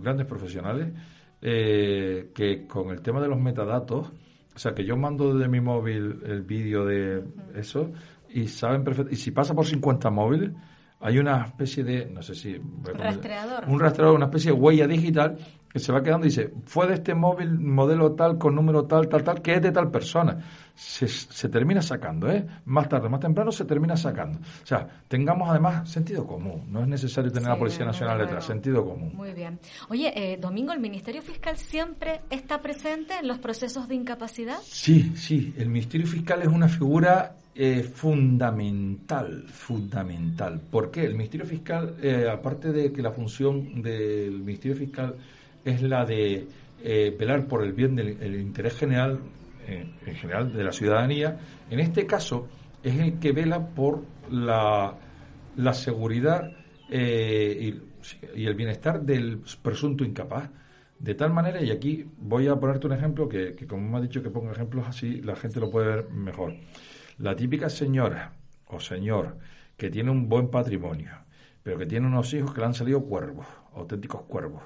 grandes 0.00 0.26
profesionales, 0.26 0.92
que 1.40 2.66
con 2.68 2.90
el 2.90 3.00
tema 3.00 3.20
de 3.20 3.28
los 3.28 3.40
metadatos, 3.40 4.12
o 4.54 4.58
sea, 4.58 4.74
que 4.74 4.84
yo 4.84 4.96
mando 4.96 5.32
desde 5.32 5.48
mi 5.48 5.60
móvil 5.60 6.20
el 6.26 6.42
vídeo 6.42 6.84
de 6.84 7.24
eso 7.54 7.90
y 8.28 8.46
saben 8.46 8.84
perfecto, 8.84 9.12
y 9.12 9.16
si 9.16 9.30
pasa 9.30 9.54
por 9.54 9.64
50 9.64 10.10
móviles, 10.10 10.50
hay 11.00 11.18
una 11.18 11.46
especie 11.46 11.82
de, 11.82 12.06
no 12.06 12.22
sé 12.22 12.34
si... 12.34 12.60
Rastreador. 12.84 13.64
Un 13.66 13.80
rastreador, 13.80 14.16
una 14.16 14.26
especie 14.26 14.52
de 14.52 14.58
huella 14.58 14.86
digital 14.86 15.38
que 15.72 15.78
se 15.78 15.92
va 15.92 16.02
quedando 16.02 16.26
y 16.26 16.30
dice, 16.30 16.52
fue 16.64 16.88
de 16.88 16.94
este 16.94 17.14
móvil 17.14 17.58
modelo 17.58 18.12
tal, 18.12 18.38
con 18.38 18.54
número 18.56 18.86
tal, 18.86 19.08
tal, 19.08 19.22
tal, 19.22 19.40
que 19.40 19.54
es 19.54 19.62
de 19.62 19.70
tal 19.70 19.90
persona. 19.90 20.36
Se, 20.74 21.06
se, 21.06 21.48
termina 21.48 21.80
sacando, 21.80 22.28
¿eh? 22.30 22.44
Más 22.64 22.88
tarde, 22.88 23.08
más 23.08 23.20
temprano 23.20 23.52
se 23.52 23.64
termina 23.64 23.96
sacando. 23.96 24.38
O 24.40 24.66
sea, 24.66 24.86
tengamos 25.06 25.48
además 25.48 25.88
sentido 25.88 26.26
común. 26.26 26.64
No 26.70 26.82
es 26.82 26.88
necesario 26.88 27.30
tener 27.30 27.48
la 27.48 27.58
Policía 27.58 27.84
Nacional 27.84 28.18
detrás, 28.18 28.44
sentido 28.44 28.84
común. 28.84 29.12
Muy 29.14 29.32
bien. 29.32 29.60
Oye, 29.90 30.12
eh, 30.16 30.38
Domingo, 30.38 30.72
¿el 30.72 30.80
Ministerio 30.80 31.22
Fiscal 31.22 31.56
siempre 31.56 32.22
está 32.30 32.60
presente 32.60 33.14
en 33.20 33.28
los 33.28 33.38
procesos 33.38 33.86
de 33.88 33.94
incapacidad? 33.94 34.58
Sí, 34.62 35.12
sí. 35.14 35.54
El 35.56 35.68
Ministerio 35.68 36.06
Fiscal 36.06 36.42
es 36.42 36.48
una 36.48 36.68
figura 36.68 37.36
eh, 37.52 37.82
fundamental, 37.82 39.44
fundamental. 39.48 40.60
¿Por 40.70 40.90
qué? 40.90 41.04
El 41.04 41.14
Ministerio 41.14 41.44
Fiscal, 41.44 41.96
eh, 42.00 42.28
aparte 42.30 42.70
de 42.72 42.92
que 42.92 43.02
la 43.02 43.10
función 43.10 43.82
del 43.82 44.40
Ministerio 44.40 44.76
Fiscal 44.76 45.16
es 45.64 45.82
la 45.82 46.04
de 46.04 46.46
eh, 46.84 47.16
velar 47.18 47.48
por 47.48 47.64
el 47.64 47.72
bien 47.72 47.96
del 47.96 48.40
interés 48.40 48.76
general, 48.76 49.18
en 49.66 50.14
general 50.16 50.52
de 50.52 50.64
la 50.64 50.72
ciudadanía, 50.72 51.38
en 51.70 51.80
este 51.80 52.06
caso 52.06 52.48
es 52.82 52.98
el 52.98 53.18
que 53.18 53.32
vela 53.32 53.64
por 53.68 54.02
la, 54.30 54.96
la 55.56 55.74
seguridad 55.74 56.50
y, 56.90 57.74
el 58.34 58.54
bienestar 58.54 59.02
del 59.02 59.42
presunto 59.62 60.04
incapaz. 60.04 60.50
De 60.98 61.14
tal 61.14 61.32
manera, 61.32 61.62
y 61.62 61.70
aquí 61.70 62.04
voy 62.18 62.48
a 62.48 62.56
ponerte 62.56 62.86
un 62.86 62.94
ejemplo 62.94 63.28
que, 63.28 63.54
que 63.54 63.66
como 63.66 63.88
me 63.88 63.98
ha 63.98 64.00
dicho 64.00 64.22
que 64.22 64.30
ponga 64.30 64.52
ejemplos 64.52 64.86
así, 64.88 65.20
la 65.20 65.36
gente 65.36 65.60
lo 65.60 65.70
puede 65.70 65.88
ver 65.88 66.10
mejor. 66.10 66.54
La 67.20 67.36
típica 67.36 67.68
señora 67.68 68.32
o 68.68 68.80
señor 68.80 69.36
que 69.76 69.90
tiene 69.90 70.10
un 70.10 70.26
buen 70.26 70.48
patrimonio, 70.48 71.12
pero 71.62 71.76
que 71.78 71.84
tiene 71.84 72.06
unos 72.06 72.32
hijos 72.32 72.54
que 72.54 72.60
le 72.60 72.66
han 72.66 72.72
salido 72.72 73.04
cuervos, 73.04 73.46
auténticos 73.74 74.22
cuervos, 74.22 74.62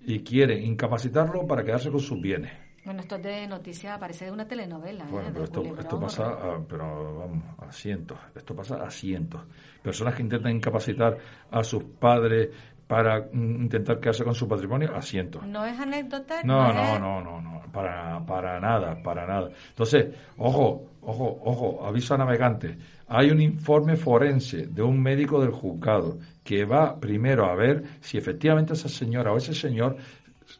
y 0.00 0.20
quiere 0.20 0.60
incapacitarlo 0.60 1.44
para 1.44 1.64
quedarse 1.64 1.90
con 1.90 1.98
sus 1.98 2.20
bienes. 2.20 2.52
Bueno, 2.84 3.00
esto 3.00 3.16
es 3.16 3.22
de 3.24 3.48
noticia, 3.48 3.98
parece 3.98 4.26
de 4.26 4.30
una 4.30 4.46
telenovela. 4.46 5.04
¿eh? 5.04 5.08
Bueno, 5.10 5.28
pero 5.32 5.44
esto, 5.44 6.00
pasa, 6.00 6.28
a, 6.28 6.64
pero 6.66 7.18
vamos, 7.18 7.44
a 7.58 7.72
cientos. 7.72 8.16
Esto 8.34 8.54
pasa 8.54 8.76
a 8.76 8.90
cientos. 8.90 9.42
Personas 9.82 10.14
que 10.14 10.22
intentan 10.22 10.54
incapacitar 10.54 11.18
a 11.50 11.64
sus 11.64 11.82
padres 11.82 12.50
para 12.88 13.28
mm, 13.32 13.62
intentar 13.62 14.00
quedarse 14.00 14.24
con 14.24 14.34
su 14.34 14.48
patrimonio, 14.48 14.94
a 14.94 15.02
cientos. 15.02 15.46
¿No 15.46 15.64
es 15.64 15.78
anécdota? 15.78 16.42
No, 16.42 16.72
no, 16.72 16.98
no, 16.98 17.20
no, 17.20 17.40
no, 17.40 17.62
para, 17.70 18.24
para 18.24 18.58
nada, 18.58 19.02
para 19.02 19.26
nada. 19.26 19.50
Entonces, 19.68 20.06
ojo, 20.38 20.86
ojo, 21.08 21.40
ojo, 21.44 21.86
aviso 21.86 22.14
a 22.14 22.18
navegantes. 22.18 22.76
Hay 23.08 23.30
un 23.30 23.40
informe 23.40 23.96
forense 23.96 24.66
de 24.66 24.82
un 24.82 25.00
médico 25.00 25.40
del 25.40 25.50
juzgado 25.50 26.18
que 26.44 26.64
va 26.64 27.00
primero 27.00 27.46
a 27.46 27.54
ver 27.54 27.82
si 28.00 28.18
efectivamente 28.18 28.74
esa 28.74 28.88
señora 28.88 29.32
o 29.32 29.38
ese 29.38 29.54
señor 29.54 29.96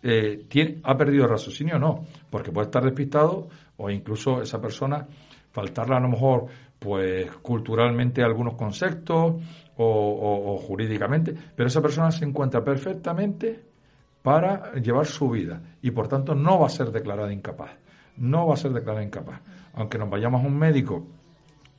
eh, 0.03 0.47
tiene, 0.49 0.79
ha 0.85 0.97
perdido 0.97 1.25
el 1.25 1.31
raciocinio 1.31 1.77
o 1.77 1.79
no, 1.79 2.07
porque 2.31 2.51
puede 2.51 2.67
estar 2.67 2.83
despistado 2.83 3.49
o 3.77 3.91
incluso 3.91 4.41
esa 4.41 4.61
persona 4.61 5.07
faltarle 5.51 5.97
a 5.97 6.01
lo 6.01 6.09
mejor 6.09 6.47
pues 6.79 7.31
culturalmente 7.43 8.23
algunos 8.23 8.55
conceptos 8.55 9.35
o, 9.77 10.59
jurídicamente, 10.67 11.35
pero 11.55 11.69
esa 11.69 11.81
persona 11.81 12.11
se 12.11 12.25
encuentra 12.25 12.65
perfectamente 12.65 13.65
para 14.23 14.73
llevar 14.75 15.07
su 15.07 15.29
vida 15.31 15.61
y 15.83 15.91
por 15.91 16.09
tanto 16.09 16.35
no 16.35 16.61
va 16.61 16.67
a 16.67 16.71
ser 16.71 16.91
declarada 16.91 17.33
incapaz. 17.33 17.71
No 18.17 18.49
va 18.49 18.55
a 18.55 18.57
ser 18.57 18.73
declarada 18.73 19.05
incapaz. 19.05 19.41
Aunque 19.79 19.97
nos 19.97 20.11
vayamos 20.11 20.45
a 20.45 20.47
un 20.47 20.59
médico 20.59 21.07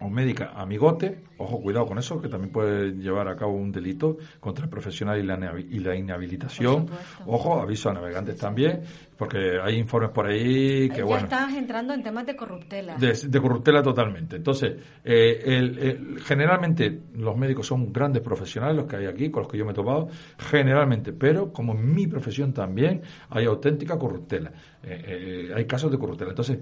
o 0.02 0.10
médica 0.10 0.54
amigote, 0.56 1.26
ojo, 1.38 1.62
cuidado 1.62 1.86
con 1.86 1.98
eso, 1.98 2.22
que 2.22 2.30
también 2.30 2.54
puede 2.54 2.94
llevar 2.94 3.28
a 3.28 3.36
cabo 3.36 3.52
un 3.52 3.70
delito 3.70 4.18
contra 4.40 4.64
el 4.64 4.70
profesional 4.70 5.20
y 5.20 5.24
la, 5.24 5.38
y 5.60 5.80
la 5.80 5.94
inhabilitación. 5.94 6.88
Ojo, 7.26 7.60
aviso 7.60 7.90
a 7.90 7.94
navegantes 7.94 8.38
también, 8.38 8.82
porque 9.18 9.60
hay 9.62 9.76
informes 9.76 10.12
por 10.12 10.28
ahí 10.28 10.88
que, 10.90 11.06
ya 11.06 11.18
estás 11.18 11.54
entrando 11.54 11.94
en 11.94 12.02
temas 12.02 12.26
de 12.26 12.38
corruptela. 12.38 12.96
De, 12.96 13.42
corruptela 13.42 13.84
totalmente. 13.84 14.38
Entonces, 14.38 14.78
eh, 15.04 16.00
generalmente 16.24 17.02
los 17.16 17.36
médicos 17.36 17.68
son 17.68 17.92
grandes 17.92 18.22
profesionales, 18.22 18.78
los 18.78 18.86
que 18.86 18.96
hay 18.96 19.06
aquí, 19.08 19.30
con 19.30 19.44
los 19.44 19.52
que 19.52 19.58
yo 19.58 19.66
me 19.66 19.72
he 19.72 19.76
topado, 19.76 20.08
generalmente, 20.38 21.12
pero 21.12 21.52
como 21.52 21.74
en 21.74 21.94
mi 21.94 22.08
profesión 22.08 22.54
también, 22.54 23.02
hay 23.30 23.44
auténtica 23.44 23.98
corruptela. 23.98 24.54
Eh, 24.82 25.50
eh, 25.50 25.54
hay 25.54 25.66
casos 25.66 25.92
de 25.92 25.98
corruptela. 25.98 26.30
Entonces, 26.30 26.60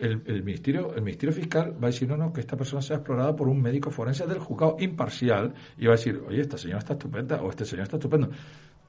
el, 0.00 0.42
ministerio 0.42 0.94
el 0.94 1.02
ministerio 1.02 1.32
fiscal 1.32 1.72
va 1.72 1.88
a 1.88 1.90
decir 1.90 2.08
no 2.08 2.16
no 2.16 2.32
que 2.32 2.40
esta 2.40 2.56
persona 2.56 2.82
sea 2.82 2.96
explorada 2.96 3.34
por 3.34 3.48
un 3.48 3.60
médico 3.60 3.90
forense 3.90 4.26
del 4.26 4.38
juzgado 4.38 4.76
imparcial 4.80 5.54
y 5.76 5.86
va 5.86 5.94
a 5.94 5.96
decir 5.96 6.22
oye 6.26 6.40
esta 6.40 6.58
señora 6.58 6.78
está 6.78 6.92
estupenda 6.94 7.42
o 7.42 7.50
este 7.50 7.64
señor 7.64 7.84
está 7.84 7.96
estupendo 7.96 8.30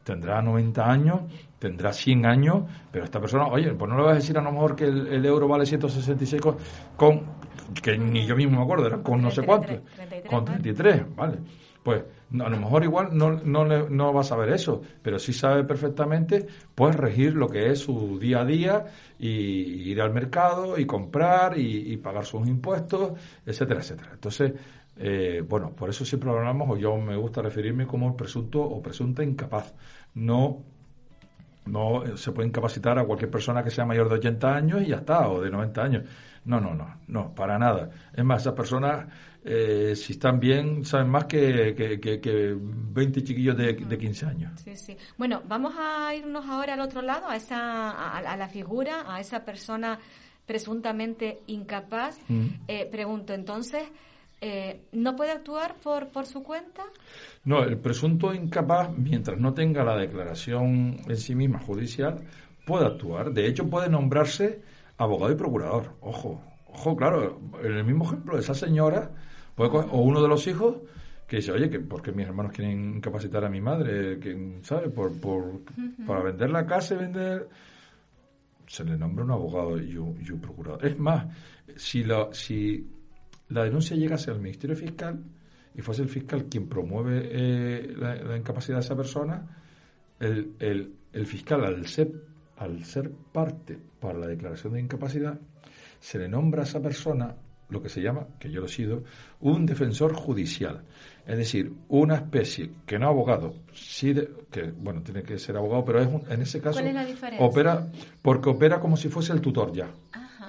tendrá 0.03 0.41
90 0.41 0.91
años 0.91 1.21
tendrá 1.57 1.93
100 1.93 2.25
años 2.25 2.63
pero 2.91 3.05
esta 3.05 3.19
persona 3.19 3.47
oye 3.47 3.73
pues 3.73 3.89
no 3.89 3.97
le 3.97 4.03
vas 4.03 4.13
a 4.13 4.15
decir 4.15 4.37
a 4.37 4.41
lo 4.41 4.51
mejor 4.51 4.75
que 4.75 4.85
el, 4.85 5.25
euro 5.25 5.47
vale 5.47 5.65
166 5.65 6.41
con, 6.41 6.57
con, 6.95 7.21
que 7.81 7.97
ni 7.97 8.25
yo 8.25 8.35
mismo 8.35 8.57
me 8.57 8.63
acuerdo 8.63 8.87
era 8.87 8.97
con 9.01 9.21
no 9.21 9.31
sé 9.31 9.43
cuánto. 9.43 9.81
con 10.29 10.45
33 10.45 11.15
vale 11.15 11.37
pues 11.83 12.03
a 12.31 12.49
lo 12.49 12.57
mejor 12.57 12.83
igual 12.83 13.09
no, 13.17 13.31
no, 13.31 13.65
no 13.65 14.13
va 14.13 14.21
a 14.21 14.23
saber 14.23 14.49
eso, 14.49 14.81
pero 15.01 15.17
sí 15.17 15.33
sabe 15.33 15.63
perfectamente 15.63 16.45
pues 16.75 16.95
regir 16.95 17.33
lo 17.33 17.47
que 17.47 17.71
es 17.71 17.79
su 17.79 18.19
día 18.19 18.41
a 18.41 18.45
día 18.45 18.85
y 19.17 19.27
ir 19.89 20.01
al 20.01 20.13
mercado 20.13 20.77
y 20.77 20.85
comprar 20.85 21.57
y, 21.57 21.97
pagar 21.97 22.25
sus 22.25 22.47
impuestos, 22.47 23.13
etcétera, 23.45 23.79
etcétera. 23.79 24.11
Entonces, 24.13 24.53
eh, 24.97 25.43
bueno, 25.47 25.71
por 25.71 25.89
eso 25.89 26.05
siempre 26.05 26.29
hablamos, 26.29 26.69
o 26.69 26.77
yo 26.77 26.95
me 26.97 27.15
gusta 27.15 27.41
referirme 27.41 27.87
como 27.87 28.15
presunto 28.15 28.61
o 28.61 28.81
presunta 28.81 29.23
incapaz. 29.23 29.73
No 30.13 30.63
no 31.65 32.17
se 32.17 32.31
puede 32.31 32.47
incapacitar 32.47 32.97
a 32.97 33.05
cualquier 33.05 33.29
persona 33.29 33.63
que 33.63 33.69
sea 33.69 33.85
mayor 33.85 34.09
de 34.09 34.15
80 34.15 34.55
años 34.55 34.81
y 34.81 34.87
ya 34.87 34.97
está, 34.97 35.29
o 35.29 35.41
de 35.41 35.49
90 35.49 35.81
años. 35.81 36.03
No, 36.49 36.59
no, 36.59 36.73
no, 36.73 36.95
no, 37.07 37.35
para 37.35 37.59
nada. 37.59 37.91
Es 38.11 38.25
más, 38.25 38.41
esas 38.41 38.53
personas 38.53 39.05
eh, 39.45 39.93
si 39.95 40.13
están 40.13 40.39
bien, 40.39 40.83
saben 40.83 41.09
más 41.09 41.25
que, 41.25 41.75
que, 41.75 42.57
20 42.59 43.23
chiquillos 43.23 43.55
de, 43.55 43.73
de, 43.73 43.97
15 43.99 44.25
años. 44.25 44.59
Sí, 44.63 44.75
sí. 44.75 44.97
Bueno, 45.15 45.43
vamos 45.47 45.75
a 45.77 46.13
irnos 46.15 46.43
ahora 46.47 46.73
al 46.73 46.81
otro 46.81 47.03
lado, 47.03 47.27
a, 47.29 47.35
esa, 47.35 48.17
a, 48.17 48.35
la 48.35 48.47
figura, 48.47 49.05
a 49.07 49.19
esa 49.19 49.45
persona 49.45 49.99
presuntamente 50.47 51.41
incapaz. 51.45 52.19
Mm. 52.27 52.47
Eh, 52.67 52.87
pregunto, 52.91 53.35
entonces, 53.35 53.83
eh, 54.41 54.81
¿no 54.91 55.15
puede 55.15 55.31
actuar 55.31 55.75
por, 55.75 56.07
por 56.07 56.25
su 56.25 56.41
cuenta? 56.41 56.83
No, 57.45 57.63
el 57.63 57.77
presunto 57.77 58.33
incapaz, 58.33 58.89
mientras 58.97 59.39
no 59.39 59.53
tenga 59.53 59.83
la 59.83 59.95
declaración 59.95 60.97
en 61.07 61.17
sí 61.17 61.35
misma 61.35 61.59
judicial, 61.59 62.17
puede 62.65 62.87
actuar. 62.87 63.33
De 63.33 63.45
hecho, 63.45 63.69
puede 63.69 63.87
nombrarse 63.87 64.63
abogado 64.99 65.31
y 65.31 65.35
procurador. 65.35 65.95
Ojo, 66.01 66.41
ojo, 66.67 66.95
claro, 66.95 67.41
en 67.63 67.71
el 67.71 67.83
mismo 67.83 68.05
ejemplo 68.05 68.35
de 68.35 68.41
esa 68.41 68.53
señora 68.53 69.11
o 69.55 70.01
uno 70.01 70.21
de 70.21 70.27
los 70.27 70.45
hijos 70.47 70.77
que 71.27 71.37
dice, 71.37 71.51
oye, 71.51 71.69
que 71.69 71.79
porque 71.79 72.11
mis 72.11 72.27
hermanos 72.27 72.51
quieren 72.51 72.97
incapacitar 72.97 73.45
a 73.45 73.49
mi 73.49 73.61
madre, 73.61 74.19
que, 74.19 74.59
¿sabe? 74.63 74.89
Por, 74.89 75.19
por, 75.19 75.61
Para 76.05 76.23
vender 76.23 76.49
la 76.49 76.65
casa 76.65 76.95
y 76.95 76.97
vender... 76.97 77.47
Se 78.67 78.83
le 78.83 78.97
nombra 78.97 79.25
un 79.25 79.31
abogado 79.31 79.81
y 79.81 79.97
un, 79.97 80.39
procurador. 80.39 80.85
Es 80.85 80.99
más, 80.99 81.25
si 81.75 82.03
la, 82.03 82.29
si 82.31 82.87
la 83.47 83.63
denuncia 83.63 83.97
llegase 83.97 84.29
al 84.29 84.39
Ministerio 84.39 84.75
Fiscal 84.75 85.23
y 85.73 85.81
fuese 85.81 86.03
el 86.03 86.09
fiscal 86.09 86.45
quien 86.45 86.67
promueve 86.69 87.29
eh, 87.31 87.95
la, 87.97 88.37
incapacidad 88.37 88.77
de 88.77 88.85
esa 88.85 88.95
persona, 88.95 89.43
el, 90.19 90.53
el, 90.59 90.93
el 91.13 91.25
fiscal, 91.25 91.65
al 91.65 91.87
ser, 91.87 92.11
al 92.59 92.83
ser 92.85 93.11
parte 93.31 93.79
para 93.99 94.19
la 94.19 94.27
declaración 94.27 94.73
de 94.73 94.81
incapacidad, 94.81 95.39
se 95.99 96.19
le 96.19 96.27
nombra 96.27 96.61
a 96.61 96.65
esa 96.65 96.81
persona 96.81 97.35
lo 97.69 97.81
que 97.81 97.89
se 97.89 98.01
llama, 98.01 98.27
que 98.39 98.49
yo 98.49 98.61
lo 98.61 98.65
he 98.65 98.69
sido, 98.69 99.03
un 99.41 99.65
defensor 99.65 100.13
judicial. 100.13 100.83
Es 101.25 101.37
decir, 101.37 101.71
una 101.89 102.15
especie 102.15 102.71
que 102.85 102.97
no 102.97 103.07
abogado, 103.07 103.53
sí 103.73 104.13
que 104.49 104.71
bueno, 104.71 105.01
tiene 105.03 105.21
que 105.21 105.37
ser 105.37 105.55
abogado, 105.55 105.85
pero 105.85 106.01
es 106.01 106.31
en 106.31 106.41
ese 106.41 106.59
caso 106.59 106.81
opera 107.39 107.87
porque 108.23 108.49
opera 108.49 108.79
como 108.79 108.97
si 108.97 109.09
fuese 109.09 109.33
el 109.33 109.41
tutor 109.41 109.71
ya. 109.71 109.89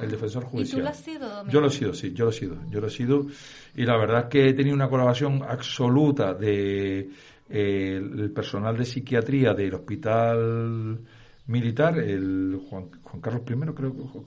El 0.00 0.10
defensor 0.10 0.44
judicial. 0.44 0.78
¿Y 0.78 0.80
tú 0.80 0.84
lo 0.84 0.88
has 0.88 1.00
sido, 1.00 1.46
Yo 1.48 1.60
lo 1.60 1.66
he 1.66 1.70
sido, 1.70 1.92
sí, 1.92 2.14
yo 2.14 2.24
lo 2.24 2.30
he 2.30 2.34
sido. 2.34 2.56
Yo 2.70 2.80
lo 2.80 2.86
he 2.86 2.90
sido. 2.90 3.26
Y 3.76 3.84
la 3.84 3.98
verdad 3.98 4.20
es 4.20 4.26
que 4.30 4.48
he 4.48 4.54
tenido 4.54 4.74
una 4.74 4.88
colaboración 4.88 5.42
absoluta 5.42 6.32
de 6.32 7.10
eh, 7.50 7.96
el 7.96 8.30
personal 8.30 8.78
de 8.78 8.86
psiquiatría 8.86 9.52
del 9.52 9.74
hospital 9.74 11.00
militar, 11.50 11.98
el 11.98 12.60
Juan, 12.68 12.86
Carlos 13.20 13.42
I, 13.48 13.54
creo 13.74 13.92
que 13.92 14.02
Juan 14.02 14.24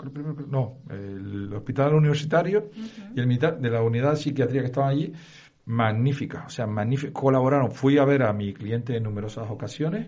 no, 0.49 0.79
el 0.89 1.53
hospital 1.53 1.95
universitario 1.95 2.69
y 3.15 3.19
el 3.19 3.27
militar 3.27 3.59
de 3.59 3.69
la 3.69 3.81
unidad 3.81 4.11
de 4.11 4.17
psiquiatría 4.17 4.61
que 4.61 4.67
estaban 4.67 4.89
allí, 4.89 5.13
magnífica, 5.65 6.43
o 6.45 6.49
sea, 6.49 6.67
magnífica, 6.67 7.13
colaboraron. 7.13 7.71
Fui 7.71 7.97
a 7.97 8.03
ver 8.03 8.23
a 8.23 8.33
mi 8.33 8.53
cliente 8.53 8.97
en 8.97 9.03
numerosas 9.03 9.49
ocasiones, 9.49 10.07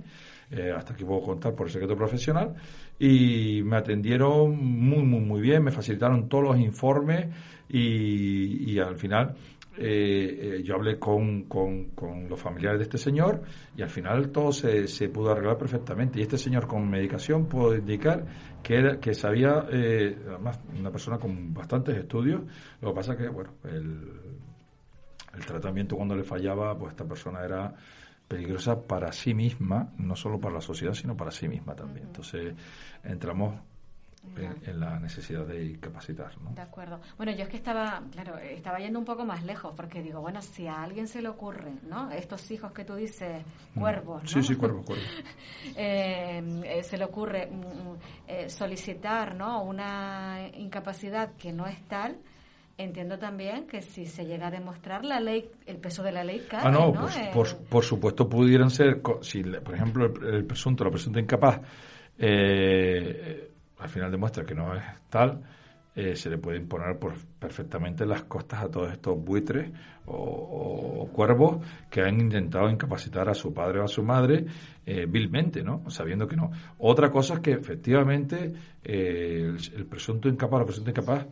eh, 0.51 0.73
hasta 0.75 0.93
que 0.93 1.05
puedo 1.05 1.21
contar 1.21 1.55
por 1.55 1.67
el 1.67 1.73
secreto 1.73 1.95
profesional, 1.95 2.53
y 2.99 3.61
me 3.63 3.77
atendieron 3.77 4.57
muy, 4.57 5.03
muy, 5.03 5.21
muy 5.21 5.41
bien, 5.41 5.63
me 5.63 5.71
facilitaron 5.71 6.27
todos 6.27 6.43
los 6.43 6.59
informes 6.59 7.27
y, 7.69 8.71
y 8.73 8.79
al 8.79 8.97
final 8.97 9.35
eh, 9.77 10.57
eh, 10.57 10.63
yo 10.63 10.75
hablé 10.75 10.97
con, 10.97 11.43
con, 11.43 12.29
los 12.29 12.39
familiares 12.39 12.79
de 12.79 12.83
este 12.83 12.97
señor 12.97 13.41
y 13.75 13.81
al 13.81 13.89
final 13.89 14.29
todo 14.29 14.51
se, 14.51 14.87
se, 14.87 15.09
pudo 15.09 15.31
arreglar 15.31 15.57
perfectamente. 15.57 16.19
Y 16.19 16.23
este 16.23 16.37
señor 16.37 16.67
con 16.67 16.89
medicación 16.89 17.47
puedo 17.47 17.75
indicar 17.75 18.25
que, 18.63 18.75
era, 18.75 18.99
que 18.99 19.13
sabía, 19.13 19.65
eh, 19.71 20.17
además, 20.27 20.59
una 20.77 20.91
persona 20.91 21.17
con 21.17 21.53
bastantes 21.53 21.97
estudios. 21.97 22.41
Lo 22.81 22.89
que 22.89 22.95
pasa 22.95 23.15
que, 23.17 23.27
bueno, 23.27 23.51
el, 23.63 24.11
el 25.33 25.45
tratamiento 25.45 25.95
cuando 25.95 26.15
le 26.15 26.23
fallaba, 26.23 26.77
pues 26.77 26.91
esta 26.91 27.05
persona 27.05 27.43
era 27.43 27.73
peligrosa 28.27 28.81
para 28.81 29.11
sí 29.11 29.33
misma, 29.33 29.93
no 29.97 30.15
solo 30.15 30.39
para 30.39 30.55
la 30.55 30.61
sociedad, 30.61 30.93
sino 30.93 31.15
para 31.15 31.31
sí 31.31 31.47
misma 31.47 31.75
también. 31.75 32.07
Entonces, 32.07 32.55
entramos 33.03 33.59
en, 34.37 34.79
la 34.79 34.99
necesidad 34.99 35.45
de 35.45 35.79
capacitar. 35.79 36.31
¿no? 36.41 36.51
De 36.51 36.61
acuerdo. 36.61 36.99
Bueno, 37.17 37.31
yo 37.33 37.43
es 37.43 37.49
que 37.49 37.57
estaba, 37.57 38.03
claro, 38.11 38.37
estaba 38.37 38.79
yendo 38.79 38.99
un 38.99 39.05
poco 39.05 39.25
más 39.25 39.43
lejos, 39.43 39.73
porque 39.75 40.01
digo, 40.01 40.21
bueno, 40.21 40.41
si 40.41 40.67
a 40.67 40.83
alguien 40.83 41.07
se 41.07 41.21
le 41.21 41.29
ocurre, 41.29 41.73
¿no? 41.87 42.11
Estos 42.11 42.49
hijos 42.51 42.71
que 42.71 42.83
tú 42.83 42.95
dices, 42.95 43.43
mm. 43.73 43.79
cuervos, 43.79 44.23
¿no? 44.23 44.29
Sí, 44.29 44.43
sí, 44.43 44.55
cuervos, 44.55 44.85
cuervos. 44.85 45.05
Eh, 45.77 46.61
eh, 46.63 46.83
se 46.83 46.97
le 46.97 47.05
ocurre 47.05 47.47
mm, 47.47 47.59
mm, 47.59 47.97
eh, 48.27 48.49
solicitar, 48.49 49.35
¿no? 49.35 49.63
Una 49.63 50.47
incapacidad 50.53 51.33
que 51.35 51.51
no 51.51 51.65
es 51.65 51.81
tal, 51.87 52.17
entiendo 52.77 53.17
también 53.17 53.67
que 53.67 53.81
si 53.81 54.05
se 54.05 54.25
llega 54.25 54.47
a 54.47 54.51
demostrar 54.51 55.03
la 55.05 55.19
ley, 55.19 55.49
el 55.65 55.77
peso 55.77 56.03
de 56.03 56.11
la 56.11 56.23
ley 56.23 56.45
cae, 56.49 56.61
Ah, 56.65 56.71
no, 56.71 56.93
Pues, 57.33 57.53
por, 57.53 57.83
supuesto 57.83 58.27
pudieran 58.27 58.69
ser, 58.69 59.01
si 59.21 59.43
por 59.43 59.75
ejemplo 59.75 60.05
el, 60.05 60.45
presunto, 60.45 60.83
la 60.83 60.91
presunta 60.91 61.19
incapaz, 61.19 61.61
eh, 62.17 63.51
al 63.79 63.89
final 63.89 64.11
demuestra 64.11 64.45
que 64.45 64.55
no 64.55 64.75
es 64.75 64.83
tal, 65.09 65.41
eh, 65.97 66.13
se 66.17 66.29
le 66.29 66.37
puede 66.37 66.57
imponer 66.57 66.99
por, 66.99 67.13
perfectamente 67.39 68.05
las 68.05 68.23
costas 68.23 68.63
a 68.63 68.69
todos 68.69 68.91
estos 68.91 69.17
buitres 69.17 69.71
o, 70.07 71.09
cuervos 71.13 71.65
que 71.89 72.01
han 72.01 72.19
intentado 72.19 72.69
incapacitar 72.69 73.29
a 73.29 73.33
su 73.33 73.53
padre 73.53 73.79
o 73.79 73.85
a 73.85 73.87
su 73.87 74.03
madre 74.03 74.45
eh, 74.85 75.05
vilmente, 75.07 75.63
¿no? 75.63 75.89
Sabiendo 75.89 76.27
que 76.27 76.35
no. 76.35 76.51
Otra 76.79 77.09
cosa 77.09 77.35
es 77.35 77.39
que 77.39 77.51
efectivamente 77.53 78.53
eh, 78.83 79.55
el, 79.73 79.85
presunto 79.85 80.27
incapaz, 80.27 80.59
la 80.59 80.65
presunta 80.65 80.89
incapaz, 80.89 81.27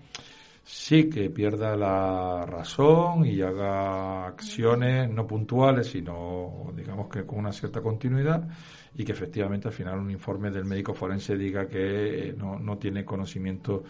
sí 0.64 1.10
que 1.10 1.30
pierda 1.30 1.76
la 1.76 2.46
razón 2.46 3.26
y 3.26 3.42
haga 3.42 4.28
acciones 4.28 5.10
no 5.10 5.28
puntuales, 5.28 5.88
sino 5.88 6.72
digamos 6.74 7.10
que 7.10 7.26
con 7.26 7.40
una 7.40 7.52
cierta 7.52 7.82
continuidad 7.82 8.48
y 8.96 9.04
que 9.04 9.12
efectivamente 9.12 9.68
al 9.68 9.74
final 9.74 10.00
un 10.00 10.12
informe 10.12 10.52
del 10.52 10.66
médico 10.66 10.94
forense 10.94 11.36
diga 11.36 11.68
que 11.68 12.34
no, 12.38 12.60
no 12.60 12.78
tiene 12.78 13.04
conocimiento 13.04 13.84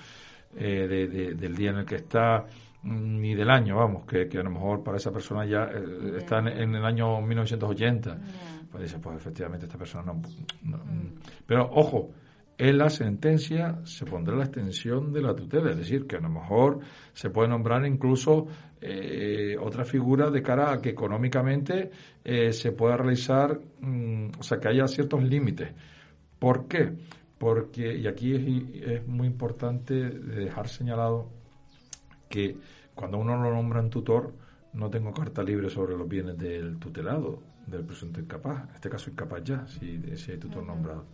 eh, 0.55 0.87
de, 0.87 1.33
del 1.33 1.55
día 1.55 1.71
en 1.71 1.77
el 1.77 1.85
que 1.85 1.95
está 1.95 2.45
mm, 2.83 3.19
ni 3.19 3.35
del 3.35 3.49
año, 3.49 3.77
vamos, 3.77 4.05
que, 4.05 4.27
que 4.27 4.37
a 4.37 4.43
lo 4.43 4.51
mejor 4.51 4.83
para 4.83 4.97
esa 4.97 5.11
persona 5.11 5.45
ya 5.45 5.63
eh, 5.63 6.17
está 6.17 6.39
en, 6.39 6.75
el 6.75 6.85
año 6.85 7.21
1980. 7.21 8.17
Pues 8.71 8.83
dice, 8.83 8.99
pues 8.99 9.17
efectivamente 9.17 9.65
esta 9.65 9.77
persona 9.77 10.05
no... 10.05 10.13
Mm. 10.15 11.15
Pero 11.45 11.69
ojo, 11.73 12.11
en 12.57 12.77
la 12.77 12.89
sentencia 12.89 13.79
se 13.83 14.05
pondrá 14.05 14.35
la 14.35 14.43
extensión 14.43 15.11
de 15.11 15.21
la 15.21 15.35
tutela, 15.35 15.71
es 15.71 15.77
decir, 15.77 16.05
que 16.05 16.17
a 16.17 16.19
lo 16.19 16.29
mejor 16.29 16.79
se 17.13 17.29
puede 17.31 17.49
nombrar 17.49 17.85
incluso 17.85 18.45
eh, 18.86 19.57
otra 19.57 19.86
figura 19.86 20.29
de 20.29 20.41
cara 20.41 20.73
a 20.73 20.81
que 20.81 20.89
económicamente 20.89 21.89
eh, 22.23 22.51
se 22.51 22.73
pueda 22.73 22.97
realizar, 22.97 23.59
mm, 23.79 24.31
o 24.39 24.43
sea, 24.43 24.59
que 24.59 24.67
haya 24.67 24.88
ciertos 24.88 25.23
límites. 25.23 25.71
¿Por 26.38 26.67
qué? 26.67 26.91
Porque, 27.38 27.95
y 27.97 28.07
aquí 28.07 28.36
es, 28.36 28.88
es 28.88 29.07
muy 29.07 29.27
importante 29.27 29.93
dejar 29.93 30.67
señalado 30.67 31.29
que 32.29 32.57
cuando 32.93 33.17
uno 33.17 33.41
lo 33.41 33.51
nombra 33.51 33.79
en 33.79 33.89
tutor, 33.89 34.34
no 34.73 34.89
tengo 34.89 35.13
carta 35.13 35.43
libre 35.43 35.69
sobre 35.69 35.95
los 35.95 36.07
bienes 36.07 36.38
del 36.38 36.77
tutelado, 36.77 37.41
del 37.67 37.86
presunto 37.86 38.19
incapaz, 38.19 38.69
en 38.69 38.75
este 38.75 38.89
caso 38.89 39.09
incapaz 39.09 39.43
ya, 39.43 39.65
si, 39.67 40.01
si 40.17 40.31
hay 40.31 40.38
tutor 40.38 40.65
nombrado 40.65 41.05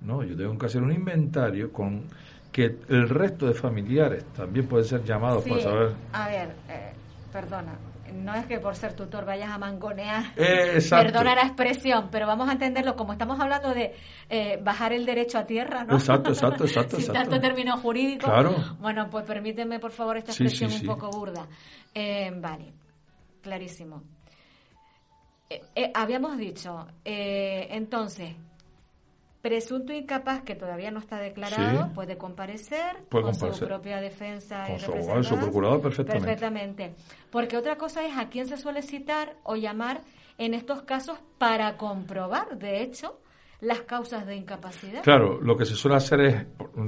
no, 0.00 0.22
yo 0.22 0.36
tengo 0.36 0.56
que 0.58 0.66
hacer 0.66 0.82
un 0.82 0.92
inventario 0.92 1.72
con 1.72 2.04
que 2.56 2.74
el 2.88 3.06
resto 3.10 3.46
de 3.48 3.52
familiares 3.52 4.24
también 4.34 4.66
pueden 4.66 4.86
ser 4.86 5.04
llamados 5.04 5.44
para 5.44 5.60
saber. 5.60 5.94
A 6.14 6.26
ver, 6.28 6.56
eh, 6.70 6.90
perdona, 7.30 7.74
no 8.14 8.34
es 8.34 8.46
que 8.46 8.58
por 8.60 8.74
ser 8.74 8.94
tutor 8.94 9.26
vayas 9.26 9.50
a 9.50 9.58
mangonear, 9.58 10.24
eh, 10.36 10.78
perdona 10.88 11.34
la 11.34 11.42
expresión, 11.42 12.08
pero 12.10 12.26
vamos 12.26 12.48
a 12.48 12.52
entenderlo 12.52 12.96
como 12.96 13.12
estamos 13.12 13.38
hablando 13.38 13.74
de 13.74 13.94
eh, 14.30 14.58
bajar 14.64 14.94
el 14.94 15.04
derecho 15.04 15.36
a 15.36 15.44
tierra, 15.44 15.84
¿no? 15.84 15.96
Exacto, 15.96 16.30
exacto, 16.30 16.64
exacto. 16.64 16.96
Sin 16.96 17.12
tanto 17.12 17.38
término 17.38 17.76
jurídico. 17.76 18.24
Claro. 18.24 18.54
Bueno, 18.80 19.10
pues 19.10 19.26
permíteme 19.26 19.78
por 19.78 19.90
favor 19.90 20.16
esta 20.16 20.32
expresión 20.32 20.72
un 20.72 20.86
poco 20.86 21.10
burda. 21.10 21.46
vale, 21.94 22.72
clarísimo. 23.42 24.02
habíamos 25.92 26.38
dicho, 26.38 26.86
entonces, 27.04 28.34
presunto 29.46 29.92
incapaz 29.92 30.42
que 30.42 30.56
todavía 30.56 30.90
no 30.90 30.98
está 30.98 31.20
declarado 31.20 31.92
puede 31.94 32.18
comparecer 32.18 33.04
con 33.08 33.32
su 33.32 33.64
propia 33.64 34.00
defensa 34.00 34.64
con 34.66 34.80
su 34.80 34.92
abogado, 34.92 35.22
su 35.22 35.36
procurador 35.36 35.80
perfectamente. 35.80 36.26
perfectamente. 36.26 36.94
Porque 37.30 37.56
otra 37.56 37.76
cosa 37.76 38.04
es 38.04 38.16
a 38.18 38.28
quién 38.28 38.48
se 38.48 38.56
suele 38.56 38.82
citar 38.82 39.36
o 39.44 39.54
llamar 39.54 40.00
en 40.36 40.52
estos 40.52 40.82
casos 40.82 41.20
para 41.38 41.76
comprobar, 41.76 42.58
de 42.58 42.82
hecho, 42.82 43.20
las 43.60 43.82
causas 43.82 44.26
de 44.26 44.34
incapacidad. 44.34 45.04
Claro, 45.04 45.40
lo 45.40 45.56
que 45.56 45.64
se 45.64 45.74
suele 45.74 45.96
hacer 45.96 46.20
es 46.22 46.46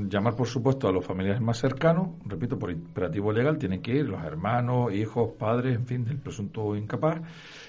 llamar, 0.09 0.35
por 0.35 0.49
supuesto, 0.49 0.89
a 0.89 0.93
los 0.93 1.07
familiares 1.07 1.41
más 1.41 1.59
cercanos, 1.59 2.09
repito, 2.27 2.59
por 2.59 2.73
imperativo 2.73 3.33
legal, 3.33 3.57
tienen 3.57 3.81
que 3.81 3.93
ir 3.93 4.09
los 4.09 4.23
hermanos, 4.25 4.93
hijos, 4.93 5.31
padres, 5.39 5.77
en 5.77 5.87
fin, 5.87 6.05
del 6.05 6.19
presunto 6.19 6.75
incapaz, 6.75 7.21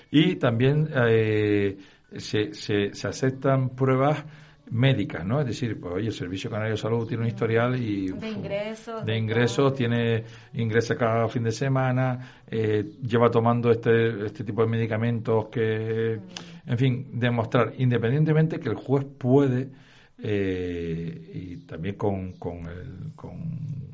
y 0.09 0.35
también 0.37 0.89
eh, 0.95 1.77
se, 2.17 2.53
se, 2.53 2.93
se 2.93 3.07
aceptan 3.07 3.69
pruebas 3.69 4.25
médicas, 4.71 5.25
¿no? 5.25 5.39
Es 5.41 5.47
decir, 5.47 5.79
pues 5.79 5.95
oye, 5.95 6.07
el 6.07 6.13
Servicio 6.13 6.49
Canario 6.49 6.73
de 6.73 6.77
Salud 6.77 7.07
tiene 7.07 7.23
un 7.23 7.29
historial 7.29 7.75
y 7.75 8.07
de 8.11 8.29
ingresos, 8.29 9.05
de 9.05 9.17
ingresos 9.17 9.73
tiene 9.73 10.23
ingresa 10.53 10.95
cada 10.95 11.27
fin 11.27 11.43
de 11.43 11.51
semana, 11.51 12.41
eh, 12.47 12.83
lleva 13.01 13.29
tomando 13.31 13.71
este 13.71 14.25
este 14.25 14.43
tipo 14.43 14.61
de 14.61 14.67
medicamentos 14.67 15.47
que, 15.47 16.19
en 16.65 16.77
fin, 16.77 17.07
demostrar 17.13 17.73
independientemente 17.77 18.59
que 18.59 18.69
el 18.69 18.75
juez 18.75 19.05
puede 19.17 19.69
eh, 20.21 21.31
y 21.33 21.57
también 21.65 21.95
con, 21.95 22.33
con, 22.33 22.67
el, 22.67 23.13
con 23.15 23.88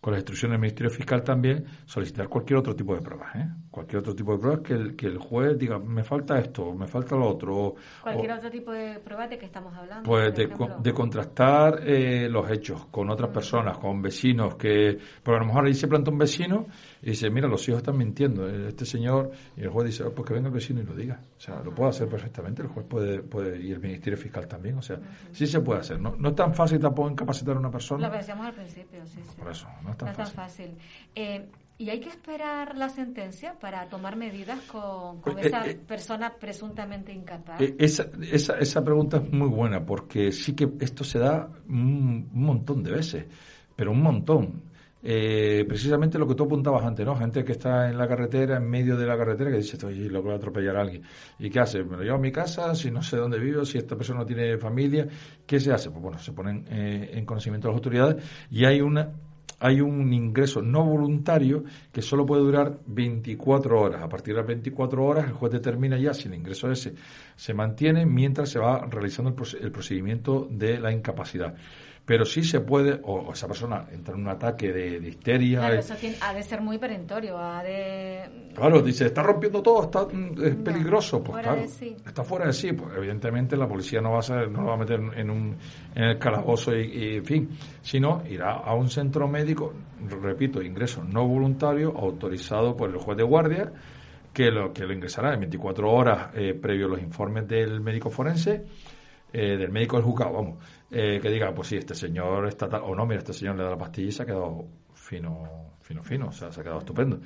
con 0.00 0.12
las 0.12 0.20
instrucciones 0.20 0.54
del 0.54 0.60
Ministerio 0.60 0.90
Fiscal 0.90 1.22
también, 1.22 1.64
solicitar 1.84 2.26
cualquier 2.28 2.58
otro 2.58 2.74
tipo 2.74 2.94
de 2.94 3.02
pruebas, 3.02 3.36
¿eh? 3.36 3.46
Cualquier 3.70 3.98
otro 3.98 4.14
tipo 4.14 4.32
de 4.32 4.38
pruebas 4.38 4.60
que 4.60 4.72
el, 4.72 4.96
que 4.96 5.06
el 5.06 5.18
juez 5.18 5.58
diga, 5.58 5.78
me 5.78 6.02
falta 6.02 6.38
esto, 6.38 6.72
me 6.72 6.86
falta 6.86 7.16
lo 7.16 7.28
otro. 7.28 7.74
Cualquier 8.02 8.32
otro 8.32 8.50
tipo 8.50 8.72
de 8.72 8.98
pruebas 9.00 9.28
de 9.28 9.38
que 9.38 9.46
estamos 9.46 9.74
hablando. 9.76 10.08
Pues 10.08 10.34
de, 10.34 10.48
de, 10.82 10.92
contrastar 10.92 11.80
eh, 11.86 12.28
los 12.30 12.50
hechos 12.50 12.86
con 12.86 13.10
otras 13.10 13.30
personas, 13.30 13.76
con 13.78 14.00
vecinos, 14.00 14.56
que, 14.56 14.98
porque 15.22 15.36
a 15.36 15.40
lo 15.40 15.46
mejor 15.46 15.66
ahí 15.66 15.74
se 15.74 15.86
planta 15.86 16.10
un 16.10 16.18
vecino 16.18 16.66
y 17.02 17.10
dice, 17.10 17.30
mira, 17.30 17.48
los 17.48 17.66
hijos 17.68 17.78
están 17.78 17.96
mintiendo, 17.96 18.48
eh, 18.48 18.68
este 18.68 18.84
señor, 18.84 19.30
y 19.56 19.62
el 19.62 19.70
juez 19.70 19.86
dice, 19.86 20.04
oh, 20.04 20.14
pues 20.14 20.26
que 20.26 20.34
venga 20.34 20.48
el 20.48 20.54
vecino 20.54 20.80
y 20.80 20.84
lo 20.84 20.94
diga. 20.94 21.20
O 21.36 21.40
sea, 21.40 21.62
lo 21.62 21.74
puede 21.74 21.90
hacer 21.90 22.08
perfectamente, 22.08 22.62
el 22.62 22.68
juez 22.68 22.86
puede, 22.86 23.22
puede 23.22 23.60
y 23.60 23.72
el 23.72 23.80
Ministerio 23.80 24.18
Fiscal 24.18 24.46
también, 24.46 24.76
o 24.78 24.82
sea, 24.82 24.98
sí 25.32 25.46
se 25.46 25.60
puede 25.60 25.80
hacer. 25.80 26.00
No, 26.00 26.14
no 26.16 26.30
es 26.30 26.34
tan 26.34 26.54
fácil 26.54 26.78
tampoco 26.78 27.10
incapacitar 27.10 27.56
a 27.56 27.58
una 27.58 27.70
persona. 27.70 28.08
Lo 28.08 28.14
decíamos 28.14 28.46
al 28.46 28.54
principio, 28.54 29.04
sí, 29.06 29.20
sí. 29.22 29.36
Por 29.38 29.50
eso, 29.50 29.66
no 29.82 29.90
es 29.90 29.96
tan 29.96 30.26
fácil. 30.26 30.76
Eh, 31.14 31.48
¿Y 31.80 31.88
hay 31.88 31.98
que 31.98 32.10
esperar 32.10 32.76
la 32.76 32.90
sentencia 32.90 33.58
para 33.58 33.88
tomar 33.88 34.14
medidas 34.14 34.60
con, 34.70 35.22
con 35.22 35.38
eh, 35.38 35.46
esa 35.46 35.66
eh, 35.66 35.76
persona 35.76 36.30
presuntamente 36.38 37.10
incapaz? 37.10 37.58
esa, 37.78 38.06
esa, 38.30 38.58
esa, 38.58 38.84
pregunta 38.84 39.16
es 39.16 39.32
muy 39.32 39.48
buena 39.48 39.86
porque 39.86 40.30
sí 40.30 40.54
que 40.54 40.68
esto 40.78 41.04
se 41.04 41.18
da 41.18 41.48
un, 41.70 42.28
montón 42.34 42.82
de 42.82 42.90
veces, 42.90 43.24
pero 43.74 43.92
un 43.92 44.02
montón. 44.02 44.62
Precisamente 45.02 46.18
lo 46.18 46.26
que 46.26 46.34
tú 46.34 46.44
apuntabas 46.44 46.84
antes, 46.84 47.06
¿no? 47.06 47.16
Gente 47.16 47.44
que 47.44 47.52
está 47.52 47.88
en 47.88 47.96
la 47.96 48.06
carretera, 48.06 48.58
en 48.58 48.68
medio 48.68 48.96
de 48.96 49.06
la 49.06 49.16
carretera, 49.16 49.50
que 49.50 49.56
dice, 49.56 49.76
estoy 49.76 50.08
loco 50.08 50.28
de 50.28 50.34
atropellar 50.34 50.76
a 50.76 50.82
alguien. 50.82 51.02
¿Y 51.38 51.48
qué 51.48 51.60
hace? 51.60 51.82
Me 51.84 51.96
lo 51.96 52.02
llevo 52.02 52.16
a 52.16 52.20
mi 52.20 52.32
casa, 52.32 52.74
si 52.74 52.90
no 52.90 53.02
sé 53.02 53.16
dónde 53.16 53.38
vivo, 53.38 53.64
si 53.64 53.78
esta 53.78 53.96
persona 53.96 54.20
no 54.20 54.26
tiene 54.26 54.58
familia, 54.58 55.08
¿qué 55.46 55.58
se 55.58 55.72
hace? 55.72 55.90
Pues 55.90 56.02
bueno, 56.02 56.18
se 56.18 56.32
ponen 56.32 56.66
en 56.70 57.24
conocimiento 57.24 57.68
de 57.68 57.72
las 57.72 57.78
autoridades 57.78 58.24
y 58.50 58.64
hay 58.64 58.80
una 58.80 59.10
hay 59.62 59.82
un 59.82 60.10
ingreso 60.12 60.62
no 60.62 60.84
voluntario 60.84 61.64
que 61.92 62.00
solo 62.00 62.24
puede 62.24 62.40
durar 62.40 62.78
24 62.86 63.78
horas. 63.78 64.02
A 64.02 64.08
partir 64.08 64.34
de 64.34 64.40
las 64.40 64.46
24 64.46 65.04
horas 65.04 65.26
el 65.26 65.32
juez 65.32 65.52
determina 65.52 65.98
ya 65.98 66.14
si 66.14 66.28
el 66.28 66.34
ingreso 66.34 66.70
ese 66.70 66.94
se 67.36 67.52
mantiene 67.52 68.06
mientras 68.06 68.48
se 68.48 68.58
va 68.58 68.86
realizando 68.86 69.34
el 69.60 69.70
procedimiento 69.70 70.48
de 70.50 70.80
la 70.80 70.90
incapacidad 70.92 71.54
pero 72.10 72.24
sí 72.24 72.42
se 72.42 72.58
puede, 72.58 72.98
o, 73.04 73.32
esa 73.32 73.46
persona 73.46 73.86
entra 73.92 74.16
en 74.16 74.22
un 74.22 74.28
ataque 74.28 74.72
de, 74.72 74.96
histeria. 74.96 75.60
Claro, 75.60 75.74
eso 75.76 75.94
ha 76.22 76.34
de 76.34 76.42
ser 76.42 76.60
muy 76.60 76.76
perentorio, 76.76 77.38
ha 77.38 77.62
de... 77.62 78.50
Claro, 78.52 78.82
dice, 78.82 79.06
está 79.06 79.22
rompiendo 79.22 79.62
todo, 79.62 79.84
está, 79.84 80.06
mm, 80.06 80.44
es 80.44 80.56
peligroso, 80.56 81.22
pues 81.22 81.40
claro, 81.40 81.60
está 81.60 82.24
fuera 82.24 82.46
de 82.46 82.52
sí, 82.52 82.72
pues 82.72 82.96
evidentemente 82.96 83.56
la 83.56 83.68
policía 83.68 84.00
no 84.00 84.10
va 84.10 84.18
a 84.18 84.22
ser, 84.22 84.50
no 84.50 84.62
lo 84.62 84.70
va 84.70 84.74
a 84.74 84.78
meter 84.78 84.98
en, 84.98 85.30
un, 85.30 85.56
en 85.94 86.02
el 86.02 86.18
calabozo 86.18 86.74
y, 86.74 87.18
en 87.18 87.24
fin, 87.24 87.48
sino 87.80 88.24
irá 88.28 88.54
a 88.54 88.74
un 88.74 88.88
centro 88.88 89.28
médico, 89.28 89.72
repito, 90.20 90.60
ingreso 90.60 91.04
no 91.04 91.28
voluntario, 91.28 91.96
autorizado 91.96 92.76
por 92.76 92.90
el 92.90 92.96
juez 92.96 93.18
de 93.18 93.22
guardia, 93.22 93.72
que 94.32 94.50
lo, 94.50 94.72
que 94.72 94.84
lo 94.84 94.92
ingresará 94.92 95.32
en 95.34 95.38
24 95.42 95.88
horas 95.88 96.30
eh, 96.34 96.54
previo 96.54 96.86
a 96.86 96.88
los 96.88 97.02
informes 97.02 97.46
del 97.46 97.80
médico 97.80 98.10
forense, 98.10 98.64
eh, 99.32 99.56
del 99.56 99.70
médico 99.70 99.96
del 99.96 100.04
juzgado, 100.04 100.32
vamos, 100.32 100.64
eh, 100.90 101.18
que 101.20 101.30
diga, 101.30 101.52
pues 101.54 101.68
sí, 101.68 101.76
este 101.76 101.94
señor 101.94 102.46
está 102.48 102.68
tal, 102.68 102.82
o 102.84 102.94
no, 102.94 103.06
mira, 103.06 103.18
este 103.18 103.32
señor 103.32 103.56
le 103.56 103.64
da 103.64 103.70
la 103.70 103.78
pastilla 103.78 104.08
y 104.08 104.12
se 104.12 104.22
ha 104.22 104.26
quedado 104.26 104.66
fino, 104.94 105.76
fino, 105.80 106.02
fino, 106.02 106.28
o 106.28 106.32
sea, 106.32 106.50
se 106.50 106.60
ha 106.60 106.64
quedado 106.64 106.80
estupendo. 106.80 107.20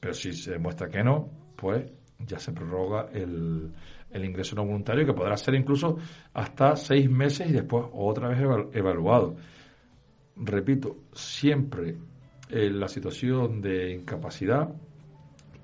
Pero 0.00 0.14
si 0.14 0.32
se 0.32 0.52
demuestra 0.52 0.88
que 0.88 1.02
no, 1.02 1.30
pues 1.56 1.90
ya 2.18 2.38
se 2.38 2.52
prorroga 2.52 3.08
el, 3.12 3.72
el 4.10 4.24
ingreso 4.24 4.54
no 4.54 4.64
voluntario, 4.64 5.04
que 5.04 5.12
podrá 5.12 5.36
ser 5.36 5.54
incluso 5.54 5.98
hasta 6.32 6.76
seis 6.76 7.10
meses 7.10 7.50
y 7.50 7.52
después 7.52 7.86
otra 7.92 8.28
vez 8.28 8.38
evaluado. 8.72 9.36
Repito, 10.36 10.96
siempre 11.12 11.96
eh, 12.48 12.70
la 12.70 12.88
situación 12.88 13.60
de 13.60 13.92
incapacidad 13.92 14.68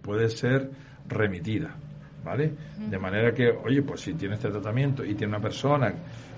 puede 0.02 0.28
ser 0.28 0.70
remitida, 1.06 1.76
¿vale? 2.24 2.52
De 2.78 2.98
manera 2.98 3.32
que, 3.32 3.50
oye, 3.50 3.82
pues 3.82 4.00
si 4.00 4.14
tiene 4.14 4.34
este 4.34 4.50
tratamiento 4.50 5.04
y 5.04 5.14
tiene 5.14 5.34
una 5.34 5.40
persona 5.42 5.94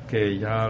que 0.09 0.39
ya, 0.39 0.69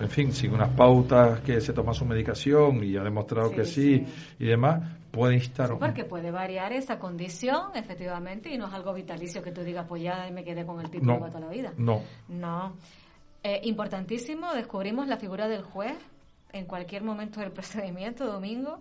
en 0.00 0.08
fin, 0.08 0.32
sigue 0.32 0.54
unas 0.54 0.70
pautas, 0.70 1.40
que 1.40 1.60
se 1.60 1.72
toma 1.72 1.92
su 1.92 2.04
medicación 2.04 2.84
y 2.84 2.96
ha 2.96 3.02
demostrado 3.02 3.50
que 3.50 3.64
sí, 3.64 4.04
y 4.38 4.44
demás, 4.44 4.82
puede 5.10 5.34
instar. 5.34 5.78
porque 5.78 6.04
puede 6.04 6.30
variar 6.30 6.72
esa 6.72 6.98
condición, 6.98 7.70
efectivamente, 7.74 8.50
y 8.52 8.58
no 8.58 8.66
es 8.66 8.72
algo 8.72 8.92
vitalicio 8.92 9.42
que 9.42 9.52
tú 9.52 9.62
digas, 9.62 9.86
pues 9.88 10.02
ya 10.02 10.28
me 10.32 10.44
quedé 10.44 10.64
con 10.64 10.80
el 10.80 10.90
título 10.90 11.18
toda 11.18 11.40
la 11.40 11.48
vida. 11.48 11.72
No. 11.76 12.02
No. 12.28 12.76
Eh, 13.42 13.60
importantísimo, 13.64 14.54
descubrimos 14.54 15.06
la 15.06 15.16
figura 15.16 15.48
del 15.48 15.62
juez 15.62 15.96
en 16.52 16.66
cualquier 16.66 17.02
momento 17.02 17.40
del 17.40 17.50
procedimiento, 17.52 18.26
domingo, 18.26 18.80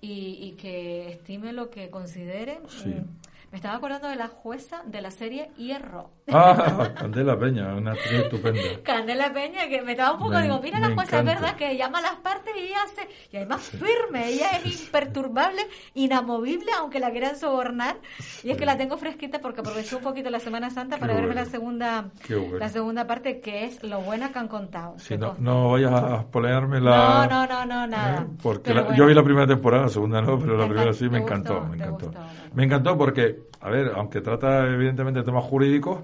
y, 0.00 0.38
y 0.40 0.52
que 0.52 1.10
estime 1.10 1.52
lo 1.52 1.70
que 1.70 1.90
considere. 1.90 2.60
Sí. 2.68 2.88
Mm, 2.88 3.04
me 3.50 3.56
estaba 3.56 3.76
acordando 3.76 4.08
de 4.08 4.16
la 4.16 4.28
jueza 4.28 4.82
de 4.86 5.00
la 5.00 5.10
serie 5.10 5.50
Hierro. 5.56 6.10
Ah, 6.32 6.90
Candela 6.94 7.38
Peña, 7.38 7.74
una 7.74 7.92
actriz 7.92 8.20
estupenda. 8.20 8.60
Candela 8.82 9.32
Peña, 9.32 9.68
que 9.68 9.82
me 9.82 9.92
estaba 9.92 10.12
un 10.12 10.18
poco, 10.18 10.38
digo, 10.40 10.60
mira 10.62 10.78
la 10.78 10.94
jueza, 10.94 11.20
es 11.20 11.24
verdad, 11.24 11.56
que 11.56 11.76
llama 11.76 11.98
a 11.98 12.02
las 12.02 12.16
partes 12.16 12.54
y 12.56 12.72
hace, 12.72 13.08
y 13.32 13.36
además 13.36 13.62
firme, 13.62 14.28
ella 14.28 14.50
es 14.64 14.82
imperturbable, 14.82 15.62
inamovible, 15.94 16.70
aunque 16.78 17.00
la 17.00 17.10
quieran 17.10 17.36
sobornar. 17.36 17.96
Y 18.42 18.50
es 18.50 18.56
que 18.56 18.66
la 18.66 18.76
tengo 18.76 18.96
fresquita 18.96 19.40
porque 19.40 19.60
aprovechó 19.60 19.98
un 19.98 20.02
poquito 20.02 20.30
la 20.30 20.40
Semana 20.40 20.70
Santa 20.70 20.98
para 20.98 21.14
verme 21.14 21.34
la 21.34 21.44
segunda 21.44 22.10
la 22.58 22.68
segunda 22.68 23.06
parte, 23.06 23.40
que 23.40 23.64
es 23.64 23.82
lo 23.82 24.00
buena 24.00 24.32
que 24.32 24.38
han 24.38 24.48
contado. 24.48 24.94
Sí, 24.98 25.16
no, 25.16 25.34
no 25.38 25.70
vayas 25.70 25.92
a 25.92 26.24
polearme 26.24 26.80
la... 26.80 27.26
No, 27.26 27.46
no, 27.46 27.46
no, 27.46 27.66
no, 27.66 27.86
nada. 27.86 28.22
¿Eh? 28.22 28.26
Porque 28.42 28.74
yo 28.96 29.06
vi 29.06 29.14
la 29.14 29.22
primera 29.22 29.46
temporada, 29.46 29.84
la 29.84 29.88
segunda 29.88 30.20
no, 30.22 30.38
pero 30.38 30.56
la 30.56 30.66
primera 30.66 30.92
sí 30.92 31.08
me 31.08 31.18
encantó, 31.18 31.60
me 31.62 31.76
encantó. 31.76 32.10
Me 32.54 32.64
encantó 32.64 32.96
porque 32.96 33.50
a 33.60 33.68
ver, 33.68 33.92
aunque 33.94 34.20
trata 34.20 34.66
evidentemente 34.66 35.20
de 35.20 35.26
temas 35.26 35.44
jurídicos, 35.44 36.00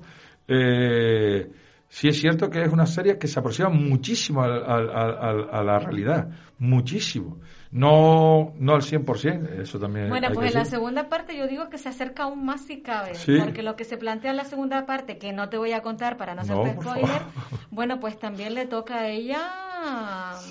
eh, 0.49 1.51
sí 1.89 2.09
es 2.09 2.21
cierto 2.21 2.51
que 2.51 2.63
es 2.63 2.73
una 2.73 2.87
serie 2.87 3.19
que 3.19 3.29
se 3.29 3.39
aproxima 3.39 3.69
muchísimo 3.69 4.43
a 4.43 5.63
la 5.65 5.79
realidad, 5.79 6.29
muchísimo. 6.59 7.39
No, 7.73 8.55
no 8.59 8.75
al 8.75 8.81
100%, 8.81 9.61
eso 9.61 9.79
también. 9.79 10.09
Bueno, 10.09 10.29
pues 10.33 10.53
en 10.53 10.59
la 10.61 10.65
segunda 10.65 11.09
parte 11.09 11.37
yo 11.37 11.47
digo 11.47 11.69
que 11.69 11.79
se 11.79 11.89
acerca 11.89 12.23
aún 12.23 12.45
más 12.45 12.63
si 12.63 12.81
cabe, 12.81 13.13
porque 13.39 13.63
lo 13.63 13.77
que 13.77 13.85
se 13.85 13.99
plantea 13.99 14.31
en 14.31 14.39
la 14.39 14.45
segunda 14.45 14.87
parte, 14.87 15.19
que 15.19 15.33
no 15.33 15.49
te 15.49 15.59
voy 15.59 15.73
a 15.73 15.83
contar 15.83 16.17
para 16.17 16.35
no 16.35 16.43
hacerte 16.43 16.73
spoiler, 16.81 17.23
bueno, 17.71 18.01
pues 18.01 18.19
también 18.19 18.55
le 18.55 18.67
toca 18.67 19.01
a 19.01 19.09
ella 19.09 19.66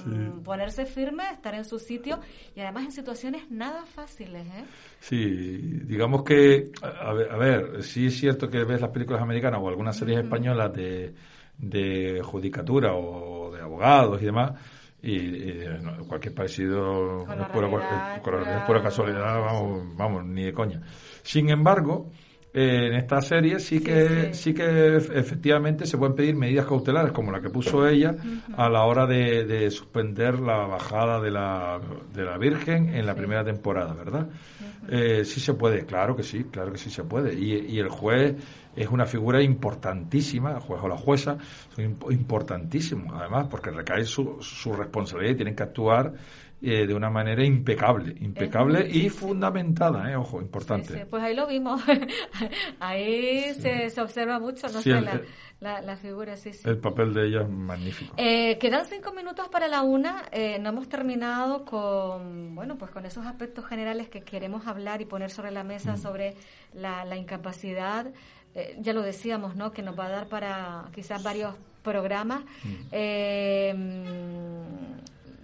mm, 0.06 0.44
ponerse 0.44 0.86
firme, 0.86 1.24
estar 1.32 1.54
en 1.56 1.66
su 1.66 1.80
sitio 1.80 2.20
y 2.56 2.62
además 2.62 2.86
en 2.86 2.92
situaciones 2.92 3.50
nada 3.50 3.86
fáciles, 3.86 4.46
¿eh? 4.48 4.66
Sí, 5.00 5.18
digamos 5.86 6.24
que, 6.24 6.72
a 6.82 7.14
ver, 7.14 7.32
a 7.32 7.38
ver 7.38 7.84
sí 7.84 8.08
es 8.08 8.18
cierto 8.18 8.50
que 8.50 8.64
ves 8.64 8.82
las 8.82 8.92
películas 8.92 9.22
americanas 9.22 9.60
o 9.62 9.68
algunas 9.68 9.98
series 9.98 10.20
españolas 10.20 10.74
de, 10.74 11.14
de 11.58 12.22
judicatura 12.24 12.94
o 12.94 13.52
de 13.52 13.62
abogados 13.62 14.22
y 14.22 14.26
demás 14.26 14.54
y, 15.06 15.64
cualquier 16.08 16.34
parecido 16.34 17.22
es 17.22 17.48
pura, 18.66 18.82
casualidad, 18.82 19.40
vamos, 19.40 19.96
vamos, 19.96 20.26
ni 20.26 20.46
de 20.46 20.54
coña. 20.54 20.82
Sin 21.22 21.50
embargo, 21.50 22.12
eh, 22.58 22.88
en 22.88 22.94
esta 22.94 23.20
serie 23.20 23.60
sí 23.60 23.82
que 23.82 24.34
sí, 24.34 24.54
que 24.54 24.96
efectivamente 24.96 25.86
se 25.86 25.98
pueden 25.98 26.16
pedir 26.16 26.38
medidas 26.38 26.66
cautelares 26.66 27.12
como 27.12 27.30
la 27.30 27.42
que 27.42 27.50
puso 27.50 27.86
ella 27.86 28.16
a 28.56 28.70
la 28.70 28.86
hora 28.86 29.06
de, 29.06 29.70
suspender 29.70 30.40
la 30.40 30.66
bajada 30.66 31.20
de 31.20 31.32
la, 31.32 31.82
de 32.14 32.24
la 32.24 32.38
Virgen 32.38 32.96
en 32.96 33.06
la 33.06 33.14
primera 33.14 33.44
temporada, 33.44 33.94
¿verdad? 33.94 34.30
Eh, 34.88 35.26
sí 35.26 35.42
se 35.42 35.54
puede, 35.56 35.86
claro 35.86 36.16
que 36.16 36.24
sí, 36.24 36.46
claro 36.46 36.72
que 36.72 36.78
sí 36.78 36.90
se 36.90 37.04
puede. 37.04 37.34
Y, 37.34 37.78
el 37.78 37.90
juez 37.90 38.36
es 38.74 38.88
una 38.88 39.06
figura 39.06 39.42
importantísima, 39.42 40.52
el 40.52 40.60
juez 40.60 40.80
o 40.82 40.88
la 40.88 40.96
jueza, 40.96 41.38
son 41.76 41.98
importantísimos, 42.10 43.14
además, 43.20 43.48
porque 43.52 43.70
recae 43.70 44.06
su, 44.06 44.38
su 44.40 44.72
responsabilidad 44.72 45.34
y 45.34 45.36
tienen 45.36 45.56
que 45.58 45.64
actuar 45.64 46.14
eh, 46.66 46.88
de 46.88 46.94
una 46.96 47.12
manera 47.12 47.46
impecable, 47.46 48.16
impecable 48.20 48.88
y 48.90 49.10
fundamentada, 49.10 50.12
eh, 50.12 50.16
ojo, 50.16 50.42
importante. 50.42 51.06
pues 51.06 51.22
ahí 51.22 51.36
lo 51.36 51.46
vimos, 51.46 51.80
ahí 52.80 53.54
se, 53.54 53.92
se, 53.92 54.02
observa 54.02 54.40
mucho, 54.40 54.68
no 54.70 54.82
sé, 54.82 55.00
la, 55.60 55.82
la, 55.82 55.96
figura, 55.96 56.36
sí. 56.36 56.50
El 56.64 56.80
papel 56.80 57.14
de 57.14 57.28
ella 57.28 57.42
es 57.44 57.50
magnífico. 57.50 58.16
Eh, 58.18 58.58
quedan 58.58 58.86
cinco 58.86 59.14
minutos 59.14 59.48
para 59.50 59.68
la 59.68 59.84
una, 59.84 60.26
eh, 60.32 60.58
no 60.60 60.70
hemos 60.70 60.90
terminado 60.90 61.66
con, 61.66 62.56
bueno, 62.56 62.78
pues 62.78 62.90
con 62.92 63.06
esos 63.06 63.26
aspectos 63.26 63.66
generales 63.66 64.10
que 64.10 64.22
queremos 64.22 64.66
hablar 64.66 65.02
y 65.02 65.06
poner 65.06 65.30
sobre 65.30 65.52
la 65.52 65.64
mesa 65.64 65.94
mm. 65.94 65.98
sobre 65.98 66.34
la, 66.74 67.06
la 67.06 67.16
incapacidad, 67.16 68.08
eh, 68.56 68.76
ya 68.80 68.94
lo 68.94 69.02
decíamos, 69.02 69.56
¿no?, 69.56 69.72
que 69.72 69.82
nos 69.82 69.98
va 69.98 70.08
a 70.08 70.10
dar 70.10 70.28
para 70.28 70.86
quizás 70.94 71.22
varios 71.22 71.56
programas. 71.84 72.44
Mm 72.64 72.96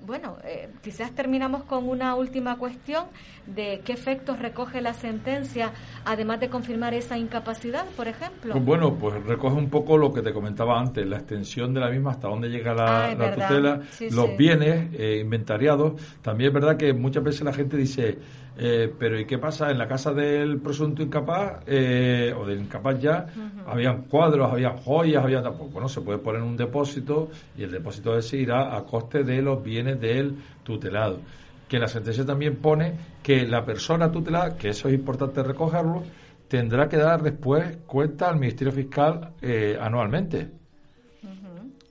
bueno, 0.06 0.38
eh, 0.44 0.70
quizás 0.82 1.12
terminamos 1.12 1.64
con 1.64 1.88
una 1.88 2.16
última 2.16 2.58
cuestión 2.58 3.06
de 3.46 3.82
qué 3.86 3.94
efectos 3.94 4.40
recoge 4.40 4.82
la 4.82 4.94
sentencia, 4.94 5.72
además 6.06 6.40
de 6.40 6.50
confirmar 6.50 6.94
esa 6.94 7.18
incapacidad, 7.18 7.86
por 7.96 8.08
ejemplo. 8.08 8.54
Pues 8.54 8.66
bueno, 8.66 8.96
pues 8.96 9.24
recoge 9.24 9.56
un 9.56 9.70
poco 9.70 9.98
lo 9.98 10.12
que 10.12 10.22
te 10.22 10.34
comentaba 10.34 10.80
antes, 10.80 11.06
la 11.06 11.18
extensión 11.18 11.74
de 11.74 11.80
la 11.80 11.90
misma, 11.90 12.12
hasta 12.12 12.28
dónde 12.28 12.50
llega 12.50 12.74
la, 12.74 13.12
ah, 13.12 13.32
tutela, 13.32 13.82
los 14.12 14.38
bienes 14.38 14.90
eh, 14.94 15.20
inventariados. 15.22 16.02
También 16.22 16.50
es 16.50 16.54
verdad 16.54 16.78
que 16.78 16.94
muchas 16.94 17.24
veces 17.24 17.42
la 17.42 17.54
gente 17.54 17.78
dice, 17.78 18.18
eh, 18.58 18.94
pero 18.98 19.20
¿y 19.20 19.26
qué 19.26 19.38
pasa? 19.38 19.72
En 19.72 19.78
la 19.78 19.88
casa 19.88 20.14
del 20.14 20.60
presunto 20.60 21.02
incapaz 21.02 21.64
eh, 21.66 22.34
o 22.38 22.46
del 22.46 22.62
incapaz 22.62 23.00
ya, 23.00 23.26
habían 23.66 24.04
cuadros, 24.04 24.52
había 24.52 24.72
joyas, 24.72 25.24
había 25.24 25.42
tampoco. 25.42 25.72
Bueno, 25.72 25.88
se 25.88 26.02
puede 26.02 26.20
poner 26.20 26.42
un 26.42 26.58
depósito 26.58 27.30
y 27.58 27.64
el 27.64 27.72
depósito 27.72 28.18
ese 28.18 28.38
irá 28.38 28.76
a 28.76 28.84
coste 28.84 29.24
de 29.24 29.42
los 29.42 29.64
bienes 29.64 30.00
del 30.00 30.36
tutelado. 30.64 31.20
Que 31.68 31.80
la 31.80 31.88
sentencia 31.88 32.26
también 32.26 32.58
pone 32.58 32.94
que 33.24 33.46
la 33.48 33.64
persona 33.64 34.12
tutelada, 34.12 34.58
que 34.58 34.70
eso 34.70 34.90
es 34.90 34.94
importante 34.94 35.42
recogerlo, 35.42 36.04
tendrá 36.48 36.90
que 36.90 36.98
dar 36.98 37.22
después 37.22 37.78
cuenta 37.86 38.30
al 38.30 38.38
Ministerio 38.38 38.74
Fiscal 38.74 39.34
eh, 39.42 39.78
anualmente. 39.80 40.61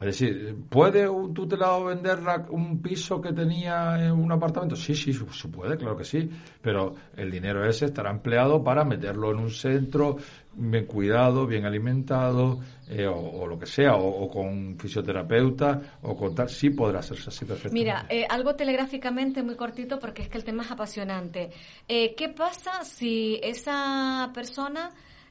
Es 0.00 0.18
decir, 0.18 0.56
¿puede 0.70 1.06
un 1.06 1.34
tutelado 1.34 1.84
vender 1.84 2.20
un 2.48 2.80
piso 2.80 3.20
que 3.20 3.34
tenía 3.34 4.02
en 4.02 4.12
un 4.12 4.32
apartamento? 4.32 4.74
Sí, 4.74 4.94
sí, 4.94 5.12
se 5.12 5.48
puede, 5.48 5.76
claro 5.76 5.94
que 5.94 6.04
sí, 6.04 6.26
pero 6.62 6.94
el 7.14 7.30
dinero 7.30 7.68
ese 7.68 7.84
estará 7.84 8.10
empleado 8.10 8.64
para 8.64 8.82
meterlo 8.82 9.30
en 9.30 9.40
un 9.40 9.50
centro 9.50 10.16
bien 10.54 10.86
cuidado, 10.86 11.46
bien 11.46 11.66
alimentado, 11.66 12.60
eh, 12.88 13.06
o, 13.06 13.46
lo 13.46 13.58
que 13.58 13.66
sea, 13.66 13.96
o, 13.96 14.26
con 14.30 14.78
fisioterapeuta, 14.78 15.98
o 16.00 16.16
con 16.16 16.34
tal, 16.34 16.48
sí 16.48 16.70
podrá 16.70 17.00
hacerse 17.00 17.28
así 17.28 17.44
perfectamente. 17.44 17.78
Mira, 17.78 18.06
eh, 18.08 18.26
algo 18.26 18.54
telegráficamente 18.56 19.42
muy 19.42 19.54
cortito 19.54 19.98
porque 19.98 20.22
es 20.22 20.28
que 20.30 20.38
el 20.38 20.44
tema 20.44 20.62
es 20.62 20.70
apasionante. 20.70 21.50
Eh, 21.86 22.14
¿Qué 22.14 22.30
pasa 22.30 22.84
si 22.84 23.38
esa 23.42 24.30
persona 24.32 24.90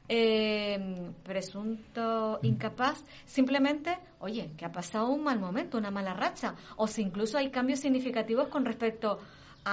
eh, 0.09 1.11
presunto 1.23 2.39
incapaz, 2.41 3.05
simplemente, 3.25 3.97
oye, 4.19 4.51
que 4.57 4.65
ha 4.65 4.71
pasado 4.71 5.09
un 5.09 5.23
mal 5.23 5.39
momento, 5.39 5.77
una 5.77 5.91
mala 5.91 6.13
racha, 6.13 6.55
o 6.75 6.87
si 6.87 7.03
incluso 7.03 7.37
hay 7.37 7.51
cambios 7.51 7.79
significativos 7.79 8.47
con 8.47 8.65
respecto 8.65 9.19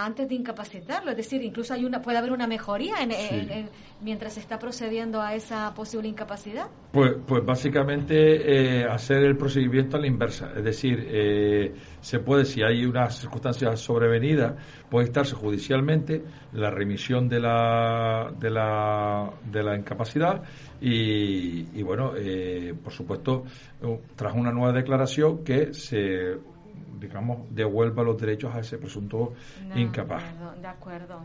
antes 0.04 0.28
de 0.28 0.34
incapacitarlo. 0.34 1.10
Es 1.10 1.16
decir, 1.16 1.42
incluso 1.42 1.74
hay 1.74 1.84
una, 1.84 2.02
puede 2.02 2.18
haber 2.18 2.32
una 2.32 2.46
mejoría 2.46 2.96
en, 3.00 3.68
mientras 4.00 4.34
se 4.34 4.40
está 4.40 4.58
procediendo 4.58 5.20
a 5.20 5.34
esa 5.34 5.72
posible 5.74 6.08
incapacidad. 6.08 6.68
Pues, 6.92 7.14
pues 7.26 7.44
básicamente 7.44 8.80
eh, 8.80 8.84
hacer 8.84 9.22
el 9.24 9.36
procedimiento 9.36 9.96
a 9.96 10.00
la 10.00 10.06
inversa. 10.06 10.52
Es 10.56 10.64
decir, 10.64 11.06
eh, 11.08 11.74
se 12.00 12.18
puede, 12.18 12.44
si 12.44 12.62
hay 12.62 12.84
una 12.84 13.08
circunstancia 13.10 13.74
sobrevenida, 13.76 14.56
puede 14.90 15.06
estarse 15.06 15.34
judicialmente 15.34 16.22
la 16.52 16.70
remisión 16.70 17.28
de 17.28 17.40
la, 17.40 18.32
de 18.38 18.50
la, 18.50 19.30
de 19.50 19.62
la 19.62 19.76
incapacidad 19.76 20.42
y, 20.80 21.78
y 21.78 21.82
bueno, 21.82 22.12
eh, 22.16 22.74
por 22.82 22.92
supuesto, 22.92 23.44
tras 24.14 24.34
una 24.34 24.52
nueva 24.52 24.72
declaración 24.72 25.42
que 25.44 25.72
se 25.72 26.36
digamos, 26.98 27.54
devuelva 27.54 28.02
los 28.02 28.18
derechos 28.18 28.54
a 28.54 28.60
ese 28.60 28.78
presunto 28.78 29.34
incapaz. 29.74 30.22
De 30.60 30.66
acuerdo. 30.66 31.24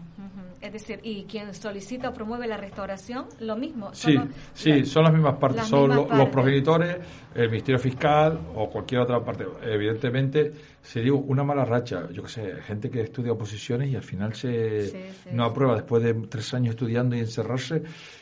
Es 0.59 0.73
decir, 0.73 0.99
¿y 1.03 1.23
quien 1.23 1.53
solicita 1.53 2.09
o 2.09 2.13
promueve 2.13 2.47
la 2.47 2.57
restauración? 2.57 3.25
Lo 3.39 3.55
mismo. 3.55 3.93
Sí, 3.93 4.17
sí, 4.53 4.85
son 4.85 5.03
las 5.03 5.13
mismas 5.13 5.37
partes. 5.37 5.65
son 5.65 5.95
los 5.95 6.29
progenitores, 6.29 6.97
el 7.33 7.49
Ministerio 7.49 7.79
Fiscal 7.79 8.39
o 8.55 8.69
cualquier 8.69 9.01
otra 9.01 9.23
parte. 9.23 9.45
Evidentemente, 9.63 10.51
sería 10.81 11.13
una 11.13 11.43
mala 11.43 11.65
racha. 11.65 12.09
Yo 12.11 12.23
qué 12.23 12.29
sé, 12.29 12.55
gente 12.63 12.89
que 12.89 13.01
estudia 13.01 13.31
oposiciones 13.31 13.89
y 13.89 13.95
al 13.95 14.03
final 14.03 14.33
se 14.33 15.11
no 15.31 15.45
aprueba 15.45 15.75
después 15.75 16.03
de 16.03 16.13
tres 16.27 16.53
años 16.53 16.71
estudiando 16.71 17.15
y 17.15 17.19
encerrarse 17.19 17.81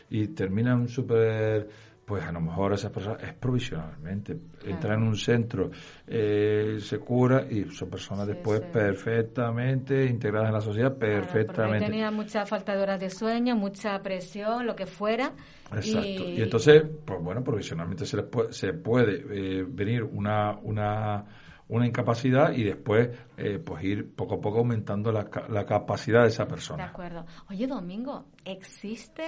y 0.10 0.28
terminan 0.28 0.88
súper 0.88 1.68
pues 2.10 2.26
a 2.26 2.32
lo 2.32 2.42
mejor 2.42 2.74
esa 2.74 2.92
persona 2.92 3.18
es 3.22 3.36
provisionalmente, 3.36 4.36
entra 4.66 4.96
en 4.96 5.04
un 5.04 5.16
centro, 5.16 5.70
eh, 6.08 6.80
se 6.80 6.98
cura 6.98 7.46
y 7.48 7.66
son 7.66 7.88
personas 7.88 8.26
después 8.26 8.62
perfectamente 8.62 10.06
integradas 10.06 10.48
en 10.48 10.54
la 10.56 10.62
sociedad, 10.62 10.98
perfectamente. 10.98 11.86
tenía 11.86 12.10
mucha 12.10 12.48
falta 12.48 12.76
de 12.76 12.82
horas 12.82 13.00
de 13.00 13.12
sueño, 13.12 13.56
mucha 13.56 14.02
presión, 14.02 14.66
lo 14.66 14.76
que 14.76 14.88
fuera. 14.88 15.34
Exacto. 15.72 16.08
Y, 16.08 16.42
entonces, 16.42 16.82
pues 17.06 17.22
bueno, 17.22 17.44
provisionalmente 17.44 18.08
se, 18.08 18.24
puede, 18.24 18.54
se 18.54 18.74
puede 18.74 19.60
eh, 19.60 19.66
venir 19.70 20.02
una, 20.02 20.58
una, 20.64 21.26
una 21.68 21.86
incapacidad 21.86 22.54
y 22.54 22.64
después 22.64 23.08
eh, 23.38 23.60
pues 23.60 23.84
ir 23.84 24.16
poco 24.16 24.34
a 24.34 24.42
poco 24.42 24.58
aumentando 24.58 25.12
la, 25.12 25.30
la 25.48 25.64
capacidad 25.64 26.24
de 26.24 26.30
esa 26.30 26.48
persona. 26.48 26.86
De 26.86 26.90
acuerdo. 26.90 27.28
Oye, 27.52 27.68
Domingo, 27.68 28.26
¿existe 28.44 29.26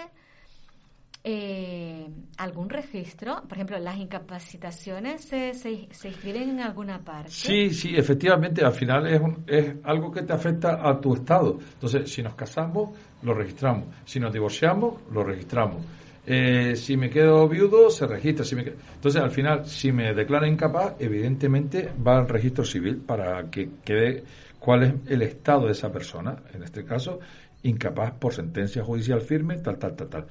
eh, 1.24 2.08
algún 2.38 2.70
registro? 2.70 3.44
Por 3.44 3.54
ejemplo, 3.54 3.78
¿las 3.80 3.98
incapacitaciones 3.98 5.24
se, 5.24 5.54
se, 5.54 5.88
se, 5.92 6.08
inscriben 6.08 6.50
en 6.50 6.60
alguna 6.62 7.00
parte? 7.04 7.30
Sí, 7.30 7.70
sí, 7.72 7.96
efectivamente, 7.96 8.64
al 8.64 8.74
final 8.74 9.08
es, 9.08 9.22
es 9.48 9.76
algo 9.84 10.12
que 10.12 10.24
te 10.24 10.34
afecta 10.34 10.88
a 10.88 11.00
tu 11.00 11.14
estado. 11.14 11.60
Entonces, 11.74 12.12
si 12.12 12.24
nos 12.24 12.36
casamos, 12.36 12.98
lo 13.22 13.34
registramos. 13.34 13.86
Si 14.06 14.20
nos 14.20 14.34
divorciamos, 14.34 15.02
lo 15.12 15.24
registramos. 15.24 15.84
Eh, 16.26 16.76
si 16.76 16.98
me 16.98 17.10
quedo 17.10 17.48
viudo, 17.48 17.90
se 17.90 18.08
registra. 18.08 18.46
Si 18.46 18.56
me 18.56 18.62
Entonces, 18.62 19.22
al 19.22 19.32
final, 19.32 19.66
si 19.66 19.92
me 19.92 20.14
declara 20.14 20.48
incapaz, 20.48 20.96
evidentemente 21.00 21.92
va 22.06 22.18
al 22.18 22.28
registro 22.28 22.64
civil 22.64 22.98
para 22.98 23.50
que 23.50 23.70
quede 23.84 24.24
cuál 24.60 24.84
es 24.84 24.94
el 25.08 25.22
estado 25.24 25.66
de 25.66 25.74
esa 25.74 25.92
persona. 25.92 26.36
En 26.54 26.64
este 26.64 26.84
caso, 26.84 27.20
incapaz 27.64 28.14
por 28.14 28.34
sentencia 28.34 28.84
judicial 28.84 29.22
firme, 29.22 29.58
tal, 29.58 29.78
tal, 29.78 29.96
tal, 29.96 30.10
tal. 30.10 30.28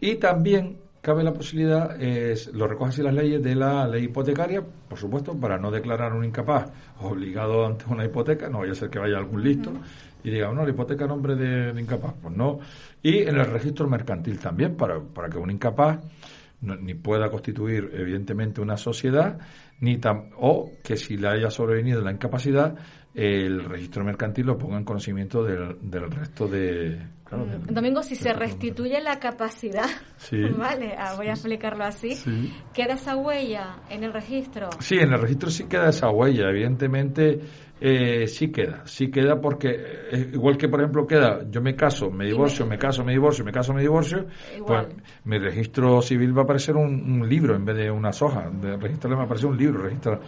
Y 0.00 0.16
también 0.16 0.78
cabe 1.00 1.22
la 1.22 1.32
posibilidad, 1.32 2.00
es, 2.00 2.48
lo 2.52 2.66
recogen 2.66 2.90
así 2.90 3.02
las 3.02 3.14
leyes 3.14 3.42
de 3.42 3.54
la 3.54 3.86
ley 3.86 4.04
hipotecaria, 4.04 4.62
por 4.62 4.98
supuesto, 4.98 5.34
para 5.34 5.58
no 5.58 5.70
declarar 5.70 6.12
un 6.12 6.24
incapaz 6.24 6.70
obligado 7.00 7.66
ante 7.66 7.84
una 7.88 8.04
hipoteca, 8.04 8.48
no 8.48 8.58
vaya 8.60 8.72
a 8.72 8.74
ser 8.74 8.90
que 8.90 8.98
vaya 8.98 9.16
algún 9.16 9.42
listo 9.42 9.72
y 10.22 10.30
diga, 10.30 10.52
no, 10.52 10.64
la 10.64 10.70
hipoteca 10.70 11.04
a 11.04 11.08
nombre 11.08 11.34
del 11.34 11.78
incapaz, 11.78 12.14
pues 12.20 12.36
no. 12.36 12.58
Y 13.02 13.18
en 13.22 13.36
el 13.36 13.46
registro 13.46 13.88
mercantil 13.88 14.38
también, 14.38 14.76
para, 14.76 15.00
para 15.00 15.28
que 15.28 15.38
un 15.38 15.50
incapaz 15.50 16.00
ni 16.60 16.94
pueda 16.94 17.30
constituir, 17.30 17.90
evidentemente, 17.94 18.60
una 18.60 18.76
sociedad, 18.76 19.38
ni 19.80 19.98
o 20.36 20.72
que 20.84 20.96
si 20.96 21.16
le 21.16 21.28
haya 21.28 21.50
sobrevenido 21.50 22.02
la 22.02 22.12
incapacidad, 22.12 22.74
el 23.14 23.64
registro 23.64 24.04
mercantil 24.04 24.46
lo 24.46 24.56
ponga 24.56 24.78
en 24.78 24.84
conocimiento 24.84 25.42
del, 25.42 25.76
del 25.82 26.10
resto 26.10 26.46
de... 26.46 27.06
Mm, 27.30 27.72
Domingo, 27.72 28.02
si 28.02 28.14
se 28.14 28.32
restituye 28.32 29.00
la 29.00 29.18
capacidad, 29.18 29.88
vale, 30.58 30.94
ah, 30.96 31.14
voy 31.16 31.28
a 31.28 31.32
explicarlo 31.32 31.84
así, 31.84 32.16
¿queda 32.72 32.94
esa 32.94 33.16
huella 33.16 33.82
en 33.88 34.04
el 34.04 34.12
registro? 34.12 34.68
Sí, 34.80 34.96
en 34.96 35.12
el 35.12 35.20
registro 35.20 35.50
sí 35.50 35.64
queda 35.64 35.88
esa 35.88 36.10
huella, 36.10 36.48
evidentemente 36.50 37.40
eh, 37.80 38.26
sí 38.26 38.52
queda, 38.52 38.82
sí 38.84 39.10
queda 39.10 39.40
porque 39.40 39.68
eh, 40.12 40.30
igual 40.34 40.56
que 40.56 40.68
por 40.68 40.80
ejemplo 40.80 41.06
queda, 41.06 41.48
yo 41.48 41.60
me 41.62 41.74
caso, 41.74 42.10
me 42.10 42.26
divorcio, 42.26 42.66
me... 42.66 42.78
caso, 42.78 43.04
me 43.04 43.12
divorcio, 43.12 43.44
me 43.44 43.52
caso, 43.52 43.72
me 43.72 43.80
divorcio, 43.80 44.26
pues 44.66 44.86
mi 45.24 45.38
registro 45.38 46.02
civil 46.02 46.36
va 46.36 46.42
a 46.42 46.44
aparecer 46.44 46.76
un, 46.76 47.28
libro 47.28 47.56
en 47.56 47.64
vez 47.64 47.76
de 47.76 47.90
una 47.90 48.12
soja, 48.12 48.50
de 48.50 48.76
registro 48.76 49.16
va 49.16 49.22
a 49.22 49.24
aparecer 49.24 49.48
un 49.48 49.56
libro, 49.56 49.82
registro, 49.82 50.20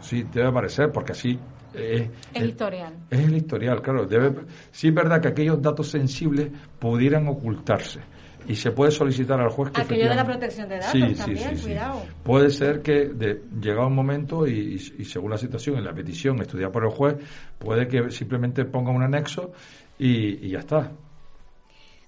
sí, 0.00 0.24
debe 0.32 0.48
aparecer 0.48 0.90
porque 0.92 1.12
así 1.12 1.38
eh, 1.74 2.10
el 2.34 2.48
historial. 2.50 2.94
Es 3.10 3.20
el 3.20 3.36
historial, 3.36 3.80
claro. 3.82 4.06
Debe, 4.06 4.32
sí 4.70 4.88
es 4.88 4.94
verdad 4.94 5.20
que 5.20 5.28
aquellos 5.28 5.60
datos 5.60 5.88
sensibles 5.88 6.50
pudieran 6.78 7.28
ocultarse 7.28 8.00
y 8.46 8.56
se 8.56 8.72
puede 8.72 8.90
solicitar 8.90 9.40
al 9.40 9.50
juez 9.50 9.70
que 9.70 9.82
aquello 9.82 10.08
de 10.08 10.14
la 10.14 10.24
protección 10.24 10.68
de 10.68 10.78
datos 10.78 11.16
también 11.16 11.58
cuidado 11.58 12.02
puede 12.22 12.50
ser 12.50 12.82
que 12.82 13.06
de, 13.08 13.42
llegado 13.60 13.86
un 13.86 13.94
momento 13.94 14.46
y, 14.46 14.78
según 14.78 15.30
la 15.30 15.38
situación 15.38 15.78
en 15.78 15.84
la 15.84 15.92
petición 15.92 16.40
estudiada 16.40 16.72
por 16.72 16.84
el 16.84 16.90
juez 16.90 17.16
puede 17.58 17.86
que 17.86 18.10
simplemente 18.10 18.64
ponga 18.64 18.90
un 18.90 19.02
anexo 19.02 19.52
y, 19.98 20.48
ya 20.48 20.60
está 20.60 20.90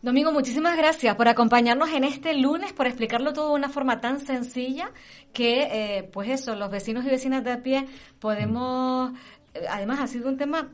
Domingo, 0.02 0.32
muchísimas 0.32 0.76
gracias 0.76 1.16
por 1.16 1.28
acompañarnos 1.28 1.90
en 1.90 2.04
este 2.04 2.34
lunes, 2.34 2.74
por 2.74 2.86
explicarlo 2.86 3.32
todo 3.32 3.48
de 3.48 3.54
una 3.54 3.70
forma 3.70 4.02
tan 4.02 4.20
sencilla 4.20 4.90
que, 5.32 5.62
eh, 5.62 6.02
pues 6.12 6.28
eso, 6.28 6.54
los 6.54 6.70
vecinos 6.70 7.06
y 7.06 7.08
vecinas 7.08 7.42
de 7.42 7.52
a 7.52 7.62
pie 7.62 7.86
podemos... 8.18 9.12
Además, 9.68 10.00
ha 10.00 10.06
sido 10.06 10.28
un 10.28 10.36
tema 10.36 10.70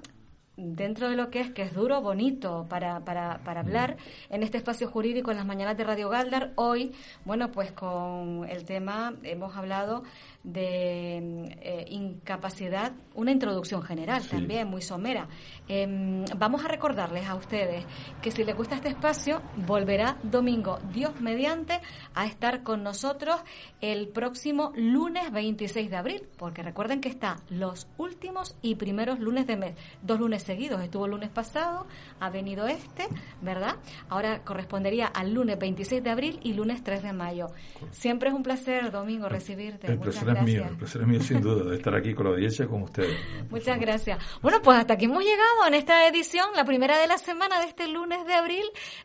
dentro 0.56 1.08
de 1.08 1.16
lo 1.16 1.30
que 1.30 1.40
es, 1.40 1.50
que 1.50 1.62
es 1.62 1.74
duro, 1.74 2.00
bonito 2.02 2.66
para, 2.68 3.00
para, 3.00 3.38
para 3.44 3.60
hablar 3.60 3.96
en 4.28 4.42
este 4.42 4.58
espacio 4.58 4.88
jurídico 4.88 5.30
en 5.30 5.38
las 5.38 5.46
mañanas 5.46 5.76
de 5.76 5.84
Radio 5.84 6.08
Galdar. 6.08 6.52
Hoy, 6.56 6.92
bueno, 7.24 7.50
pues 7.50 7.72
con 7.72 8.46
el 8.48 8.64
tema 8.64 9.14
hemos 9.22 9.56
hablado 9.56 10.02
de 10.42 11.18
eh, 11.60 11.86
incapacidad, 11.90 12.92
una 13.14 13.30
introducción 13.30 13.82
general 13.82 14.26
también, 14.26 14.68
muy 14.68 14.80
somera. 14.80 15.28
Em, 15.68 16.24
vamos 16.36 16.64
a 16.64 16.68
recordarles 16.68 17.28
a 17.28 17.34
ustedes 17.34 17.84
que 18.22 18.30
si 18.30 18.44
les 18.44 18.56
gusta 18.56 18.76
este 18.76 18.88
espacio, 18.88 19.42
volverá 19.66 20.16
domingo, 20.22 20.78
Dios 20.92 21.20
mediante, 21.20 21.80
a 22.14 22.26
estar 22.26 22.62
con 22.62 22.82
nosotros 22.82 23.36
el 23.80 24.08
próximo 24.08 24.72
lunes 24.76 25.30
26 25.30 25.90
de 25.90 25.96
abril, 25.96 26.22
porque 26.38 26.62
recuerden 26.62 27.00
que 27.00 27.10
está 27.10 27.36
los 27.50 27.86
últimos 27.98 28.56
y 28.62 28.76
primeros 28.76 29.20
lunes 29.20 29.46
de 29.46 29.56
mes, 29.56 29.74
dos 30.02 30.18
lunes 30.18 30.42
seguidos, 30.42 30.82
estuvo 30.82 31.04
el 31.04 31.10
lunes 31.10 31.30
pasado, 31.30 31.86
ha 32.18 32.30
venido 32.30 32.66
este, 32.66 33.06
¿verdad? 33.42 33.76
Ahora 34.08 34.42
correspondería 34.42 35.06
al 35.06 35.34
lunes 35.34 35.58
26 35.58 36.02
de 36.02 36.10
abril 36.10 36.40
y 36.42 36.54
lunes 36.54 36.82
3 36.82 37.02
de 37.02 37.12
mayo. 37.12 37.48
Siempre 37.90 38.30
es 38.30 38.34
un 38.34 38.42
placer, 38.42 38.90
Domingo, 38.90 39.28
recibirte 39.28 39.98
es 40.32 40.42
mío, 40.42 40.66
el 40.68 40.76
placer 40.76 41.02
es 41.02 41.08
mío 41.08 41.20
sin 41.20 41.40
duda 41.40 41.70
de 41.70 41.76
estar 41.76 41.94
aquí 41.94 42.14
con 42.14 42.26
la 42.26 42.32
audiencia 42.32 42.66
con 42.66 42.82
ustedes. 42.82 43.16
Muchas 43.50 43.78
gracias. 43.78 44.18
Bueno, 44.42 44.60
pues 44.62 44.78
hasta 44.78 44.94
aquí 44.94 45.06
hemos 45.06 45.22
llegado 45.22 45.66
en 45.66 45.74
esta 45.74 46.06
edición, 46.08 46.48
la 46.54 46.64
primera 46.64 46.98
de 46.98 47.06
la 47.06 47.18
semana 47.18 47.60
de 47.60 47.66
este 47.66 47.88
lunes 47.88 48.24
de 48.26 48.34
abril 48.34 48.64